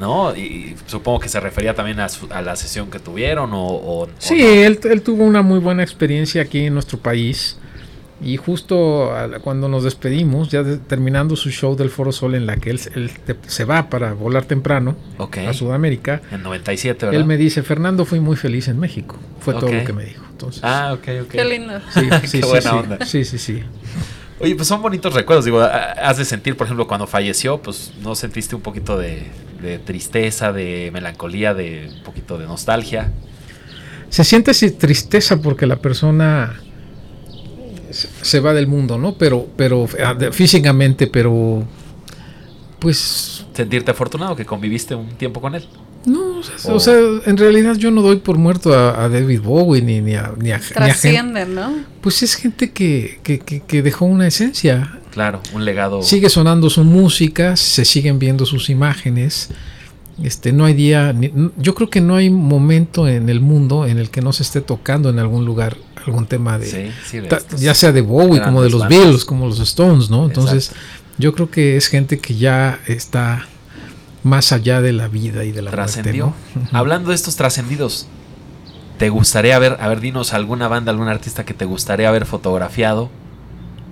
¿No? 0.00 0.34
Y, 0.34 0.74
supongo 0.86 1.20
que 1.20 1.28
se 1.28 1.38
refería 1.38 1.74
también 1.74 2.00
a, 2.00 2.42
la 2.42 2.56
sesión 2.56 2.90
que 2.90 2.98
tuvieron 2.98 3.50
o... 3.52 4.08
sí, 4.18 4.40
él, 4.40 4.80
él, 4.84 5.02
tuvo 5.02 5.24
una 5.24 5.42
muy 5.42 5.58
buena 5.58 5.82
experiencia 5.82 6.42
aquí 6.42 6.66
en 6.66 6.74
nuestro 6.74 6.98
país. 6.98 7.58
Y 8.22 8.36
justo 8.36 9.12
cuando 9.42 9.68
nos 9.68 9.82
despedimos, 9.82 10.48
ya 10.48 10.62
terminando 10.86 11.34
su 11.34 11.50
show 11.50 11.74
del 11.74 11.90
Foro 11.90 12.12
Sol 12.12 12.34
en 12.34 12.46
la 12.46 12.56
que 12.56 12.70
él, 12.70 12.80
se 13.46 13.64
va 13.64 13.88
para 13.90 14.12
volar 14.12 14.44
temprano 14.44 14.96
a 15.18 15.52
Sudamérica. 15.52 16.22
En 16.30 16.42
97, 16.42 17.06
¿verdad? 17.06 17.20
Él 17.20 17.26
me 17.26 17.36
dice, 17.36 17.62
Fernando, 17.62 18.04
fui 18.04 18.20
muy 18.20 18.36
feliz 18.36 18.68
en 18.68 18.78
México. 18.78 19.18
Fue 19.40 19.54
todo 19.54 19.72
lo 19.72 19.84
que 19.84 19.92
me 19.92 20.04
dijo. 20.04 20.24
Entonces, 20.30 20.62
ah, 20.64 20.92
ok, 20.94 21.08
ok. 21.24 21.28
Qué 21.28 21.44
lindo. 21.44 21.80
Sí, 21.92 22.08
sí, 22.26 22.40
Qué 22.40 22.46
buena 22.46 22.74
onda. 22.74 23.04
Sí, 23.04 23.24
sí, 23.24 23.38
sí. 23.38 23.62
Oye, 24.38 24.54
pues 24.54 24.68
son 24.68 24.82
bonitos 24.82 25.14
recuerdos. 25.14 25.44
Digo, 25.44 25.60
has 25.60 26.16
de 26.16 26.24
sentir, 26.24 26.56
por 26.56 26.66
ejemplo, 26.66 26.86
cuando 26.86 27.06
falleció, 27.06 27.60
pues 27.60 27.92
no 28.02 28.14
sentiste 28.14 28.54
un 28.54 28.62
poquito 28.62 28.98
de, 28.98 29.24
de 29.60 29.78
tristeza, 29.78 30.52
de 30.52 30.90
melancolía, 30.92 31.54
de 31.54 31.90
un 31.96 32.02
poquito 32.02 32.38
de 32.38 32.46
nostalgia. 32.46 33.12
Se 34.10 34.24
siente 34.24 34.52
tristeza 34.52 35.40
porque 35.40 35.66
la 35.66 35.76
persona 35.76 36.60
se 37.92 38.40
va 38.40 38.52
del 38.52 38.66
mundo, 38.66 38.98
¿no? 38.98 39.14
Pero, 39.14 39.48
pero 39.56 39.86
ah, 40.04 40.16
físicamente, 40.32 41.06
pero 41.06 41.64
pues 42.78 43.44
sentirte 43.54 43.92
afortunado 43.92 44.34
que 44.34 44.44
conviviste 44.44 44.94
un 44.94 45.08
tiempo 45.10 45.40
con 45.40 45.54
él. 45.54 45.66
No, 46.04 46.40
o 46.64 46.80
sea, 46.80 46.98
en 47.26 47.36
realidad 47.36 47.76
yo 47.76 47.92
no 47.92 48.02
doy 48.02 48.16
por 48.16 48.36
muerto 48.36 48.74
a, 48.74 49.08
David 49.08 49.40
Bowie 49.40 49.82
ni, 49.82 50.00
ni 50.00 50.16
a... 50.16 50.32
Ni 50.36 50.50
a 50.50 50.58
Trascienden, 50.58 51.54
¿no? 51.54 51.76
Pues 52.00 52.24
es 52.24 52.34
gente 52.34 52.72
que, 52.72 53.20
que, 53.22 53.38
que, 53.38 53.82
dejó 53.82 54.06
una 54.06 54.26
esencia. 54.26 54.98
Claro, 55.12 55.40
un 55.54 55.64
legado. 55.64 56.02
Sigue 56.02 56.28
sonando 56.28 56.70
su 56.70 56.82
música, 56.82 57.56
se 57.56 57.84
siguen 57.84 58.18
viendo 58.18 58.46
sus 58.46 58.68
imágenes. 58.68 59.50
Este, 60.22 60.52
no 60.52 60.66
hay 60.66 60.74
día, 60.74 61.14
yo 61.56 61.74
creo 61.74 61.88
que 61.88 62.00
no 62.00 62.16
hay 62.16 62.28
momento 62.28 63.08
en 63.08 63.28
el 63.28 63.40
mundo 63.40 63.86
en 63.86 63.98
el 63.98 64.10
que 64.10 64.20
no 64.20 64.32
se 64.32 64.42
esté 64.42 64.60
tocando 64.60 65.08
en 65.08 65.18
algún 65.18 65.44
lugar 65.44 65.76
algún 66.06 66.26
tema 66.26 66.58
de, 66.58 66.92
ya 67.56 67.74
sea 67.74 67.92
de 67.92 68.00
Bowie 68.00 68.42
como 68.42 68.62
de 68.62 68.70
los 68.70 68.88
Beatles, 68.88 69.24
como 69.24 69.46
los 69.46 69.60
Stones, 69.60 70.10
¿no? 70.10 70.26
Entonces, 70.26 70.72
yo 71.18 71.32
creo 71.32 71.50
que 71.50 71.76
es 71.76 71.86
gente 71.88 72.18
que 72.18 72.36
ya 72.36 72.80
está 72.86 73.46
más 74.22 74.52
allá 74.52 74.80
de 74.80 74.92
la 74.92 75.08
vida 75.08 75.44
y 75.44 75.52
de 75.52 75.62
la 75.62 75.70
Trascendió. 75.70 76.34
Hablando 76.72 77.10
de 77.10 77.14
estos 77.14 77.36
trascendidos, 77.36 78.06
¿te 78.98 79.08
gustaría 79.08 79.58
ver, 79.58 79.76
a 79.80 79.88
ver, 79.88 80.00
dinos 80.00 80.32
alguna 80.32 80.68
banda, 80.68 80.90
algún 80.90 81.08
artista 81.08 81.44
que 81.44 81.54
te 81.54 81.64
gustaría 81.64 82.08
haber 82.08 82.26
fotografiado 82.26 83.10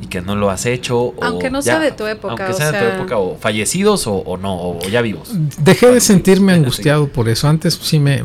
y 0.01 0.07
que 0.07 0.21
no 0.21 0.35
lo 0.37 0.51
has 0.51 0.67
hecho? 0.67 1.15
Aunque 1.21 1.51
no 1.51 1.63
sea 1.63 1.79
de 1.79 1.93
tu 1.93 2.07
época. 2.07 2.35
Aunque 2.35 2.55
sea, 2.55 2.73
de 2.73 2.79
tu 2.79 2.85
época, 2.85 3.19
o 3.19 3.37
fallecidos 3.37 4.07
o, 4.07 4.39
no, 4.41 4.55
o 4.55 4.81
ya 4.89 5.03
vivos. 5.03 5.31
Dejé 5.59 5.91
de 5.91 6.01
sentirme 6.01 6.53
angustiado 6.53 7.09
por 7.09 7.29
eso. 7.29 7.49
Antes 7.49 7.75
sí 7.75 7.99
me, 7.99 8.23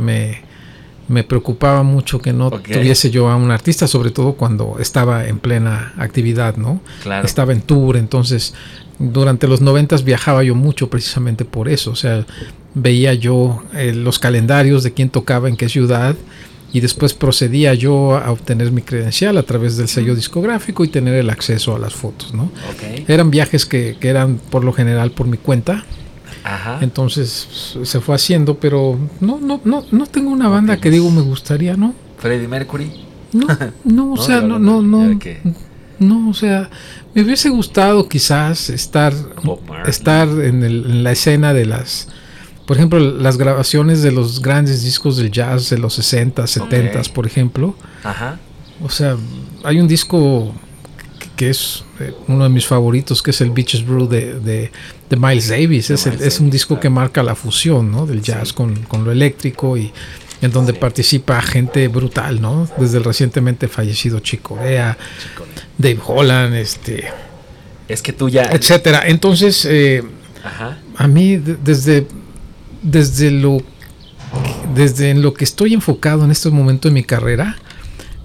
me, 1.08 1.24
preocupaba 1.24 1.84
mucho 1.84 2.20
que 2.20 2.34
no 2.34 2.50
tuviese 2.50 3.12
yo 3.12 3.30
a 3.30 3.36
un 3.36 3.52
artista, 3.52 3.88
sobre 3.88 4.12
todo 4.12 4.34
cuando 4.34 4.78
estaba 4.80 5.28
en 5.28 5.40
plena 5.40 5.94
actividad, 5.98 6.56
¿no? 6.58 6.80
Claro. 7.04 7.26
Estaba 7.26 7.54
en 7.54 7.62
tour, 7.62 7.98
entonces 7.98 8.54
durante 8.98 9.48
los 9.48 9.62
noventas 9.62 10.04
viajaba 10.04 10.44
yo 10.44 10.56
mucho 10.56 10.90
precisamente 10.90 11.44
por 11.44 11.68
eso, 11.68 11.92
o 11.92 11.96
sea, 11.96 12.26
veía 12.74 13.14
yo 13.14 13.62
eh, 13.74 13.94
los 13.94 14.20
calendarios 14.20 14.84
de 14.84 14.94
quién 14.94 15.10
tocaba 15.10 15.50
en 15.50 15.58
qué 15.58 15.68
ciudad 15.68 16.16
y 16.74 16.80
después 16.82 17.14
procedía 17.14 17.74
yo 17.74 18.18
a 18.18 18.32
obtener 18.32 18.72
mi 18.72 18.82
credencial 18.82 19.38
a 19.38 19.44
través 19.44 19.78
del 19.78 19.88
sello 19.88 20.16
discográfico 20.16 20.84
y 20.84 20.90
tener 20.90 21.16
el 21.16 21.30
acceso 21.30 21.76
a 21.76 21.80
las 21.80 21.94
fotos, 21.94 22.34
¿no? 22.34 22.52
Eran 23.08 23.32
viajes 23.32 23.66
que, 23.66 23.98
que, 24.00 24.10
eran 24.10 24.38
por 24.50 24.64
lo 24.64 24.74
general 24.74 25.12
por 25.12 25.28
mi 25.28 25.38
cuenta. 25.38 25.86
Ajá. 26.44 26.80
Entonces 26.82 27.78
se 27.84 28.02
fue 28.02 28.16
haciendo, 28.16 28.60
pero 28.60 29.00
no, 29.20 29.40
no, 29.40 29.62
no, 29.64 29.86
no 29.92 30.06
tengo 30.06 30.30
una 30.30 30.48
banda 30.50 30.78
que 30.78 30.92
digo 30.92 31.10
me 31.10 31.22
gustaría, 31.22 31.76
¿no? 31.76 31.94
Freddie 32.18 32.48
Mercury. 32.48 32.92
No, 33.34 33.48
no, 33.84 34.14
o 34.14 34.18
sea, 34.18 34.42
no, 34.42 34.60
no, 34.60 34.82
no. 34.82 35.20
No, 35.98 36.30
o 36.30 36.34
sea, 36.34 36.70
me 37.14 37.24
hubiese 37.24 37.50
gustado 37.50 38.10
quizás 38.10 38.70
estar, 38.70 39.14
estar 39.88 40.28
en, 40.28 40.64
en, 40.64 41.04
la 41.04 41.14
escena 41.14 41.54
de 41.54 41.66
las, 41.66 42.10
por 42.66 42.78
ejemplo, 42.78 43.00
las 43.00 43.38
grabaciones 43.38 44.02
de 44.02 44.12
los 44.12 44.42
grandes 44.42 44.84
discos 44.84 45.18
del 45.18 45.32
jazz 45.32 45.70
de 45.70 45.78
los 45.78 45.94
60, 45.96 46.48
70, 46.48 47.02
por 47.14 47.28
ejemplo. 47.28 47.76
Ajá. 48.04 48.40
O 48.82 48.90
sea, 48.90 49.18
hay 49.64 49.80
un 49.80 49.88
disco 49.88 50.54
que, 51.36 51.50
es 51.50 51.84
eh, 52.00 52.14
uno 52.28 52.44
de 52.44 52.50
mis 52.50 52.66
favoritos, 52.66 53.22
que 53.22 53.32
es 53.32 53.42
el 53.42 53.52
Beaches 53.52 53.86
Brew 53.86 54.08
de, 54.08 54.40
de, 54.40 54.72
Miles 55.18 55.50
Davis. 55.50 55.90
Es, 55.92 56.08
es, 56.08 56.40
un 56.40 56.50
disco 56.50 56.80
que 56.80 56.90
marca 56.90 57.24
la 57.24 57.36
fusión 57.36 57.92
¿no? 57.92 58.06
del 58.06 58.22
jazz 58.22 58.52
con, 58.52 58.76
con 58.84 59.04
lo 59.04 59.12
eléctrico 59.12 59.78
y 59.78 59.94
en 60.42 60.52
donde 60.52 60.74
participa 60.74 61.42
gente 61.42 61.88
brutal, 61.88 62.42
¿no? 62.42 62.68
Desde 62.78 62.98
el 62.98 63.04
recientemente 63.04 63.68
fallecido 63.68 64.20
Chico 64.20 64.56
Corea, 64.56 64.98
Dave 65.78 66.00
Holland, 66.06 66.56
este... 66.56 67.06
Es 67.88 68.02
que 68.02 68.14
tú 68.14 68.30
ya... 68.30 68.44
Etcétera. 68.52 69.04
Entonces, 69.06 69.66
eh, 69.66 70.04
a 70.98 71.08
mí 71.08 71.38
desde, 71.38 72.08
desde 72.86 73.32
lo... 73.32 73.62
Desde 74.74 75.12
en 75.12 75.22
lo 75.22 75.34
que 75.34 75.46
estoy 75.46 75.74
enfocado 75.74 76.26
en 76.26 76.32
este 76.32 76.50
momento 76.50 76.90
de 76.90 76.94
mi 76.94 77.04
carrera, 77.04 77.56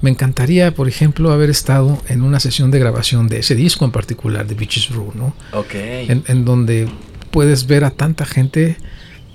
me 0.01 0.11
encantaría, 0.11 0.75
por 0.75 0.89
ejemplo, 0.89 1.31
haber 1.31 1.51
estado 1.51 2.03
en 2.09 2.23
una 2.23 2.41
sesión 2.41 2.71
de 2.71 2.81
grabación 2.81 3.29
de 3.29 3.41
ese 3.41 3.55
disco 3.55 3.85
en 3.85 3.93
particular, 3.93 4.47
de 4.47 4.55
Beaches 4.55 4.89
Brew, 4.89 5.13
¿no? 5.15 5.35
Ok. 5.53 5.75
En, 5.75 6.25
en 6.27 6.45
donde 6.45 6.89
puedes 7.31 7.67
ver 7.67 7.85
a 7.85 7.91
tanta 7.91 8.25
gente 8.25 8.79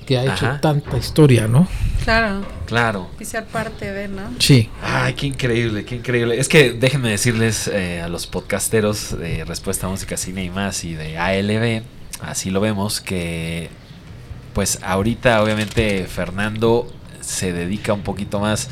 que 0.06 0.18
ha 0.18 0.26
hecho 0.26 0.60
tanta 0.62 0.98
historia, 0.98 1.48
¿no? 1.48 1.68
Claro. 2.04 2.46
Claro. 2.66 3.10
Y 3.20 3.26
ser 3.26 3.46
parte 3.46 3.92
de, 3.92 4.08
¿no? 4.08 4.24
Sí. 4.40 4.70
Ay, 4.82 5.14
qué 5.14 5.28
increíble, 5.28 5.86
qué 5.86 5.96
increíble. 5.96 6.40
Es 6.40 6.48
que 6.48 6.72
déjenme 6.74 7.10
decirles 7.10 7.68
eh, 7.68 8.02
a 8.02 8.08
los 8.08 8.28
podcasteros 8.28 9.18
de 9.18 9.46
Respuesta 9.46 9.88
a 9.88 9.90
Música, 9.90 10.18
Cine 10.18 10.44
y 10.44 10.50
más 10.50 10.84
y 10.84 10.94
de 10.94 11.18
ALB, 11.18 11.84
así 12.22 12.50
lo 12.50 12.62
vemos, 12.62 13.02
que 13.02 13.70
pues 14.56 14.80
ahorita 14.82 15.44
obviamente 15.44 16.08
Fernando 16.08 16.92
se 17.20 17.54
dedica 17.54 17.94
un 17.94 18.02
poquito 18.02 18.40
más, 18.40 18.70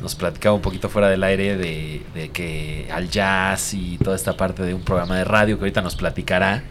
nos 0.00 0.14
platicaba 0.14 0.54
un 0.54 0.62
poquito 0.62 0.88
fuera 0.88 1.08
del 1.08 1.24
aire 1.24 1.56
de, 1.56 2.02
de 2.14 2.28
que 2.28 2.88
al 2.92 3.08
jazz 3.08 3.74
y 3.74 3.98
toda 3.98 4.14
esta 4.14 4.36
parte 4.36 4.62
de 4.62 4.74
un 4.74 4.82
programa 4.82 5.16
de 5.16 5.24
radio 5.24 5.56
que 5.56 5.62
ahorita 5.62 5.82
nos 5.82 5.96
platicará. 5.96 6.62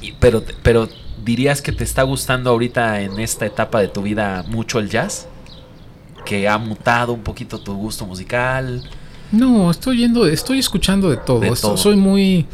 Y, 0.00 0.12
pero, 0.12 0.44
pero 0.62 0.88
¿Dirías 1.24 1.60
que 1.60 1.72
te 1.72 1.84
está 1.84 2.04
gustando 2.04 2.50
ahorita 2.50 3.02
en 3.02 3.18
esta 3.18 3.44
etapa 3.44 3.80
de 3.80 3.88
tu 3.88 4.02
vida 4.02 4.44
mucho 4.48 4.78
el 4.78 4.88
jazz? 4.88 5.26
¿Que 6.24 6.48
ha 6.48 6.56
mutado 6.56 7.12
un 7.12 7.22
poquito 7.22 7.58
tu 7.58 7.74
gusto 7.74 8.06
musical? 8.06 8.82
No, 9.32 9.70
estoy 9.70 9.98
yendo, 9.98 10.26
estoy 10.26 10.58
escuchando 10.58 11.10
de 11.10 11.16
todo. 11.16 11.54
Soy 11.76 11.96
muy, 11.96 12.46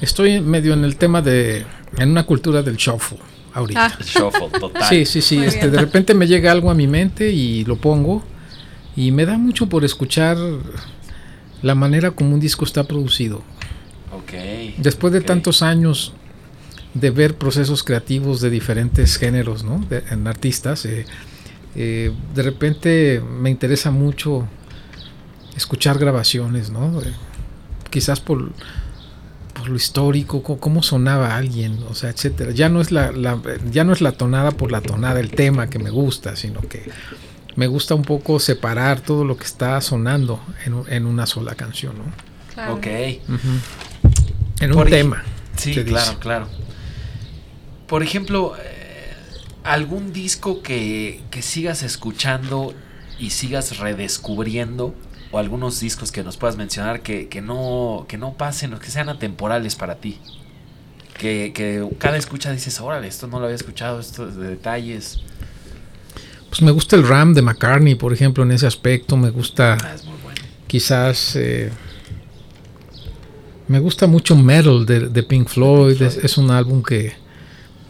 estoy 0.00 0.40
medio 0.40 0.72
en 0.72 0.84
el 0.84 0.96
tema 0.96 1.22
de, 1.22 1.66
en 1.96 2.10
una 2.10 2.24
cultura 2.24 2.62
del 2.62 2.76
shuffle 2.76 3.18
ahorita. 3.54 3.86
Ah. 3.86 3.98
Shuffle, 4.02 4.48
total. 4.58 4.84
Sí, 4.88 5.04
sí, 5.06 5.22
sí. 5.22 5.38
Este, 5.38 5.70
de 5.70 5.78
repente 5.78 6.14
me 6.14 6.26
llega 6.26 6.52
algo 6.52 6.70
a 6.70 6.74
mi 6.74 6.86
mente 6.86 7.30
y 7.30 7.64
lo 7.64 7.76
pongo 7.76 8.22
y 8.96 9.12
me 9.12 9.26
da 9.26 9.38
mucho 9.38 9.68
por 9.68 9.84
escuchar 9.84 10.36
la 11.62 11.74
manera 11.74 12.10
como 12.10 12.34
un 12.34 12.40
disco 12.40 12.64
está 12.64 12.84
producido. 12.84 13.42
Okay, 14.22 14.74
Después 14.78 15.12
de 15.12 15.20
tantos 15.20 15.62
años 15.62 16.12
de 16.94 17.10
ver 17.10 17.36
procesos 17.36 17.84
creativos 17.84 18.40
de 18.40 18.50
diferentes 18.50 19.16
géneros, 19.16 19.64
¿no? 19.64 19.84
en 19.90 20.26
artistas. 20.26 20.84
Eh, 20.84 21.04
eh, 21.76 22.12
de 22.34 22.42
repente 22.42 23.20
me 23.20 23.50
interesa 23.50 23.90
mucho 23.90 24.48
escuchar 25.56 25.98
grabaciones, 25.98 26.70
¿no? 26.70 27.00
Eh, 27.00 27.12
quizás 27.90 28.20
por, 28.20 28.50
por, 29.68 29.70
lo 29.70 29.76
histórico, 29.76 30.42
cómo 30.42 30.82
sonaba 30.82 31.36
alguien, 31.36 31.78
o 31.88 31.94
sea, 31.94 32.10
etcétera. 32.10 32.52
Ya 32.52 32.68
no 32.68 32.80
es 32.80 32.90
la, 32.90 33.12
ya 33.70 33.84
no 33.84 33.92
es 33.92 34.00
la 34.00 34.12
tonada 34.12 34.50
por 34.50 34.72
la 34.72 34.80
tonada 34.80 35.20
el 35.20 35.30
tema 35.30 35.68
que 35.68 35.78
me 35.78 35.90
gusta, 35.90 36.36
sino 36.36 36.60
que 36.60 36.90
me 37.56 37.66
gusta 37.66 37.94
un 37.94 38.02
poco 38.02 38.40
separar 38.40 39.00
todo 39.00 39.24
lo 39.24 39.36
que 39.36 39.44
está 39.44 39.80
sonando 39.80 40.40
en, 40.64 40.82
en 40.88 41.06
una 41.06 41.26
sola 41.26 41.54
canción, 41.54 41.94
¿no? 41.98 42.74
Ok. 42.74 42.86
En 44.60 44.76
un 44.76 44.88
tema. 44.88 45.22
Sí, 45.56 45.74
claro, 45.84 46.18
claro 46.18 46.48
por 47.88 48.02
ejemplo, 48.02 48.54
eh, 48.56 49.14
algún 49.64 50.12
disco 50.12 50.62
que, 50.62 51.22
sigas 51.40 51.82
escuchando 51.82 52.74
y 53.18 53.30
sigas 53.30 53.78
redescubriendo, 53.78 54.94
o 55.30 55.38
algunos 55.38 55.80
discos 55.80 56.10
que 56.10 56.22
nos 56.22 56.36
puedas 56.36 56.56
mencionar 56.56 57.02
que, 57.02 57.42
no, 57.42 58.06
que 58.08 58.16
no 58.16 58.34
pasen, 58.34 58.74
o 58.74 58.78
que 58.78 58.90
sean 58.90 59.08
atemporales 59.08 59.76
para 59.76 59.96
ti. 59.96 60.18
Que, 61.18 61.86
cada 61.98 62.16
escucha 62.16 62.52
dices, 62.52 62.80
órale, 62.80 63.08
esto 63.08 63.26
no 63.26 63.38
lo 63.38 63.44
había 63.44 63.56
escuchado, 63.56 64.00
esto 64.00 64.26
de 64.26 64.50
detalles. 64.50 65.20
Pues 66.48 66.62
me 66.62 66.70
gusta 66.70 66.96
el 66.96 67.06
Ram 67.06 67.34
de 67.34 67.42
McCartney, 67.42 67.94
por 67.96 68.12
ejemplo, 68.12 68.42
en 68.44 68.52
ese 68.52 68.66
aspecto. 68.66 69.16
Me 69.16 69.30
gusta. 69.30 69.76
Ah, 69.82 69.96
quizás. 70.66 71.36
Eh, 71.36 71.70
me 73.66 73.80
gusta 73.80 74.06
mucho 74.06 74.34
Metal 74.34 74.86
de, 74.86 75.22
Pink 75.24 75.48
Floyd. 75.48 76.00
es, 76.00 76.38
un 76.38 76.50
álbum 76.50 76.82
que, 76.82 77.12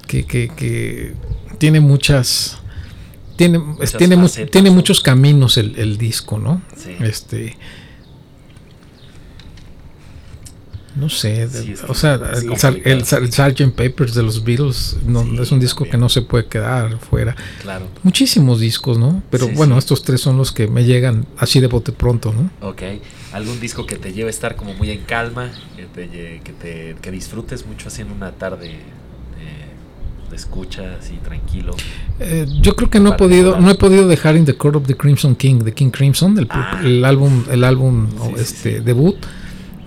que, 0.09 0.25
que, 0.27 1.15
tiene 1.59 1.81
muchas 1.81 2.58
tiene 3.39 3.61
tiene, 3.97 4.29
tiene 4.51 4.71
muchos 4.71 5.01
caminos 5.01 5.57
el, 5.57 5.79
el 5.79 5.97
disco 5.97 6.39
no 6.39 6.61
este 7.01 7.57
no 10.97 11.09
sé 11.09 11.49
o 11.87 11.95
sea 11.95 12.19
el, 12.85 13.05
Sgt. 13.05 13.71
Papers 13.77 14.15
de 14.15 14.25
los 14.25 14.43
Beatles 14.43 14.97
no, 15.07 15.41
es 15.41 15.53
un 15.53 15.61
disco 15.61 15.85
que 15.85 15.97
no 15.97 16.09
se 16.09 16.23
puede 16.23 16.47
quedar 16.47 16.99
fuera. 16.99 17.37
Claro. 17.63 17.87
Muchísimos 18.03 18.59
discos 18.59 18.99
no 18.99 19.23
pero 19.31 19.47
bueno 19.49 19.79
estos 19.79 20.03
tres 20.03 20.21
son 20.21 20.37
los 20.37 20.51
que 20.51 20.67
me 20.67 20.85
llegan 20.85 21.27
así 21.37 21.61
de 21.61 21.69
bote 21.69 21.93
pronto 21.93 22.33
no 22.33 22.51
Ok. 22.69 22.83
algún 23.33 23.61
disco 23.61 23.87
que 23.87 23.95
te 23.95 24.13
lleve 24.13 24.27
a 24.27 24.31
estar 24.31 24.57
como 24.57 24.75
muy 24.75 24.91
en 24.91 25.03
calma 25.03 25.53
que 25.77 25.85
te, 25.85 26.41
que 26.43 26.53
te 26.53 26.97
que 27.01 27.11
disfrutes 27.13 27.65
mucho 27.67 27.87
así 27.87 28.03
en 28.03 28.11
una 28.11 28.33
tarde 28.33 28.98
escucha 30.33 30.97
así 31.01 31.19
tranquilo. 31.23 31.75
Eh, 32.21 32.47
yo 32.61 32.77
creo 32.77 32.91
que 32.91 33.01
no 33.01 33.15
he 33.15 33.17
podido 33.17 33.61
no 33.61 33.71
he 33.71 33.75
podido 33.75 34.09
dejar 34.09 34.37
In 34.37 34.45
the 34.45 34.55
Court 34.55 34.77
of 34.77 34.87
the 34.87 34.97
Crimson 34.97 35.35
King 35.35 35.61
de 35.61 35.73
King 35.73 35.91
Crimson, 35.91 36.39
el, 36.39 36.47
ah. 36.51 36.81
álbum 37.05 37.45
el 37.51 37.65
álbum 37.65 38.09
este 38.37 38.81
debut. 38.81 39.17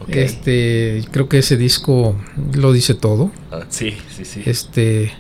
Este 0.08 1.06
creo 1.12 1.30
que 1.30 1.38
ese 1.38 1.56
disco 1.56 2.18
lo 2.54 2.74
dice 2.74 2.96
todo. 2.96 3.32
Ah, 3.52 3.62
sí, 3.70 3.96
sí, 4.14 4.26
sí. 4.26 4.42
Este 4.46 5.14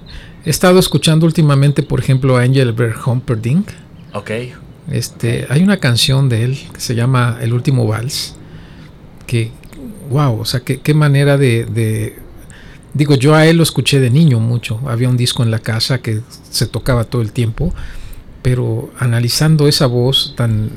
He 0.43 0.49
estado 0.49 0.79
escuchando 0.79 1.27
últimamente, 1.27 1.83
por 1.83 1.99
ejemplo, 1.99 2.37
a 2.37 2.45
Engelbert 2.45 2.97
Humperdinck. 3.05 3.69
Ok. 4.13 4.31
Este, 4.89 5.45
Hay 5.49 5.61
una 5.61 5.77
canción 5.77 6.29
de 6.29 6.43
él 6.43 6.59
que 6.73 6.79
se 6.79 6.95
llama 6.95 7.37
El 7.41 7.53
último 7.53 7.85
vals. 7.85 8.35
Que, 9.27 9.51
wow, 10.09 10.39
o 10.39 10.45
sea, 10.45 10.61
qué, 10.61 10.93
manera 10.95 11.37
de, 11.37 12.17
Digo, 12.93 13.15
yo 13.15 13.35
a 13.35 13.45
él 13.45 13.57
lo 13.57 13.63
escuché 13.63 13.99
de 13.99 14.09
niño 14.09 14.39
mucho. 14.39 14.79
Había 14.87 15.09
un 15.09 15.17
disco 15.17 15.43
en 15.43 15.51
la 15.51 15.59
casa 15.59 15.99
que 15.99 16.21
se 16.49 16.67
tocaba 16.67 17.05
todo 17.05 17.21
el 17.21 17.31
tiempo. 17.31 17.73
Pero 18.41 18.91
analizando 18.99 19.67
esa 19.67 19.85
voz 19.85 20.33
tan 20.35 20.71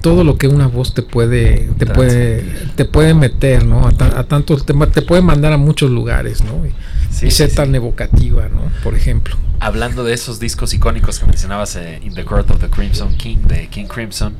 todo 0.00 0.24
lo 0.24 0.38
que 0.38 0.48
una 0.48 0.66
voz 0.68 0.94
te 0.94 1.02
puede 1.02 1.68
te 1.78 1.86
puede 1.86 2.42
te 2.76 2.86
puede 2.86 3.12
meter 3.12 3.66
no 3.66 3.86
a, 3.86 4.24
tanto 4.24 4.56
te, 4.56 4.72
te, 4.72 5.02
puede 5.02 5.20
mandar 5.20 5.52
a 5.52 5.58
muchos 5.58 5.90
lugares 5.90 6.42
no 6.42 6.62
y, 6.64 7.30
ser 7.30 7.52
tan 7.52 7.74
evocativa 7.74 8.48
no 8.48 8.70
por 8.82 8.94
ejemplo. 8.94 9.36
Hablando 9.60 10.04
de 10.04 10.14
esos 10.14 10.40
discos 10.40 10.72
icónicos 10.72 11.18
que 11.18 11.26
mencionabas 11.26 11.76
eh, 11.76 12.00
In 12.02 12.14
the 12.14 12.24
Court 12.24 12.50
of 12.50 12.60
the 12.60 12.68
Crimson 12.70 13.16
King 13.16 13.38
de 13.48 13.68
King 13.68 13.86
Crimson 13.86 14.34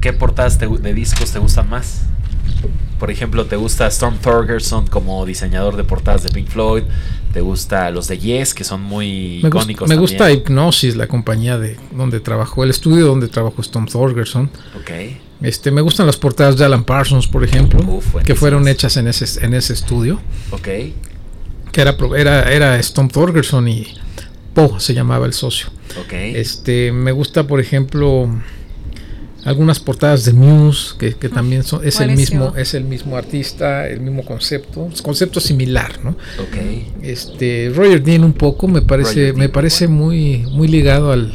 qué 0.00 0.12
portadas 0.12 0.58
de 0.58 0.94
discos 0.94 1.30
te 1.30 1.38
gustan 1.38 1.68
más 1.68 2.02
por 2.98 3.10
ejemplo, 3.10 3.46
¿te 3.46 3.56
gusta 3.56 3.86
Storm 3.88 4.18
Thorgerson 4.18 4.86
como 4.86 5.26
diseñador 5.26 5.76
de 5.76 5.84
portadas 5.84 6.22
de 6.22 6.30
Pink 6.30 6.48
Floyd? 6.48 6.84
¿Te 7.32 7.40
gusta 7.40 7.90
los 7.90 8.06
de 8.06 8.18
Yes, 8.18 8.54
que 8.54 8.62
son 8.62 8.82
muy 8.82 9.44
icónicos? 9.44 9.88
me 9.88 9.96
gusta 9.96 10.30
Hypnosis, 10.30 10.96
la 10.96 11.08
compañía 11.08 11.58
de 11.58 11.76
donde 11.96 12.20
trabajó, 12.20 12.62
el 12.62 12.70
estudio 12.70 13.06
donde 13.06 13.28
trabajó 13.28 13.60
Storm 13.62 13.86
Thorgerson. 13.86 14.50
Ok. 14.76 14.90
Este, 15.42 15.72
me 15.72 15.80
gustan 15.80 16.06
las 16.06 16.16
portadas 16.16 16.56
de 16.56 16.64
Alan 16.64 16.84
Parsons, 16.84 17.26
por 17.26 17.42
ejemplo, 17.42 18.00
que 18.24 18.34
fueron 18.36 18.68
hechas 18.68 18.96
en 18.96 19.08
ese, 19.08 19.44
en 19.44 19.54
ese 19.54 19.72
estudio. 19.72 20.20
Ok. 20.52 20.68
Que 21.72 21.80
era, 21.80 21.96
era, 22.16 22.52
era 22.52 22.78
Storm 22.78 23.08
Thorgerson 23.08 23.66
y 23.66 23.94
Poe 24.54 24.78
se 24.78 24.94
llamaba 24.94 25.26
el 25.26 25.32
socio. 25.32 25.68
Ok. 26.00 26.12
Este, 26.12 26.92
me 26.92 27.10
gusta, 27.10 27.46
por 27.46 27.58
ejemplo 27.58 28.28
algunas 29.44 29.80
portadas 29.80 30.24
de 30.24 30.32
Muse 30.32 30.94
que, 30.98 31.14
que 31.14 31.28
también 31.28 31.64
son 31.64 31.86
es 31.86 32.00
el 32.00 32.12
mismo 32.12 32.54
es 32.56 32.74
el 32.74 32.84
mismo 32.84 33.16
artista 33.16 33.88
el 33.88 34.00
mismo 34.00 34.24
concepto 34.24 34.88
concepto 35.02 35.40
similar 35.40 35.98
no 36.04 36.16
okay. 36.48 36.92
este 37.02 37.72
Roger 37.74 38.02
Dean 38.02 38.24
un 38.24 38.34
poco 38.34 38.68
me 38.68 38.82
parece 38.82 39.32
me 39.32 39.48
parece 39.48 39.88
muy 39.88 40.44
muy 40.52 40.68
ligado 40.68 41.12
al 41.12 41.32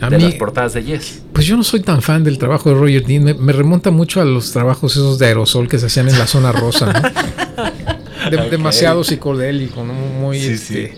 a 0.00 0.10
de 0.10 0.18
las 0.20 0.34
portadas 0.34 0.74
de 0.74 0.84
Yes. 0.84 1.22
Pues 1.32 1.44
yo 1.44 1.56
no 1.56 1.64
soy 1.64 1.80
tan 1.80 2.02
fan 2.02 2.22
del 2.22 2.38
trabajo 2.38 2.68
de 2.68 2.76
Roger 2.76 3.04
Dean 3.04 3.36
me, 3.38 3.52
remonta 3.52 3.90
mucho 3.90 4.20
a 4.20 4.24
los 4.24 4.52
trabajos 4.52 4.92
esos 4.92 5.18
de 5.18 5.26
aerosol 5.26 5.68
que 5.68 5.78
se 5.78 5.86
hacían 5.86 6.08
en 6.08 6.18
la 6.18 6.26
zona 6.26 6.52
rosa 6.52 6.92
¿no? 8.30 8.44
demasiado 8.50 9.02
psicodélico 9.02 9.84
no 9.84 9.92
muy 9.92 10.38
este, 10.38 10.94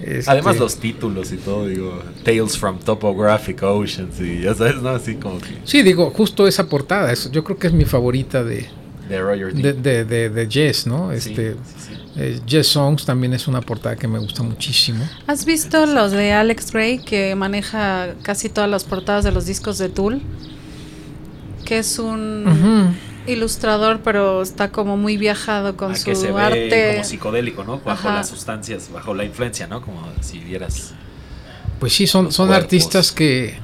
este, 0.00 0.30
Además 0.30 0.58
los 0.58 0.76
títulos 0.76 1.32
y 1.32 1.36
todo, 1.36 1.66
digo, 1.66 2.00
Tales 2.24 2.56
from 2.56 2.78
Topographic 2.78 3.62
Oceans 3.62 4.20
y 4.20 4.42
ya 4.42 4.54
sabes, 4.54 4.76
¿no? 4.76 4.90
Así 4.90 5.16
como 5.16 5.38
que... 5.38 5.58
Sí, 5.64 5.82
digo, 5.82 6.10
justo 6.10 6.46
esa 6.46 6.68
portada, 6.68 7.12
eso, 7.12 7.30
yo 7.32 7.42
creo 7.42 7.58
que 7.58 7.66
es 7.66 7.72
mi 7.72 7.84
favorita 7.84 8.44
de... 8.44 8.66
De 9.08 9.20
Roger 9.20 9.54
de, 9.54 10.04
de, 10.04 10.28
de, 10.28 10.50
Jess, 10.50 10.86
¿no? 10.86 11.12
Este, 11.12 11.56
eh, 12.16 12.40
Jess 12.46 12.68
Songs 12.68 13.06
también 13.06 13.32
es 13.32 13.48
una 13.48 13.62
portada 13.62 13.96
que 13.96 14.06
me 14.06 14.18
gusta 14.18 14.42
muchísimo. 14.42 15.02
¿Has 15.26 15.46
visto 15.46 15.86
los 15.86 16.12
de 16.12 16.32
Alex 16.32 16.72
Gray 16.72 16.98
que 16.98 17.34
maneja 17.34 18.14
casi 18.22 18.50
todas 18.50 18.68
las 18.68 18.84
portadas 18.84 19.24
de 19.24 19.32
los 19.32 19.46
discos 19.46 19.78
de 19.78 19.88
Tool? 19.88 20.20
Que 21.64 21.78
es 21.78 21.98
un 21.98 22.94
ilustrador, 23.28 24.00
pero 24.02 24.42
está 24.42 24.70
como 24.70 24.96
muy 24.96 25.16
viajado 25.16 25.76
con 25.76 25.92
ah, 25.92 25.96
su 25.96 26.14
se 26.14 26.28
arte. 26.30 26.92
como 26.92 27.04
psicodélico, 27.04 27.64
¿no? 27.64 27.80
Bajo 27.80 28.08
las 28.08 28.28
sustancias, 28.28 28.90
bajo 28.92 29.14
la 29.14 29.24
influencia, 29.24 29.66
¿no? 29.66 29.82
Como 29.82 30.02
si 30.20 30.38
vieras. 30.38 30.92
Pues 31.78 31.92
sí, 31.92 32.06
son, 32.06 32.32
son 32.32 32.52
artistas 32.52 33.12
que, 33.12 33.58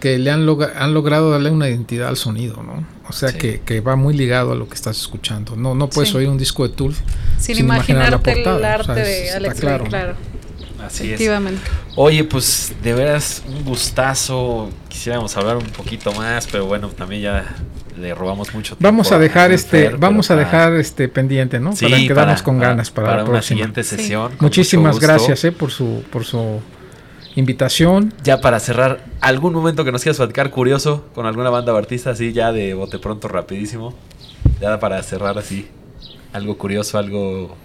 que 0.00 0.18
le 0.18 0.30
han, 0.30 0.48
han 0.76 0.94
logrado 0.94 1.30
darle 1.30 1.50
una 1.50 1.68
identidad 1.68 2.08
al 2.08 2.16
sonido, 2.16 2.62
¿no? 2.62 2.86
O 3.08 3.12
sea, 3.12 3.32
que, 3.32 3.60
que, 3.60 3.80
va 3.80 3.96
muy 3.96 4.14
ligado 4.14 4.52
a 4.52 4.54
lo 4.54 4.66
que 4.66 4.74
estás 4.74 4.98
escuchando. 4.98 5.56
No, 5.56 5.74
no 5.74 5.90
puedes 5.90 6.14
oír 6.14 6.28
un 6.28 6.38
disco 6.38 6.66
de 6.66 6.74
Tool 6.74 6.94
sin, 7.38 7.58
imaginar 7.58 8.10
la 8.10 8.18
portada. 8.18 8.56
el 8.56 8.64
arte 8.64 9.00
de 9.00 9.30
Alex 9.30 9.60
claro. 9.60 9.84
claro. 9.84 10.16
Así 10.84 11.06
Efectivamente. 11.06 11.60
Oye, 11.96 12.24
pues 12.24 12.72
de 12.82 12.94
veras 12.94 13.42
un 13.46 13.64
gustazo. 13.64 14.70
Quisiéramos 14.88 15.36
hablar 15.36 15.56
un 15.56 15.66
poquito 15.66 16.12
más, 16.12 16.46
pero 16.50 16.66
bueno, 16.66 16.88
también 16.88 17.22
ya 17.22 17.56
le 17.96 18.14
robamos 18.14 18.54
mucho 18.54 18.76
tiempo. 18.76 18.82
Vamos 18.82 19.12
a 19.12 19.18
dejar 19.18 19.52
este, 19.52 19.90
vamos 19.90 20.30
a 20.30 20.36
dejar 20.36 20.74
este 20.74 21.08
pendiente, 21.08 21.60
¿no? 21.60 21.72
para 21.74 21.96
quedarnos 21.96 22.42
con 22.42 22.58
ganas 22.58 22.90
para, 22.90 23.16
la 23.16 23.24
una 23.24 23.42
siguiente 23.42 23.82
sesión. 23.84 24.32
Muchísimas 24.40 24.98
gracias, 24.98 25.44
eh, 25.44 25.52
por 25.52 25.70
su, 25.70 26.02
por 26.10 26.24
su 26.24 26.60
invitación. 27.36 28.12
Ya 28.22 28.40
para 28.40 28.60
cerrar, 28.60 29.04
algún 29.20 29.52
momento 29.52 29.84
que 29.84 29.92
nos 29.92 30.02
quieras 30.02 30.18
platicar 30.18 30.50
curioso 30.50 31.04
con 31.14 31.26
alguna 31.26 31.50
banda 31.50 31.72
o 31.72 31.76
artista, 31.76 32.10
así 32.10 32.32
ya 32.32 32.52
de 32.52 32.74
bote 32.74 32.98
pronto, 32.98 33.28
rapidísimo. 33.28 33.94
Ya 34.60 34.78
para 34.78 35.02
cerrar 35.02 35.38
así, 35.38 35.68
algo 36.32 36.56
curioso, 36.58 36.98
algo 36.98 37.56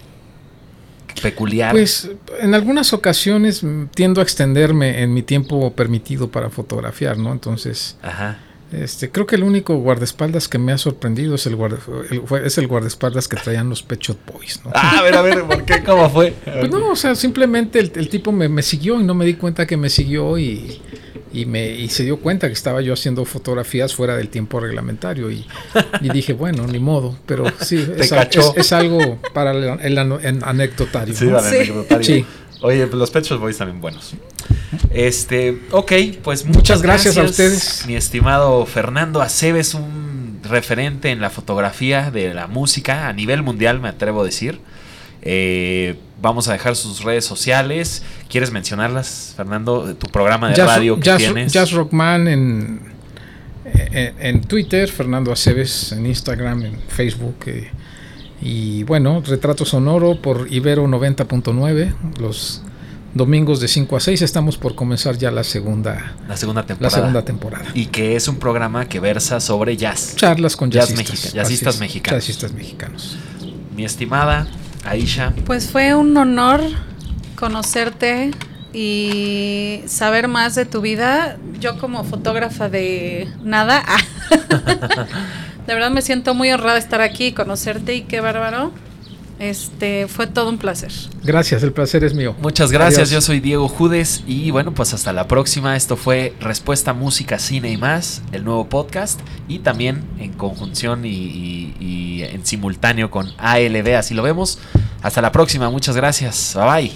peculiar. 1.22 1.72
Pues 1.72 2.10
en 2.40 2.54
algunas 2.54 2.92
ocasiones 2.92 3.64
tiendo 3.94 4.20
a 4.20 4.24
extenderme 4.24 5.02
en 5.02 5.12
mi 5.12 5.22
tiempo 5.22 5.72
permitido 5.72 6.30
para 6.30 6.50
fotografiar, 6.50 7.18
¿no? 7.18 7.32
Entonces, 7.32 7.96
Ajá. 8.02 8.38
Este, 8.72 9.10
creo 9.10 9.26
que 9.26 9.34
el 9.34 9.42
único 9.42 9.76
guardaespaldas 9.76 10.46
que 10.46 10.58
me 10.58 10.70
ha 10.72 10.78
sorprendido 10.78 11.34
es 11.34 11.46
el, 11.46 11.58
es 12.44 12.58
el 12.58 12.66
guardaespaldas 12.68 13.26
que 13.26 13.36
traían 13.36 13.68
los 13.68 13.82
Pet 13.82 14.00
Boys. 14.32 14.60
¿no? 14.64 14.70
Ah, 14.74 14.98
a 14.98 15.02
ver, 15.02 15.14
a 15.16 15.22
ver, 15.22 15.42
¿por 15.42 15.64
qué? 15.64 15.82
¿Cómo 15.82 16.08
fue? 16.08 16.32
Pues 16.44 16.70
no, 16.70 16.90
o 16.90 16.96
sea, 16.96 17.16
simplemente 17.16 17.80
el, 17.80 18.08
tipo 18.08 18.30
me, 18.30 18.48
me, 18.48 18.62
siguió 18.62 19.00
y 19.00 19.04
no 19.04 19.14
me 19.14 19.24
di 19.24 19.34
cuenta 19.34 19.66
que 19.66 19.76
me 19.76 19.90
siguió 19.90 20.38
y, 20.38 20.80
y, 21.32 21.46
me, 21.46 21.68
y 21.68 21.88
se 21.88 22.04
dio 22.04 22.18
cuenta 22.18 22.46
que 22.46 22.52
estaba 22.52 22.80
yo 22.80 22.92
haciendo 22.92 23.24
fotografías 23.24 23.92
fuera 23.92 24.16
del 24.16 24.28
tiempo 24.28 24.60
reglamentario 24.60 25.32
y, 25.32 25.46
y 26.00 26.08
dije, 26.10 26.32
bueno, 26.32 26.64
ni 26.68 26.78
modo, 26.78 27.18
pero 27.26 27.44
sí, 27.60 27.76
es, 27.96 28.12
es, 28.56 28.72
algo 28.72 29.18
para 29.34 29.50
el, 29.50 29.98
anecdotario. 29.98 31.14
Sí, 31.14 31.26
para 31.26 31.48
el 31.48 31.54
anecdotario. 31.56 32.04
Sí. 32.04 32.24
Oye, 32.62 32.86
pues 32.86 32.98
los 32.98 33.10
Pet 33.10 33.28
Boys 33.30 33.58
también 33.58 33.80
buenos. 33.80 34.14
Este, 34.90 35.60
ok, 35.72 35.92
pues 36.22 36.46
muchas, 36.46 36.82
gracias, 36.82 37.16
a 37.16 37.22
ustedes. 37.22 37.84
Mi 37.86 37.96
estimado 37.96 38.64
Fernando 38.66 39.20
Aceves, 39.20 39.74
un 39.74 40.40
referente 40.42 41.10
en 41.10 41.20
la 41.20 41.30
fotografía 41.30 42.10
de 42.10 42.32
la 42.34 42.46
música 42.46 43.08
a 43.08 43.12
nivel 43.12 43.42
mundial, 43.42 43.80
me 43.80 43.88
atrevo 43.88 44.22
a 44.22 44.24
decir. 44.24 44.60
Eh, 45.22 45.96
vamos 46.22 46.48
a 46.48 46.52
dejar 46.52 46.76
sus 46.76 47.02
redes 47.02 47.24
sociales. 47.24 48.02
¿Quieres 48.28 48.52
mencionarlas, 48.52 49.34
Fernando? 49.36 49.94
Tu 49.96 50.06
programa 50.08 50.50
de 50.50 50.64
radio 50.64 50.98
que 50.98 51.10
tienes. 51.16 51.52
Jazz 51.52 51.72
Rockman 51.72 52.28
en, 52.28 52.80
en, 53.64 54.40
Twitter, 54.42 54.88
Fernando 54.88 55.32
Aceves 55.32 55.92
en 55.92 56.06
Instagram, 56.06 56.62
en 56.64 56.78
Facebook. 56.88 57.36
Eh, 57.46 57.70
y 58.40 58.84
bueno, 58.84 59.22
Retrato 59.26 59.64
Sonoro 59.64 60.22
por 60.22 60.46
Ibero 60.50 60.86
90.9. 60.86 62.18
Los 62.18 62.62
domingos 63.14 63.60
de 63.60 63.68
5 63.68 63.96
a 63.96 64.00
6 64.00 64.22
estamos 64.22 64.56
por 64.56 64.74
comenzar 64.74 65.16
ya 65.18 65.30
la 65.30 65.44
segunda, 65.44 66.14
la 66.28 66.36
segunda 66.36 66.64
temporada. 66.64 66.96
La 66.96 67.00
segunda 67.02 67.24
temporada. 67.24 67.66
Y 67.74 67.86
que 67.86 68.16
es 68.16 68.28
un 68.28 68.36
programa 68.36 68.88
que 68.88 69.00
versa 69.00 69.40
sobre 69.40 69.76
jazz. 69.76 70.14
Charlas 70.16 70.56
con 70.56 70.70
jazzistas. 70.70 71.32
jazzistas 71.32 71.80
mexicanos. 71.80 72.24
Jazzistas 72.24 72.52
mexicanos. 72.52 73.18
Mi 73.74 73.84
estimada 73.84 74.46
Aisha. 74.84 75.34
Pues 75.44 75.68
fue 75.68 75.94
un 75.94 76.16
honor 76.16 76.60
conocerte 77.36 78.30
y 78.72 79.82
saber 79.86 80.28
más 80.28 80.54
de 80.54 80.66
tu 80.66 80.80
vida. 80.80 81.36
Yo 81.58 81.78
como 81.78 82.04
fotógrafa 82.04 82.68
de 82.68 83.28
nada. 83.42 83.82
de 85.66 85.74
verdad 85.74 85.90
me 85.90 86.02
siento 86.02 86.34
muy 86.34 86.50
honrada 86.52 86.74
de 86.74 86.80
estar 86.80 87.00
aquí 87.00 87.26
y 87.26 87.32
conocerte 87.32 87.94
y 87.94 88.02
qué 88.02 88.20
bárbaro 88.20 88.72
este 89.40 90.06
fue 90.06 90.26
todo 90.26 90.48
un 90.48 90.58
placer. 90.58 90.92
Gracias, 91.24 91.62
el 91.62 91.72
placer 91.72 92.04
es 92.04 92.14
mío. 92.14 92.36
Muchas 92.40 92.70
gracias, 92.70 93.10
yo 93.10 93.20
soy 93.20 93.40
Diego 93.40 93.68
Judes 93.68 94.22
y 94.26 94.50
bueno, 94.50 94.72
pues 94.72 94.94
hasta 94.94 95.12
la 95.12 95.26
próxima. 95.26 95.76
Esto 95.76 95.96
fue 95.96 96.34
Respuesta 96.40 96.92
Música, 96.92 97.38
Cine 97.38 97.72
y 97.72 97.76
más, 97.76 98.22
el 98.32 98.44
nuevo 98.44 98.68
podcast 98.68 99.20
y 99.48 99.60
también 99.60 100.04
en 100.18 100.32
conjunción 100.34 101.04
y, 101.04 101.74
y 101.80 102.22
en 102.22 102.46
simultáneo 102.46 103.10
con 103.10 103.32
ALB, 103.38 103.96
así 103.96 104.14
lo 104.14 104.22
vemos. 104.22 104.58
Hasta 105.02 105.22
la 105.22 105.32
próxima, 105.32 105.70
muchas 105.70 105.96
gracias. 105.96 106.52
Bye 106.54 106.64
bye. 106.64 106.92